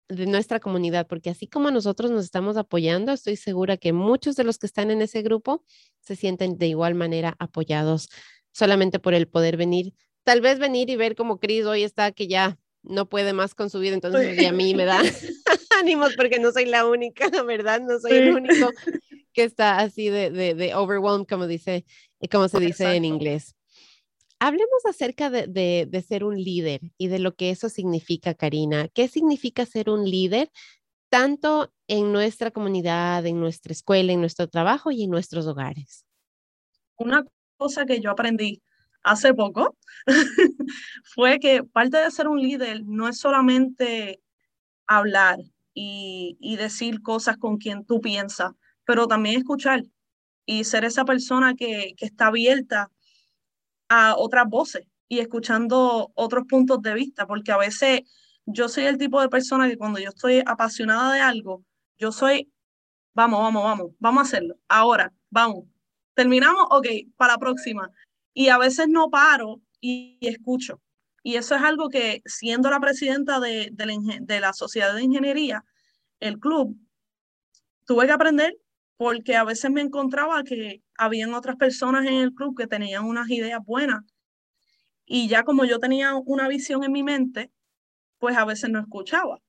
de 0.09 0.25
nuestra 0.25 0.59
comunidad, 0.59 1.07
porque 1.07 1.29
así 1.29 1.47
como 1.47 1.69
nosotros 1.69 2.11
nos 2.11 2.23
estamos 2.23 2.55
apoyando, 2.55 3.11
estoy 3.11 3.35
segura 3.35 3.77
que 3.77 3.91
muchos 3.91 4.35
de 4.35 4.45
los 4.45 4.57
que 4.57 4.65
están 4.65 4.89
en 4.89 5.01
ese 5.01 5.21
grupo 5.21 5.63
se 5.99 6.15
sienten 6.15 6.57
de 6.57 6.67
igual 6.67 6.95
manera 6.95 7.35
apoyados 7.39 8.09
solamente 8.53 8.99
por 8.99 9.13
el 9.13 9.27
poder 9.27 9.57
venir, 9.57 9.93
tal 10.23 10.41
vez 10.41 10.59
venir 10.59 10.89
y 10.89 10.95
ver 10.95 11.15
como 11.15 11.39
Cris 11.39 11.65
hoy 11.65 11.83
está 11.83 12.11
que 12.11 12.27
ya 12.27 12.57
no 12.83 13.09
puede 13.09 13.33
más 13.33 13.53
con 13.53 13.69
su 13.69 13.79
vida, 13.79 13.95
entonces 13.95 14.45
a 14.47 14.51
mí 14.53 14.73
me 14.73 14.85
da 14.85 15.01
ánimos 15.79 16.15
porque 16.15 16.39
no 16.39 16.51
soy 16.51 16.65
la 16.65 16.85
única, 16.85 17.29
¿verdad? 17.43 17.81
No 17.81 17.99
soy 17.99 18.13
el 18.13 18.35
único 18.35 18.69
que 19.33 19.43
está 19.43 19.79
así 19.79 20.09
de, 20.09 20.31
de, 20.31 20.55
de 20.55 20.75
overwhelmed, 20.75 21.27
como 21.27 21.47
dice, 21.47 21.85
como 22.31 22.47
se 22.47 22.59
dice 22.59 22.95
en 22.95 23.05
inglés. 23.05 23.55
Hablemos 24.39 24.85
acerca 24.85 25.29
de, 25.31 26.05
ser 26.07 26.23
un 26.23 26.35
líder 26.35 26.81
y 26.97 27.07
de 27.07 27.19
lo 27.19 27.35
que 27.35 27.49
eso 27.49 27.69
significa, 27.69 28.35
Karina. 28.35 28.87
¿Qué 28.89 29.07
significa 29.07 29.65
ser 29.65 29.89
un 29.89 30.09
líder 30.09 30.51
tanto 31.09 31.73
en 31.87 32.11
nuestra 32.11 32.51
comunidad, 32.51 33.25
en 33.25 33.39
nuestra 33.39 33.73
escuela, 33.73 34.13
en 34.13 34.19
nuestro 34.19 34.47
trabajo 34.47 34.91
y 34.91 35.03
en 35.03 35.09
nuestros 35.09 35.47
hogares? 35.47 36.05
Una 36.97 37.25
cosa 37.57 37.85
que 37.85 37.99
yo 37.99 38.11
aprendí 38.11 38.61
hace 39.01 39.33
poco 39.33 39.75
fue 41.15 41.39
que 41.39 41.63
parte 41.63 41.97
de 41.97 42.11
ser 42.11 42.27
un 42.27 42.39
líder 42.39 42.83
no 42.85 43.07
es 43.07 43.19
solamente 43.19 44.21
hablar 44.85 45.39
y, 45.79 46.55
decir 46.57 47.01
cosas 47.01 47.37
con 47.37 47.57
quien 47.57 47.85
tú 47.85 48.01
piensas, 48.01 48.51
pero 48.83 49.07
también 49.07 49.37
escuchar 49.37 49.83
y 50.45 50.63
ser 50.63 50.85
esa 50.85 51.05
persona 51.05 51.53
que, 51.53 51.93
que 51.97 52.05
está 52.05 52.27
abierta 52.27 52.89
a 53.89 54.15
otras 54.17 54.47
voces 54.49 54.87
y 55.07 55.19
escuchando 55.19 56.11
otros 56.15 56.45
puntos 56.47 56.81
de 56.81 56.93
vista, 56.93 57.27
porque 57.27 57.51
a 57.51 57.57
veces 57.57 58.01
yo 58.45 58.69
soy 58.69 58.85
el 58.85 58.97
tipo 58.97 59.21
de 59.21 59.29
persona 59.29 59.69
que 59.69 59.77
cuando 59.77 59.99
yo 59.99 60.09
estoy 60.09 60.41
apasionada 60.45 61.13
de 61.13 61.21
algo, 61.21 61.63
yo 61.99 62.11
soy, 62.11 62.51
vamos, 63.13 63.39
vamos, 63.39 63.63
vamos, 63.63 63.91
vamos 63.99 64.23
a 64.23 64.25
hacerlo, 64.25 64.55
ahora, 64.67 65.13
vamos, 65.29 65.65
terminamos, 66.15 66.65
ok, 66.71 66.87
para 67.15 67.33
la 67.33 67.39
próxima. 67.39 67.91
Y 68.33 68.49
a 68.49 68.57
veces 68.57 68.87
no 68.89 69.09
paro 69.09 69.61
y, 69.79 70.17
escucho. 70.21 70.81
Y 71.27 71.35
eso 71.35 71.55
es 71.55 71.61
algo 71.61 71.89
que 71.89 72.21
siendo 72.25 72.69
la 72.69 72.79
presidenta 72.79 73.41
de, 73.41 73.69
de, 73.73 74.39
la, 74.39 74.53
Sociedad 74.53 74.95
de 74.95 75.03
Ingeniería, 75.03 75.65
el 76.21 76.39
club, 76.39 76.79
tuve 77.83 78.05
que 78.05 78.13
aprender 78.13 78.57
porque 78.95 79.35
a 79.35 79.43
veces 79.43 79.69
me 79.69 79.81
encontraba 79.81 80.41
que 80.45 80.83
habían 80.97 81.33
otras 81.33 81.57
personas 81.57 82.05
en 82.05 82.13
el 82.13 82.33
club 82.33 82.57
que 82.57 82.65
tenían 82.65 83.03
unas 83.03 83.29
ideas 83.29 83.59
buenas 83.65 84.05
y 85.05 85.27
ya 85.27 85.43
como 85.43 85.65
yo 85.65 85.79
tenía 85.79 86.15
una 86.15 86.47
visión 86.47 86.85
en 86.85 86.93
mi 86.93 87.03
mente, 87.03 87.51
pues 88.19 88.37
a 88.37 88.45
veces 88.45 88.69
no 88.69 88.79
escuchaba. 88.79 89.41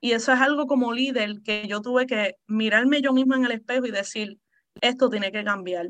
Y 0.00 0.12
eso 0.12 0.32
es 0.32 0.38
algo 0.40 0.68
como 0.68 0.92
líder 0.92 1.42
que 1.42 1.66
yo 1.66 1.80
tuve 1.80 2.06
que 2.06 2.36
mirarme 2.46 3.02
yo 3.02 3.12
misma 3.12 3.34
en 3.34 3.46
el 3.46 3.50
espejo 3.50 3.86
y 3.86 3.90
decir, 3.90 4.38
esto 4.80 5.10
tiene 5.10 5.32
que 5.32 5.42
cambiar, 5.42 5.88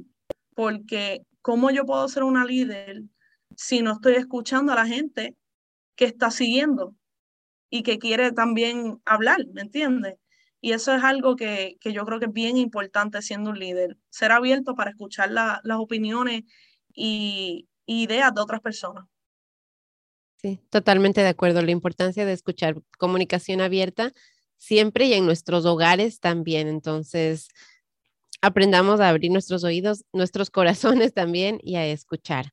porque 0.55 1.21
¿cómo 1.43 1.71
yo 1.71 1.85
puedo 1.85 2.09
ser 2.09 2.23
una 2.23 2.47
líder 2.47 3.03
si 3.59 3.83
no 3.83 3.95
estoy 3.95 4.15
escuchando 4.15 4.73
a 4.73 4.77
la 4.77 4.87
gente 4.87 5.37
que 5.97 6.05
está 6.05 6.31
siguiendo 6.31 6.95
y 7.69 7.83
que 7.83 7.99
quiere 7.99 8.31
también 8.31 9.03
hablar, 9.05 9.39
¿me 9.53 9.63
entiendes? 9.63 10.15
Y 10.61 10.73
eso 10.73 10.95
es 10.95 11.03
algo 11.03 11.35
que, 11.35 11.77
que, 11.81 11.93
yo 11.93 12.05
creo 12.05 12.21
que 12.21 12.27
es 12.27 12.33
bien 12.33 12.57
importante 12.57 13.21
siendo 13.21 13.51
un 13.51 13.59
líder, 13.59 13.97
ser 14.11 14.31
abierto 14.31 14.77
para 14.77 14.91
escuchar 14.91 15.33
las 15.33 15.79
opiniones 15.79 16.45
y, 16.95 17.69
ideas 17.87 18.33
de 18.35 18.41
otras 18.41 18.61
personas. 18.61 19.07
Sí, 20.37 20.61
totalmente 20.71 21.23
de 21.23 21.29
acuerdo. 21.29 21.63
La 21.63 21.71
importancia 21.73 22.25
de 22.27 22.35
escuchar 22.35 22.77
comunicación 22.97 23.61
abierta 23.61 24.13
siempre 24.57 25.07
y 25.07 25.15
en 25.15 25.25
nuestros 25.27 25.65
hogares 25.65 26.21
también. 26.21 26.69
Entonces, 26.69 27.49
aprendamos 28.41 29.01
a 29.01 29.09
abrir 29.09 29.33
nuestros 29.33 29.65
oídos, 29.65 30.05
nuestros 30.13 30.51
corazones 30.51 31.13
también 31.13 31.59
y 31.65 31.75
a 31.75 31.87
escuchar. 31.87 32.53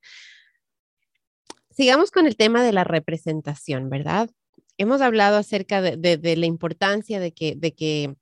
Sigamos 1.75 2.11
con 2.11 2.25
el 2.25 2.37
tema 2.37 2.63
de 2.63 2.71
la 2.71 2.83
representación, 2.83 3.89
¿verdad? 3.89 4.29
hemos 4.77 5.01
hablado 5.01 5.37
acerca 5.37 5.81
de, 5.81 6.35
la 6.35 6.45
importancia 6.45 7.19
de 7.19 7.33
que, 7.33 7.55
de 7.55 7.73
que, 7.73 8.15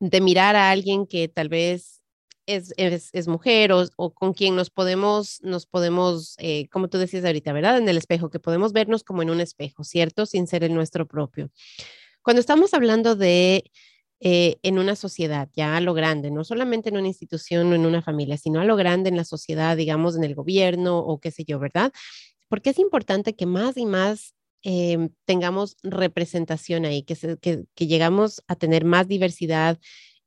de 0.00 0.20
mirar 0.20 0.56
a 0.56 0.70
alguien 0.70 1.06
que 1.06 1.28
tal 1.28 1.48
vez 1.48 2.02
es, 2.46 2.74
es, 2.76 3.26
mujer 3.26 3.72
o, 3.72 4.10
con 4.10 4.34
quien 4.34 4.54
nos 4.54 4.70
podemos, 4.70 5.40
nos 5.42 5.66
podemos, 5.66 6.34
eh, 6.38 6.68
como 6.68 6.88
tú 6.88 6.98
decías 6.98 7.24
ahorita, 7.24 7.52
¿verdad? 7.52 7.78
En 7.78 7.88
el 7.88 7.96
espejo, 7.96 8.30
que 8.30 8.38
podemos 8.38 8.72
vernos 8.72 9.02
como 9.02 9.22
en 9.22 9.30
un 9.30 9.40
espejo, 9.40 9.82
¿cierto? 9.82 10.26
Sin 10.26 10.46
ser 10.46 10.62
el 10.62 10.74
nuestro 10.74 11.06
propio. 11.06 11.50
Cuando 12.22 12.40
estamos 12.40 12.74
hablando 12.74 13.16
de 13.16 13.70
eh, 14.20 14.56
en 14.62 14.78
una 14.78 14.94
sociedad, 14.94 15.48
ya 15.54 15.76
a 15.76 15.80
lo 15.80 15.94
grande, 15.94 16.30
no 16.30 16.44
solamente 16.44 16.90
en 16.90 16.98
una 16.98 17.08
institución 17.08 17.72
o 17.72 17.74
en 17.74 17.86
una 17.86 18.02
familia, 18.02 18.36
sino 18.36 18.60
a 18.60 18.64
lo 18.64 18.76
grande 18.76 19.08
en 19.08 19.16
la 19.16 19.24
sociedad, 19.24 19.76
digamos, 19.76 20.16
en 20.16 20.24
el 20.24 20.34
gobierno 20.34 20.98
o 20.98 21.18
qué 21.20 21.30
sé 21.30 21.44
yo, 21.44 21.58
¿verdad? 21.58 21.92
Porque 22.54 22.70
es 22.70 22.78
importante 22.78 23.34
que 23.34 23.46
más 23.46 23.76
y 23.76 23.84
más 23.84 24.34
Em, 24.66 25.10
tengamos 25.26 25.76
representación 25.82 26.86
ahí, 26.86 27.02
que, 27.02 27.14
que, 27.38 27.86
llegamos 27.86 28.42
a 28.48 28.56
tener 28.56 28.86
más 28.86 29.06
diversidad 29.06 29.78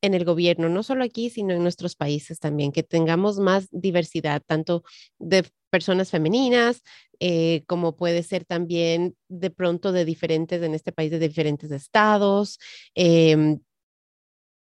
en 0.01 0.13
el 0.13 0.25
gobierno, 0.25 0.69
no 0.69 0.83
solo 0.83 1.03
aquí, 1.03 1.31
sino 1.31 1.55
en 1.55 1.63
nuestros 1.63 1.95
países 1.95 2.39
también, 2.39 2.71
que 2.71 2.83
tengamos 2.83 3.39
más 3.39 3.67
diversidad, 3.71 4.43
tanto 4.45 4.83
de 5.17 5.43
personas 5.71 6.11
femeninas, 6.11 6.83
eh, 7.19 7.63
como 7.65 7.95
puede 7.95 8.21
ser 8.21 8.45
también 8.45 9.15
de 9.27 9.49
pronto 9.49 9.91
de 9.91 10.05
diferentes, 10.05 10.61
en 10.61 10.75
este 10.75 10.91
país, 10.91 11.09
de 11.09 11.17
diferentes 11.17 11.71
estados. 11.71 12.59
Em, 12.93 13.59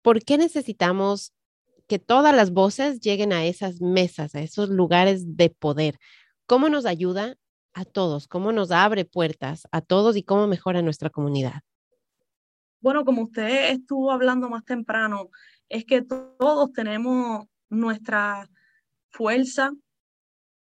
¿Por 0.01 0.23
qué 0.23 0.39
necesitamos 0.39 1.31
que 1.87 1.99
todas 1.99 2.35
las 2.35 2.51
voces 2.51 3.01
lleguen 3.01 3.33
a 3.33 3.45
esas 3.45 3.81
mesas, 3.81 4.33
a 4.33 4.41
esos 4.41 4.69
lugares 4.69 5.37
de 5.37 5.51
poder? 5.51 5.99
¿Cómo 6.47 6.69
nos 6.69 6.87
ayuda 6.87 7.37
a 7.73 7.85
todos, 7.85 8.27
cómo 8.27 8.51
nos 8.51 8.71
abre 8.71 9.05
puertas 9.05 9.67
a 9.71 9.81
todos 9.81 10.17
y 10.17 10.23
cómo 10.23 10.47
mejora 10.47 10.81
nuestra 10.81 11.09
comunidad. 11.09 11.61
Bueno, 12.81 13.03
como 13.03 13.23
usted 13.23 13.71
estuvo 13.71 14.11
hablando 14.11 14.49
más 14.49 14.63
temprano, 14.63 15.29
es 15.67 15.85
que 15.85 16.01
todos 16.01 16.71
tenemos 16.71 17.45
nuestra 17.69 18.49
fuerza 19.09 19.71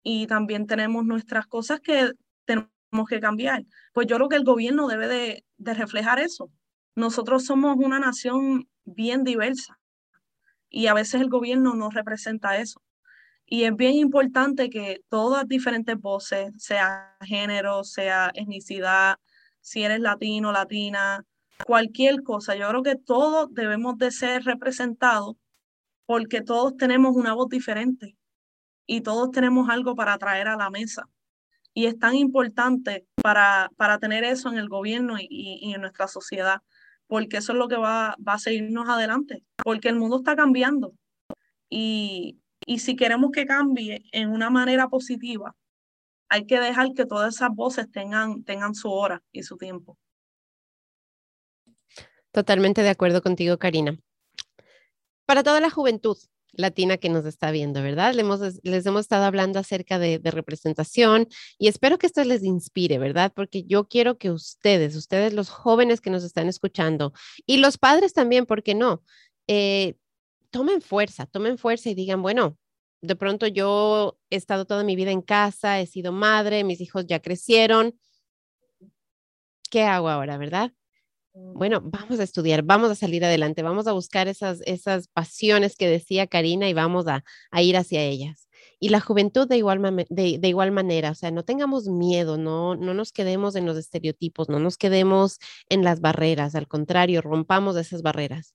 y 0.02 0.26
también 0.26 0.66
tenemos 0.66 1.04
nuestras 1.04 1.46
cosas 1.46 1.80
que 1.80 2.12
tenemos 2.44 3.08
que 3.08 3.20
cambiar. 3.20 3.64
Pues 3.92 4.06
yo 4.06 4.16
creo 4.16 4.28
que 4.28 4.36
el 4.36 4.44
gobierno 4.44 4.88
debe 4.88 5.08
de, 5.08 5.44
de 5.56 5.74
reflejar 5.74 6.18
eso. 6.18 6.50
Nosotros 6.94 7.46
somos 7.46 7.76
una 7.78 7.98
nación 7.98 8.68
bien 8.84 9.24
diversa 9.24 9.78
y 10.68 10.86
a 10.86 10.94
veces 10.94 11.20
el 11.20 11.28
gobierno 11.28 11.74
no 11.74 11.90
representa 11.90 12.58
eso. 12.58 12.82
Y 13.52 13.64
es 13.64 13.76
bien 13.76 13.96
importante 13.96 14.70
que 14.70 15.02
todas 15.10 15.46
diferentes 15.46 16.00
voces, 16.00 16.54
sea 16.56 17.18
género, 17.20 17.84
sea 17.84 18.30
etnicidad, 18.32 19.18
si 19.60 19.82
eres 19.82 20.00
latino, 20.00 20.52
latina, 20.52 21.26
cualquier 21.66 22.22
cosa, 22.22 22.54
yo 22.54 22.66
creo 22.70 22.82
que 22.82 22.96
todos 22.96 23.52
debemos 23.52 23.98
de 23.98 24.10
ser 24.10 24.44
representados 24.44 25.36
porque 26.06 26.40
todos 26.40 26.78
tenemos 26.78 27.14
una 27.14 27.34
voz 27.34 27.50
diferente 27.50 28.16
y 28.86 29.02
todos 29.02 29.30
tenemos 29.32 29.68
algo 29.68 29.94
para 29.94 30.16
traer 30.16 30.48
a 30.48 30.56
la 30.56 30.70
mesa. 30.70 31.10
Y 31.74 31.84
es 31.84 31.98
tan 31.98 32.14
importante 32.14 33.06
para, 33.22 33.70
para 33.76 33.98
tener 33.98 34.24
eso 34.24 34.48
en 34.48 34.56
el 34.56 34.70
gobierno 34.70 35.18
y, 35.20 35.28
y 35.28 35.74
en 35.74 35.82
nuestra 35.82 36.08
sociedad, 36.08 36.62
porque 37.06 37.36
eso 37.36 37.52
es 37.52 37.58
lo 37.58 37.68
que 37.68 37.76
va, 37.76 38.16
va 38.26 38.32
a 38.32 38.38
seguirnos 38.38 38.88
adelante, 38.88 39.44
porque 39.62 39.90
el 39.90 39.96
mundo 39.96 40.16
está 40.16 40.36
cambiando. 40.36 40.94
Y, 41.68 42.38
y 42.66 42.78
si 42.78 42.96
queremos 42.96 43.30
que 43.32 43.46
cambie 43.46 44.04
en 44.12 44.30
una 44.30 44.50
manera 44.50 44.88
positiva, 44.88 45.54
hay 46.28 46.46
que 46.46 46.58
dejar 46.58 46.94
que 46.94 47.04
todas 47.04 47.34
esas 47.34 47.50
voces 47.54 47.90
tengan, 47.90 48.42
tengan 48.44 48.74
su 48.74 48.90
hora 48.90 49.22
y 49.32 49.42
su 49.42 49.56
tiempo. 49.56 49.98
Totalmente 52.30 52.82
de 52.82 52.88
acuerdo 52.88 53.22
contigo, 53.22 53.58
Karina. 53.58 53.98
Para 55.26 55.42
toda 55.42 55.60
la 55.60 55.70
juventud 55.70 56.16
latina 56.52 56.96
que 56.96 57.08
nos 57.08 57.24
está 57.26 57.50
viendo, 57.50 57.82
¿verdad? 57.82 58.14
Les 58.14 58.24
hemos, 58.24 58.40
les 58.62 58.86
hemos 58.86 59.00
estado 59.02 59.24
hablando 59.24 59.58
acerca 59.58 59.98
de, 59.98 60.20
representación 60.24 61.28
y 61.58 61.68
espero 61.68 61.98
que 61.98 62.06
esto 62.06 62.22
les 62.24 62.42
inspire, 62.42 62.98
¿verdad? 62.98 63.32
Porque 63.34 63.64
yo 63.64 63.88
quiero 63.88 64.18
que 64.18 64.30
ustedes, 64.30 64.96
ustedes 64.96 65.32
los 65.32 65.50
jóvenes 65.50 66.00
que 66.00 66.10
nos 66.10 66.24
están 66.24 66.48
escuchando 66.48 67.12
y 67.46 67.58
los 67.58 67.78
padres 67.78 68.12
también, 68.12 68.46
¿por 68.46 68.62
qué 68.62 68.74
no? 68.74 69.02
Eh, 69.48 69.96
tomen 70.52 70.80
fuerza, 70.82 71.26
tomen 71.26 71.58
fuerza 71.58 71.90
y 71.90 71.94
digan, 71.94 72.22
bueno, 72.22 72.56
de 73.00 73.16
pronto 73.16 73.48
yo 73.48 74.18
he 74.30 74.36
estado 74.36 74.64
toda 74.66 74.84
mi 74.84 74.94
vida 74.94 75.10
en 75.10 75.22
casa, 75.22 75.80
he 75.80 75.86
sido 75.86 76.12
madre, 76.12 76.62
mis 76.62 76.80
hijos 76.80 77.06
ya 77.06 77.20
crecieron. 77.20 77.98
¿Qué 79.70 79.82
hago 79.82 80.08
ahora, 80.08 80.38
verdad? 80.38 80.72
Bueno, 81.34 81.80
vamos 81.82 82.20
a 82.20 82.24
estudiar, 82.24 82.62
vamos 82.62 82.90
a 82.90 82.94
salir 82.94 83.24
adelante, 83.24 83.62
vamos 83.62 83.86
a 83.86 83.92
buscar 83.92 84.28
esas, 84.28 84.60
esas 84.66 85.08
pasiones 85.08 85.76
que 85.76 85.88
decía 85.88 86.26
Karina 86.26 86.68
y 86.68 86.74
vamos 86.74 87.08
a, 87.08 87.24
a 87.50 87.62
ir 87.62 87.76
hacia 87.78 88.02
ellas. 88.02 88.48
Y 88.78 88.90
la 88.90 89.00
juventud 89.00 89.48
de 89.48 89.56
igual, 89.56 89.80
de, 90.10 90.38
de 90.38 90.48
igual 90.48 90.72
manera, 90.72 91.10
o 91.10 91.14
sea, 91.14 91.30
no 91.30 91.42
tengamos 91.42 91.88
miedo, 91.88 92.36
no, 92.36 92.76
no 92.76 92.92
nos 92.92 93.12
quedemos 93.12 93.56
en 93.56 93.64
los 93.64 93.78
estereotipos, 93.78 94.50
no 94.50 94.58
nos 94.58 94.76
quedemos 94.76 95.38
en 95.70 95.82
las 95.84 96.00
barreras, 96.00 96.54
al 96.54 96.68
contrario, 96.68 97.22
rompamos 97.22 97.76
esas 97.76 98.02
barreras. 98.02 98.54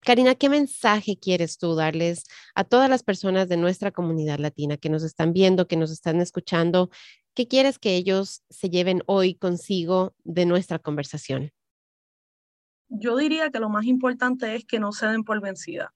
Karina, 0.00 0.34
¿qué 0.36 0.48
mensaje 0.48 1.18
quieres 1.20 1.58
tú 1.58 1.74
darles 1.74 2.24
a 2.54 2.64
todas 2.64 2.88
las 2.88 3.02
personas 3.02 3.48
de 3.48 3.56
nuestra 3.56 3.90
comunidad 3.90 4.38
latina 4.38 4.76
que 4.76 4.88
nos 4.88 5.02
están 5.02 5.32
viendo, 5.32 5.66
que 5.66 5.76
nos 5.76 5.90
están 5.90 6.20
escuchando? 6.20 6.90
¿Qué 7.34 7.46
quieres 7.46 7.78
que 7.78 7.96
ellos 7.96 8.42
se 8.48 8.70
lleven 8.70 9.02
hoy 9.06 9.34
consigo 9.34 10.14
de 10.24 10.46
nuestra 10.46 10.78
conversación? 10.78 11.52
Yo 12.88 13.16
diría 13.16 13.50
que 13.50 13.60
lo 13.60 13.68
más 13.68 13.84
importante 13.84 14.54
es 14.54 14.64
que 14.64 14.80
no 14.80 14.92
se 14.92 15.06
den 15.06 15.24
por 15.24 15.40
vencida. 15.40 15.94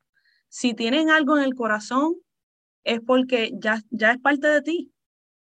Si 0.48 0.74
tienen 0.74 1.08
algo 1.08 1.38
en 1.38 1.44
el 1.44 1.54
corazón, 1.54 2.16
es 2.84 3.00
porque 3.00 3.52
ya, 3.54 3.80
ya 3.90 4.12
es 4.12 4.18
parte 4.18 4.48
de 4.48 4.62
ti. 4.62 4.92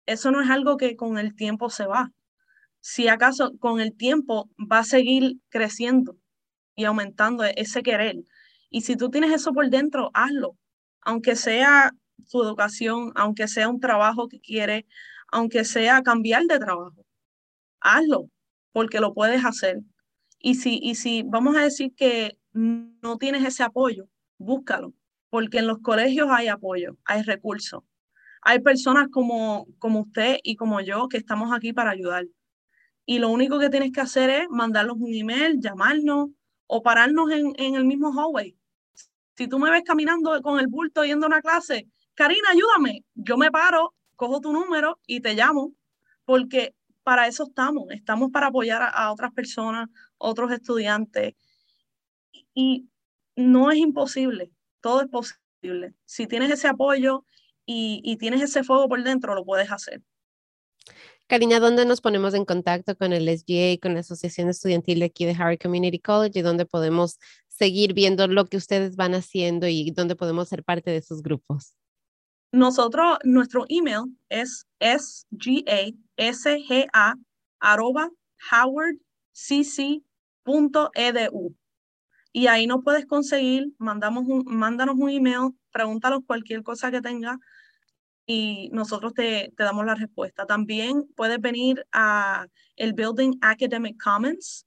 Eso 0.06 0.30
no 0.30 0.40
es 0.40 0.48
algo 0.48 0.76
que 0.76 0.96
con 0.96 1.18
el 1.18 1.34
tiempo 1.34 1.68
se 1.70 1.86
va. 1.86 2.12
Si 2.80 3.08
acaso 3.08 3.56
con 3.58 3.80
el 3.80 3.94
tiempo 3.94 4.50
va 4.58 4.78
a 4.78 4.84
seguir 4.84 5.38
creciendo 5.48 6.16
y 6.74 6.84
aumentando 6.84 7.44
ese 7.44 7.82
querer 7.82 8.16
y 8.74 8.80
si 8.80 8.96
tú 8.96 9.08
tienes 9.08 9.32
eso 9.32 9.52
por 9.52 9.70
dentro, 9.70 10.10
hazlo, 10.14 10.58
aunque 11.02 11.36
sea 11.36 11.92
tu 12.28 12.42
educación, 12.42 13.12
aunque 13.14 13.46
sea 13.46 13.68
un 13.68 13.78
trabajo 13.78 14.26
que 14.26 14.40
quieres, 14.40 14.84
aunque 15.30 15.64
sea 15.64 16.02
cambiar 16.02 16.42
de 16.46 16.58
trabajo, 16.58 17.06
hazlo, 17.78 18.28
porque 18.72 18.98
lo 18.98 19.14
puedes 19.14 19.44
hacer. 19.44 19.78
Y 20.40 20.56
si, 20.56 20.80
y 20.82 20.96
si 20.96 21.22
vamos 21.22 21.56
a 21.56 21.62
decir 21.62 21.94
que 21.94 22.36
no 22.52 23.16
tienes 23.16 23.44
ese 23.44 23.62
apoyo, 23.62 24.08
búscalo, 24.38 24.92
porque 25.30 25.58
en 25.58 25.68
los 25.68 25.78
colegios 25.78 26.26
hay 26.32 26.48
apoyo, 26.48 26.96
hay 27.04 27.22
recursos. 27.22 27.84
Hay 28.42 28.58
personas 28.58 29.06
como, 29.12 29.68
como 29.78 30.00
usted 30.00 30.38
y 30.42 30.56
como 30.56 30.80
yo 30.80 31.08
que 31.08 31.18
estamos 31.18 31.52
aquí 31.52 31.72
para 31.72 31.92
ayudar. 31.92 32.26
Y 33.06 33.20
lo 33.20 33.28
único 33.28 33.60
que 33.60 33.70
tienes 33.70 33.92
que 33.92 34.00
hacer 34.00 34.30
es 34.30 34.48
mandarnos 34.50 34.96
un 34.98 35.14
email, 35.14 35.60
llamarnos 35.60 36.30
o 36.66 36.82
pararnos 36.82 37.30
en, 37.30 37.52
en 37.56 37.76
el 37.76 37.84
mismo 37.84 38.12
hallway 38.12 38.56
si 39.36 39.48
tú 39.48 39.58
me 39.58 39.70
ves 39.70 39.82
caminando 39.84 40.40
con 40.42 40.60
el 40.60 40.68
bulto 40.68 41.04
yendo 41.04 41.26
a 41.26 41.28
una 41.28 41.42
clase, 41.42 41.88
Karina, 42.14 42.50
ayúdame. 42.52 43.04
Yo 43.14 43.36
me 43.36 43.50
paro, 43.50 43.94
cojo 44.16 44.40
tu 44.40 44.52
número 44.52 45.00
y 45.06 45.20
te 45.20 45.34
llamo, 45.34 45.72
porque 46.24 46.74
para 47.02 47.26
eso 47.26 47.44
estamos. 47.44 47.90
Estamos 47.90 48.30
para 48.30 48.48
apoyar 48.48 48.82
a, 48.82 49.12
otras 49.12 49.32
personas, 49.32 49.88
otros 50.16 50.52
estudiantes. 50.52 51.34
Y 52.54 52.88
no 53.36 53.70
es 53.70 53.78
imposible, 53.78 54.52
todo 54.80 55.02
es 55.02 55.08
posible. 55.08 55.94
Si 56.04 56.26
tienes 56.26 56.50
ese 56.52 56.68
apoyo 56.68 57.24
y, 57.66 58.00
y 58.04 58.16
tienes 58.16 58.42
ese 58.42 58.62
fuego 58.62 58.88
por 58.88 59.02
dentro, 59.02 59.34
lo 59.34 59.44
puedes 59.44 59.70
hacer. 59.72 60.02
Karina, 61.26 61.58
¿dónde 61.58 61.86
nos 61.86 62.02
ponemos 62.02 62.34
en 62.34 62.44
contacto 62.44 62.94
con 62.96 63.14
el 63.14 63.26
SGA, 63.26 63.78
con 63.80 63.94
la 63.94 64.00
Asociación 64.00 64.50
Estudiantil 64.50 64.98
de 64.98 65.06
aquí 65.06 65.24
de 65.24 65.32
Harvard 65.32 65.58
Community 65.58 65.98
College 65.98 66.38
y 66.38 66.42
dónde 66.42 66.66
podemos 66.66 67.18
seguir 67.56 67.94
viendo 67.94 68.26
lo 68.26 68.46
que 68.46 68.56
ustedes 68.56 68.96
van 68.96 69.14
haciendo 69.14 69.68
y 69.68 69.92
dónde 69.92 70.16
podemos 70.16 70.48
ser 70.48 70.64
parte 70.64 70.90
de 70.90 71.02
sus 71.02 71.22
grupos? 71.22 71.76
Nosotros, 72.50 73.18
nuestro 73.24 73.64
email 73.68 74.16
es 74.28 74.66
sgasga 76.18 77.14
arroba 77.60 78.10
howardcc.edu 78.50 80.02
y 82.32 82.46
ahí 82.48 82.66
nos 82.66 82.82
puedes 82.82 83.06
conseguir, 83.06 83.72
mandamos 83.78 84.24
un, 84.26 84.44
mándanos 84.46 84.96
un 84.98 85.08
email, 85.10 85.50
pregúntanos 85.72 86.20
cualquier 86.26 86.64
cosa 86.64 86.90
que 86.90 87.00
tenga 87.00 87.38
y 88.26 88.70
nosotros 88.72 89.14
te, 89.14 89.52
te, 89.56 89.62
damos 89.62 89.86
la 89.86 89.94
respuesta. 89.94 90.44
También 90.44 91.04
puedes 91.14 91.40
venir 91.40 91.86
a 91.92 92.46
el 92.76 92.92
Building 92.92 93.38
Academic 93.40 94.02
Commons 94.02 94.66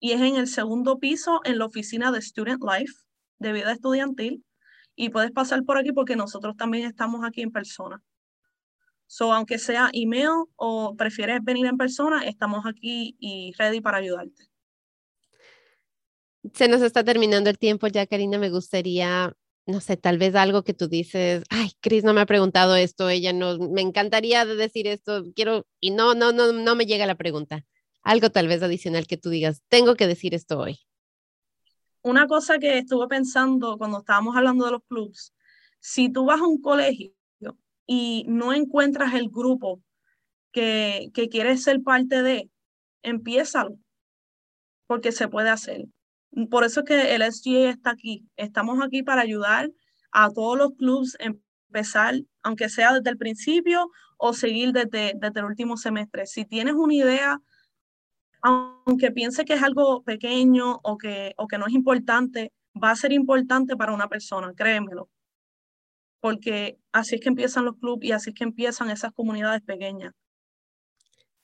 y 0.00 0.12
es 0.12 0.20
en 0.20 0.36
el 0.36 0.46
segundo 0.46 0.98
piso 0.98 1.40
en 1.44 1.58
la 1.58 1.66
oficina 1.66 2.12
de 2.12 2.20
Student 2.20 2.62
Life, 2.62 2.92
de 3.38 3.52
vida 3.52 3.72
estudiantil, 3.72 4.44
y 4.96 5.08
puedes 5.08 5.32
pasar 5.32 5.64
por 5.64 5.78
aquí 5.78 5.92
porque 5.92 6.16
nosotros 6.16 6.56
también 6.56 6.86
estamos 6.86 7.24
aquí 7.24 7.42
en 7.42 7.50
persona. 7.50 8.02
So, 9.06 9.32
aunque 9.32 9.58
sea 9.58 9.90
email 9.92 10.46
o 10.56 10.94
prefieres 10.96 11.40
venir 11.42 11.66
en 11.66 11.76
persona, 11.76 12.24
estamos 12.24 12.64
aquí 12.66 13.16
y 13.18 13.52
ready 13.58 13.80
para 13.80 13.98
ayudarte. 13.98 14.48
Se 16.52 16.68
nos 16.68 16.82
está 16.82 17.04
terminando 17.04 17.50
el 17.50 17.58
tiempo 17.58 17.86
ya, 17.86 18.06
Karina. 18.06 18.38
Me 18.38 18.50
gustaría 18.50 19.34
no 19.66 19.80
sé, 19.80 19.96
tal 19.96 20.18
vez 20.18 20.34
algo 20.34 20.62
que 20.62 20.74
tú 20.74 20.88
dices, 20.88 21.44
ay, 21.48 21.70
Chris 21.80 22.04
no 22.04 22.12
me 22.12 22.20
ha 22.20 22.26
preguntado 22.26 22.76
esto, 22.76 23.08
ella 23.08 23.32
no, 23.32 23.58
me 23.58 23.80
encantaría 23.80 24.44
decir 24.44 24.86
esto, 24.86 25.24
quiero, 25.34 25.66
y 25.80 25.90
no, 25.90 26.14
no, 26.14 26.32
no, 26.32 26.52
no 26.52 26.74
me 26.74 26.86
llega 26.86 27.06
la 27.06 27.14
pregunta. 27.14 27.64
Algo 28.04 28.30
tal 28.30 28.48
vez 28.48 28.62
adicional 28.62 29.06
que 29.06 29.16
tú 29.16 29.30
digas, 29.30 29.62
tengo 29.68 29.96
que 29.96 30.06
decir 30.06 30.34
esto 30.34 30.58
hoy. 30.58 30.78
Una 32.02 32.26
cosa 32.26 32.58
que 32.58 32.78
estuve 32.78 33.08
pensando 33.08 33.78
cuando 33.78 33.98
estábamos 33.98 34.36
hablando 34.36 34.66
de 34.66 34.72
los 34.72 34.82
clubs, 34.86 35.34
si 35.80 36.10
tú 36.10 36.26
vas 36.26 36.40
a 36.40 36.46
un 36.46 36.60
colegio 36.60 37.12
y 37.86 38.24
no 38.28 38.52
encuentras 38.52 39.14
el 39.14 39.30
grupo 39.30 39.82
que, 40.52 41.10
que 41.14 41.28
quieres 41.28 41.62
ser 41.62 41.82
parte 41.82 42.22
de, 42.22 42.50
empiézalo, 43.02 43.78
porque 44.86 45.10
se 45.10 45.28
puede 45.28 45.48
hacer. 45.48 45.86
Por 46.50 46.64
eso 46.64 46.80
es 46.80 46.86
que 46.86 47.14
el 47.14 47.22
SGA 47.22 47.70
está 47.70 47.90
aquí. 47.90 48.26
Estamos 48.36 48.84
aquí 48.84 49.02
para 49.02 49.22
ayudar 49.22 49.70
a 50.10 50.30
todos 50.30 50.58
los 50.58 50.72
clubs 50.76 51.16
a 51.20 51.32
empezar, 51.68 52.16
aunque 52.42 52.68
sea 52.68 52.92
desde 52.92 53.10
el 53.10 53.16
principio 53.16 53.90
o 54.18 54.32
seguir 54.32 54.72
desde, 54.72 55.14
desde 55.16 55.40
el 55.40 55.46
último 55.46 55.76
semestre. 55.76 56.26
Si 56.26 56.44
tienes 56.44 56.74
una 56.74 56.94
idea, 56.94 57.40
aunque 58.44 59.10
piense 59.10 59.46
que 59.46 59.54
es 59.54 59.62
algo 59.62 60.02
pequeño 60.02 60.78
o 60.82 60.98
que, 60.98 61.32
o 61.38 61.48
que 61.48 61.56
no 61.56 61.66
es 61.66 61.72
importante, 61.72 62.52
va 62.80 62.90
a 62.90 62.96
ser 62.96 63.12
importante 63.12 63.74
para 63.74 63.94
una 63.94 64.08
persona, 64.08 64.52
créemelo. 64.54 65.08
Porque 66.20 66.78
así 66.92 67.14
es 67.14 67.22
que 67.22 67.30
empiezan 67.30 67.64
los 67.64 67.76
clubes 67.78 68.08
y 68.08 68.12
así 68.12 68.30
es 68.30 68.36
que 68.36 68.44
empiezan 68.44 68.90
esas 68.90 69.12
comunidades 69.12 69.62
pequeñas. 69.62 70.12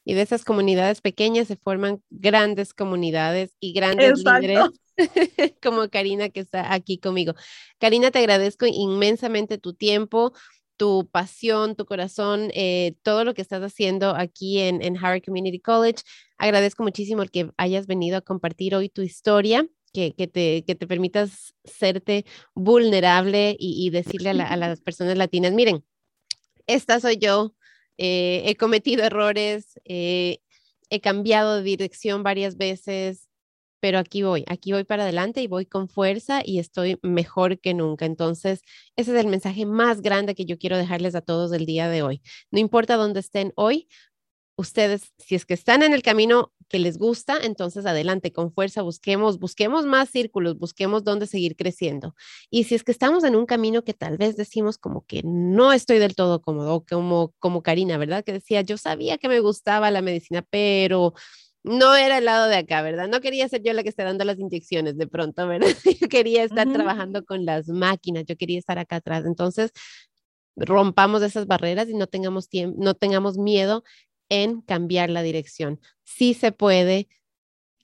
Y 0.04 0.12
de 0.12 0.22
esas 0.22 0.44
comunidades 0.44 1.00
pequeñas 1.00 1.48
se 1.48 1.56
forman 1.56 2.02
grandes 2.10 2.74
comunidades 2.74 3.56
y 3.60 3.72
grandes 3.72 4.18
líderes 4.18 4.68
como 5.62 5.88
Karina 5.88 6.28
que 6.28 6.40
está 6.40 6.74
aquí 6.74 6.98
conmigo. 6.98 7.34
Karina, 7.78 8.10
te 8.10 8.18
agradezco 8.18 8.66
inmensamente 8.66 9.56
tu 9.56 9.72
tiempo, 9.72 10.34
tu 10.76 11.08
pasión, 11.10 11.76
tu 11.76 11.86
corazón, 11.86 12.50
eh, 12.54 12.94
todo 13.02 13.24
lo 13.24 13.34
que 13.34 13.42
estás 13.42 13.62
haciendo 13.62 14.14
aquí 14.16 14.60
en, 14.60 14.82
en 14.82 14.96
Harvard 14.96 15.22
Community 15.22 15.60
College. 15.60 16.02
Agradezco 16.40 16.82
muchísimo 16.82 17.22
el 17.22 17.30
que 17.30 17.50
hayas 17.58 17.86
venido 17.86 18.16
a 18.16 18.22
compartir 18.22 18.74
hoy 18.74 18.88
tu 18.88 19.02
historia. 19.02 19.68
Que, 19.92 20.14
que, 20.14 20.28
te, 20.28 20.64
que 20.64 20.76
te 20.76 20.86
permitas 20.86 21.56
serte 21.64 22.24
vulnerable 22.54 23.56
y, 23.58 23.90
decirle 23.90 24.30
a, 24.30 24.56
las 24.56 24.80
personas 24.80 25.18
latinas, 25.18 25.52
miren, 25.52 25.84
esta 26.68 27.00
soy 27.00 27.16
yo, 27.16 27.56
eh, 27.98 28.44
he 28.46 28.54
cometido 28.54 29.02
errores, 29.02 29.80
eh, 29.84 30.38
he 30.90 31.00
cambiado 31.00 31.56
de 31.56 31.62
dirección 31.64 32.22
varias 32.22 32.56
veces, 32.56 33.28
pero 33.80 33.98
aquí 33.98 34.22
voy, 34.22 34.44
aquí 34.46 34.72
voy 34.72 34.84
para 34.84 35.02
adelante 35.02 35.42
y 35.42 35.48
voy 35.48 35.66
con 35.66 35.88
fuerza 35.88 36.42
y 36.44 36.60
estoy 36.60 36.98
mejor 37.02 37.58
que 37.58 37.74
nunca. 37.74 38.04
Entonces, 38.04 38.62
ese 38.94 39.12
es 39.12 39.18
el 39.18 39.26
mensaje 39.26 39.66
más 39.66 40.02
grande 40.02 40.36
que 40.36 40.44
yo 40.44 40.56
quiero 40.56 40.76
dejarles 40.76 41.14
a 41.16 41.22
todos 41.22 41.52
el 41.52 41.66
día 41.66 41.88
de 41.88 42.02
hoy. 42.02 42.22
No 42.52 42.60
importa 42.60 42.96
dónde 42.96 43.20
estén 43.20 43.52
hoy, 43.56 43.88
ustedes, 44.56 45.12
si 45.18 45.34
es 45.34 45.46
que 45.46 45.54
están 45.54 45.82
en 45.82 45.92
el 45.92 46.02
camino 46.02 46.52
que 46.68 46.78
les 46.78 46.98
gusta, 46.98 47.38
entonces 47.42 47.84
adelante, 47.84 48.32
con 48.32 48.52
fuerza, 48.52 48.82
busquemos, 48.82 49.38
busquemos 49.38 49.86
más 49.86 50.08
círculos, 50.08 50.56
busquemos 50.56 51.02
dónde 51.02 51.26
seguir 51.26 51.56
creciendo. 51.56 52.14
Y 52.48 52.64
si 52.64 52.76
es 52.76 52.84
que 52.84 52.92
estamos 52.92 53.24
en 53.24 53.34
un 53.34 53.44
camino 53.46 53.82
que 53.82 53.92
tal 53.92 54.18
vez 54.18 54.36
decimos 54.36 54.78
como 54.78 55.04
que 55.04 55.22
no 55.24 55.72
estoy 55.72 55.98
del 55.98 56.14
todo 56.14 56.40
cómodo, 56.40 56.84
como, 56.88 57.34
como 57.40 57.62
Karina, 57.62 57.98
¿verdad? 57.98 58.24
Que 58.24 58.32
decía, 58.32 58.60
yo 58.62 58.78
sabía 58.78 59.18
que 59.18 59.28
me 59.28 59.40
gustaba 59.40 59.90
la 59.90 60.00
medicina, 60.00 60.46
pero 60.48 61.14
no 61.62 61.94
era 61.96 62.18
el 62.18 62.24
lado 62.24 62.46
de 62.48 62.56
acá, 62.56 62.82
¿verdad? 62.82 63.08
No 63.08 63.20
quería 63.20 63.48
ser 63.48 63.62
yo 63.62 63.72
la 63.72 63.82
que 63.82 63.90
esté 63.90 64.04
dando 64.04 64.24
las 64.24 64.38
inyecciones 64.38 64.96
de 64.96 65.06
pronto, 65.06 65.46
¿verdad? 65.46 65.68
Yo 66.00 66.08
quería 66.08 66.44
estar 66.44 66.72
trabajando 66.72 67.24
con 67.24 67.44
las 67.44 67.68
máquinas, 67.68 68.24
yo 68.26 68.36
quería 68.36 68.58
estar 68.58 68.78
acá 68.78 68.96
atrás. 68.96 69.24
Entonces, 69.26 69.72
rompamos 70.56 71.22
esas 71.22 71.46
barreras 71.46 71.88
y 71.88 71.94
no 71.94 72.06
tengamos 72.06 72.48
tiempo, 72.48 72.76
no 72.80 72.94
tengamos 72.94 73.38
miedo 73.38 73.84
en 74.30 74.62
cambiar 74.62 75.10
la 75.10 75.22
dirección. 75.22 75.80
Sí 76.02 76.32
se 76.32 76.52
puede, 76.52 77.08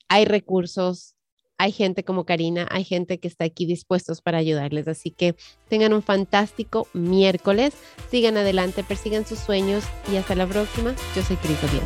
hay 0.09 0.25
recursos, 0.25 1.15
hay 1.59 1.71
gente 1.71 2.03
como 2.03 2.25
Karina, 2.25 2.67
hay 2.71 2.83
gente 2.83 3.19
que 3.19 3.27
está 3.27 3.45
aquí 3.45 3.65
dispuestos 3.65 4.21
para 4.21 4.37
ayudarles. 4.37 4.87
Así 4.87 5.11
que 5.11 5.35
tengan 5.67 5.93
un 5.93 6.03
fantástico 6.03 6.87
miércoles, 6.93 7.73
sigan 8.09 8.37
adelante, 8.37 8.83
persigan 8.83 9.25
sus 9.25 9.39
sueños 9.39 9.83
y 10.11 10.15
hasta 10.15 10.35
la 10.35 10.47
próxima. 10.47 10.95
Yo 11.15 11.21
soy 11.21 11.35
Cris 11.37 11.63
Oviedo. 11.63 11.85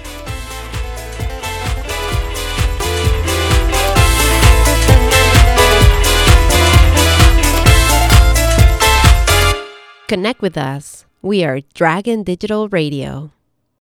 Connect 10.07 10.41
with 10.41 10.57
us. 10.57 11.05
We 11.22 11.45
are 11.45 11.62
Dragon 11.74 12.26
Digital 12.26 12.68
Radio. 12.68 13.32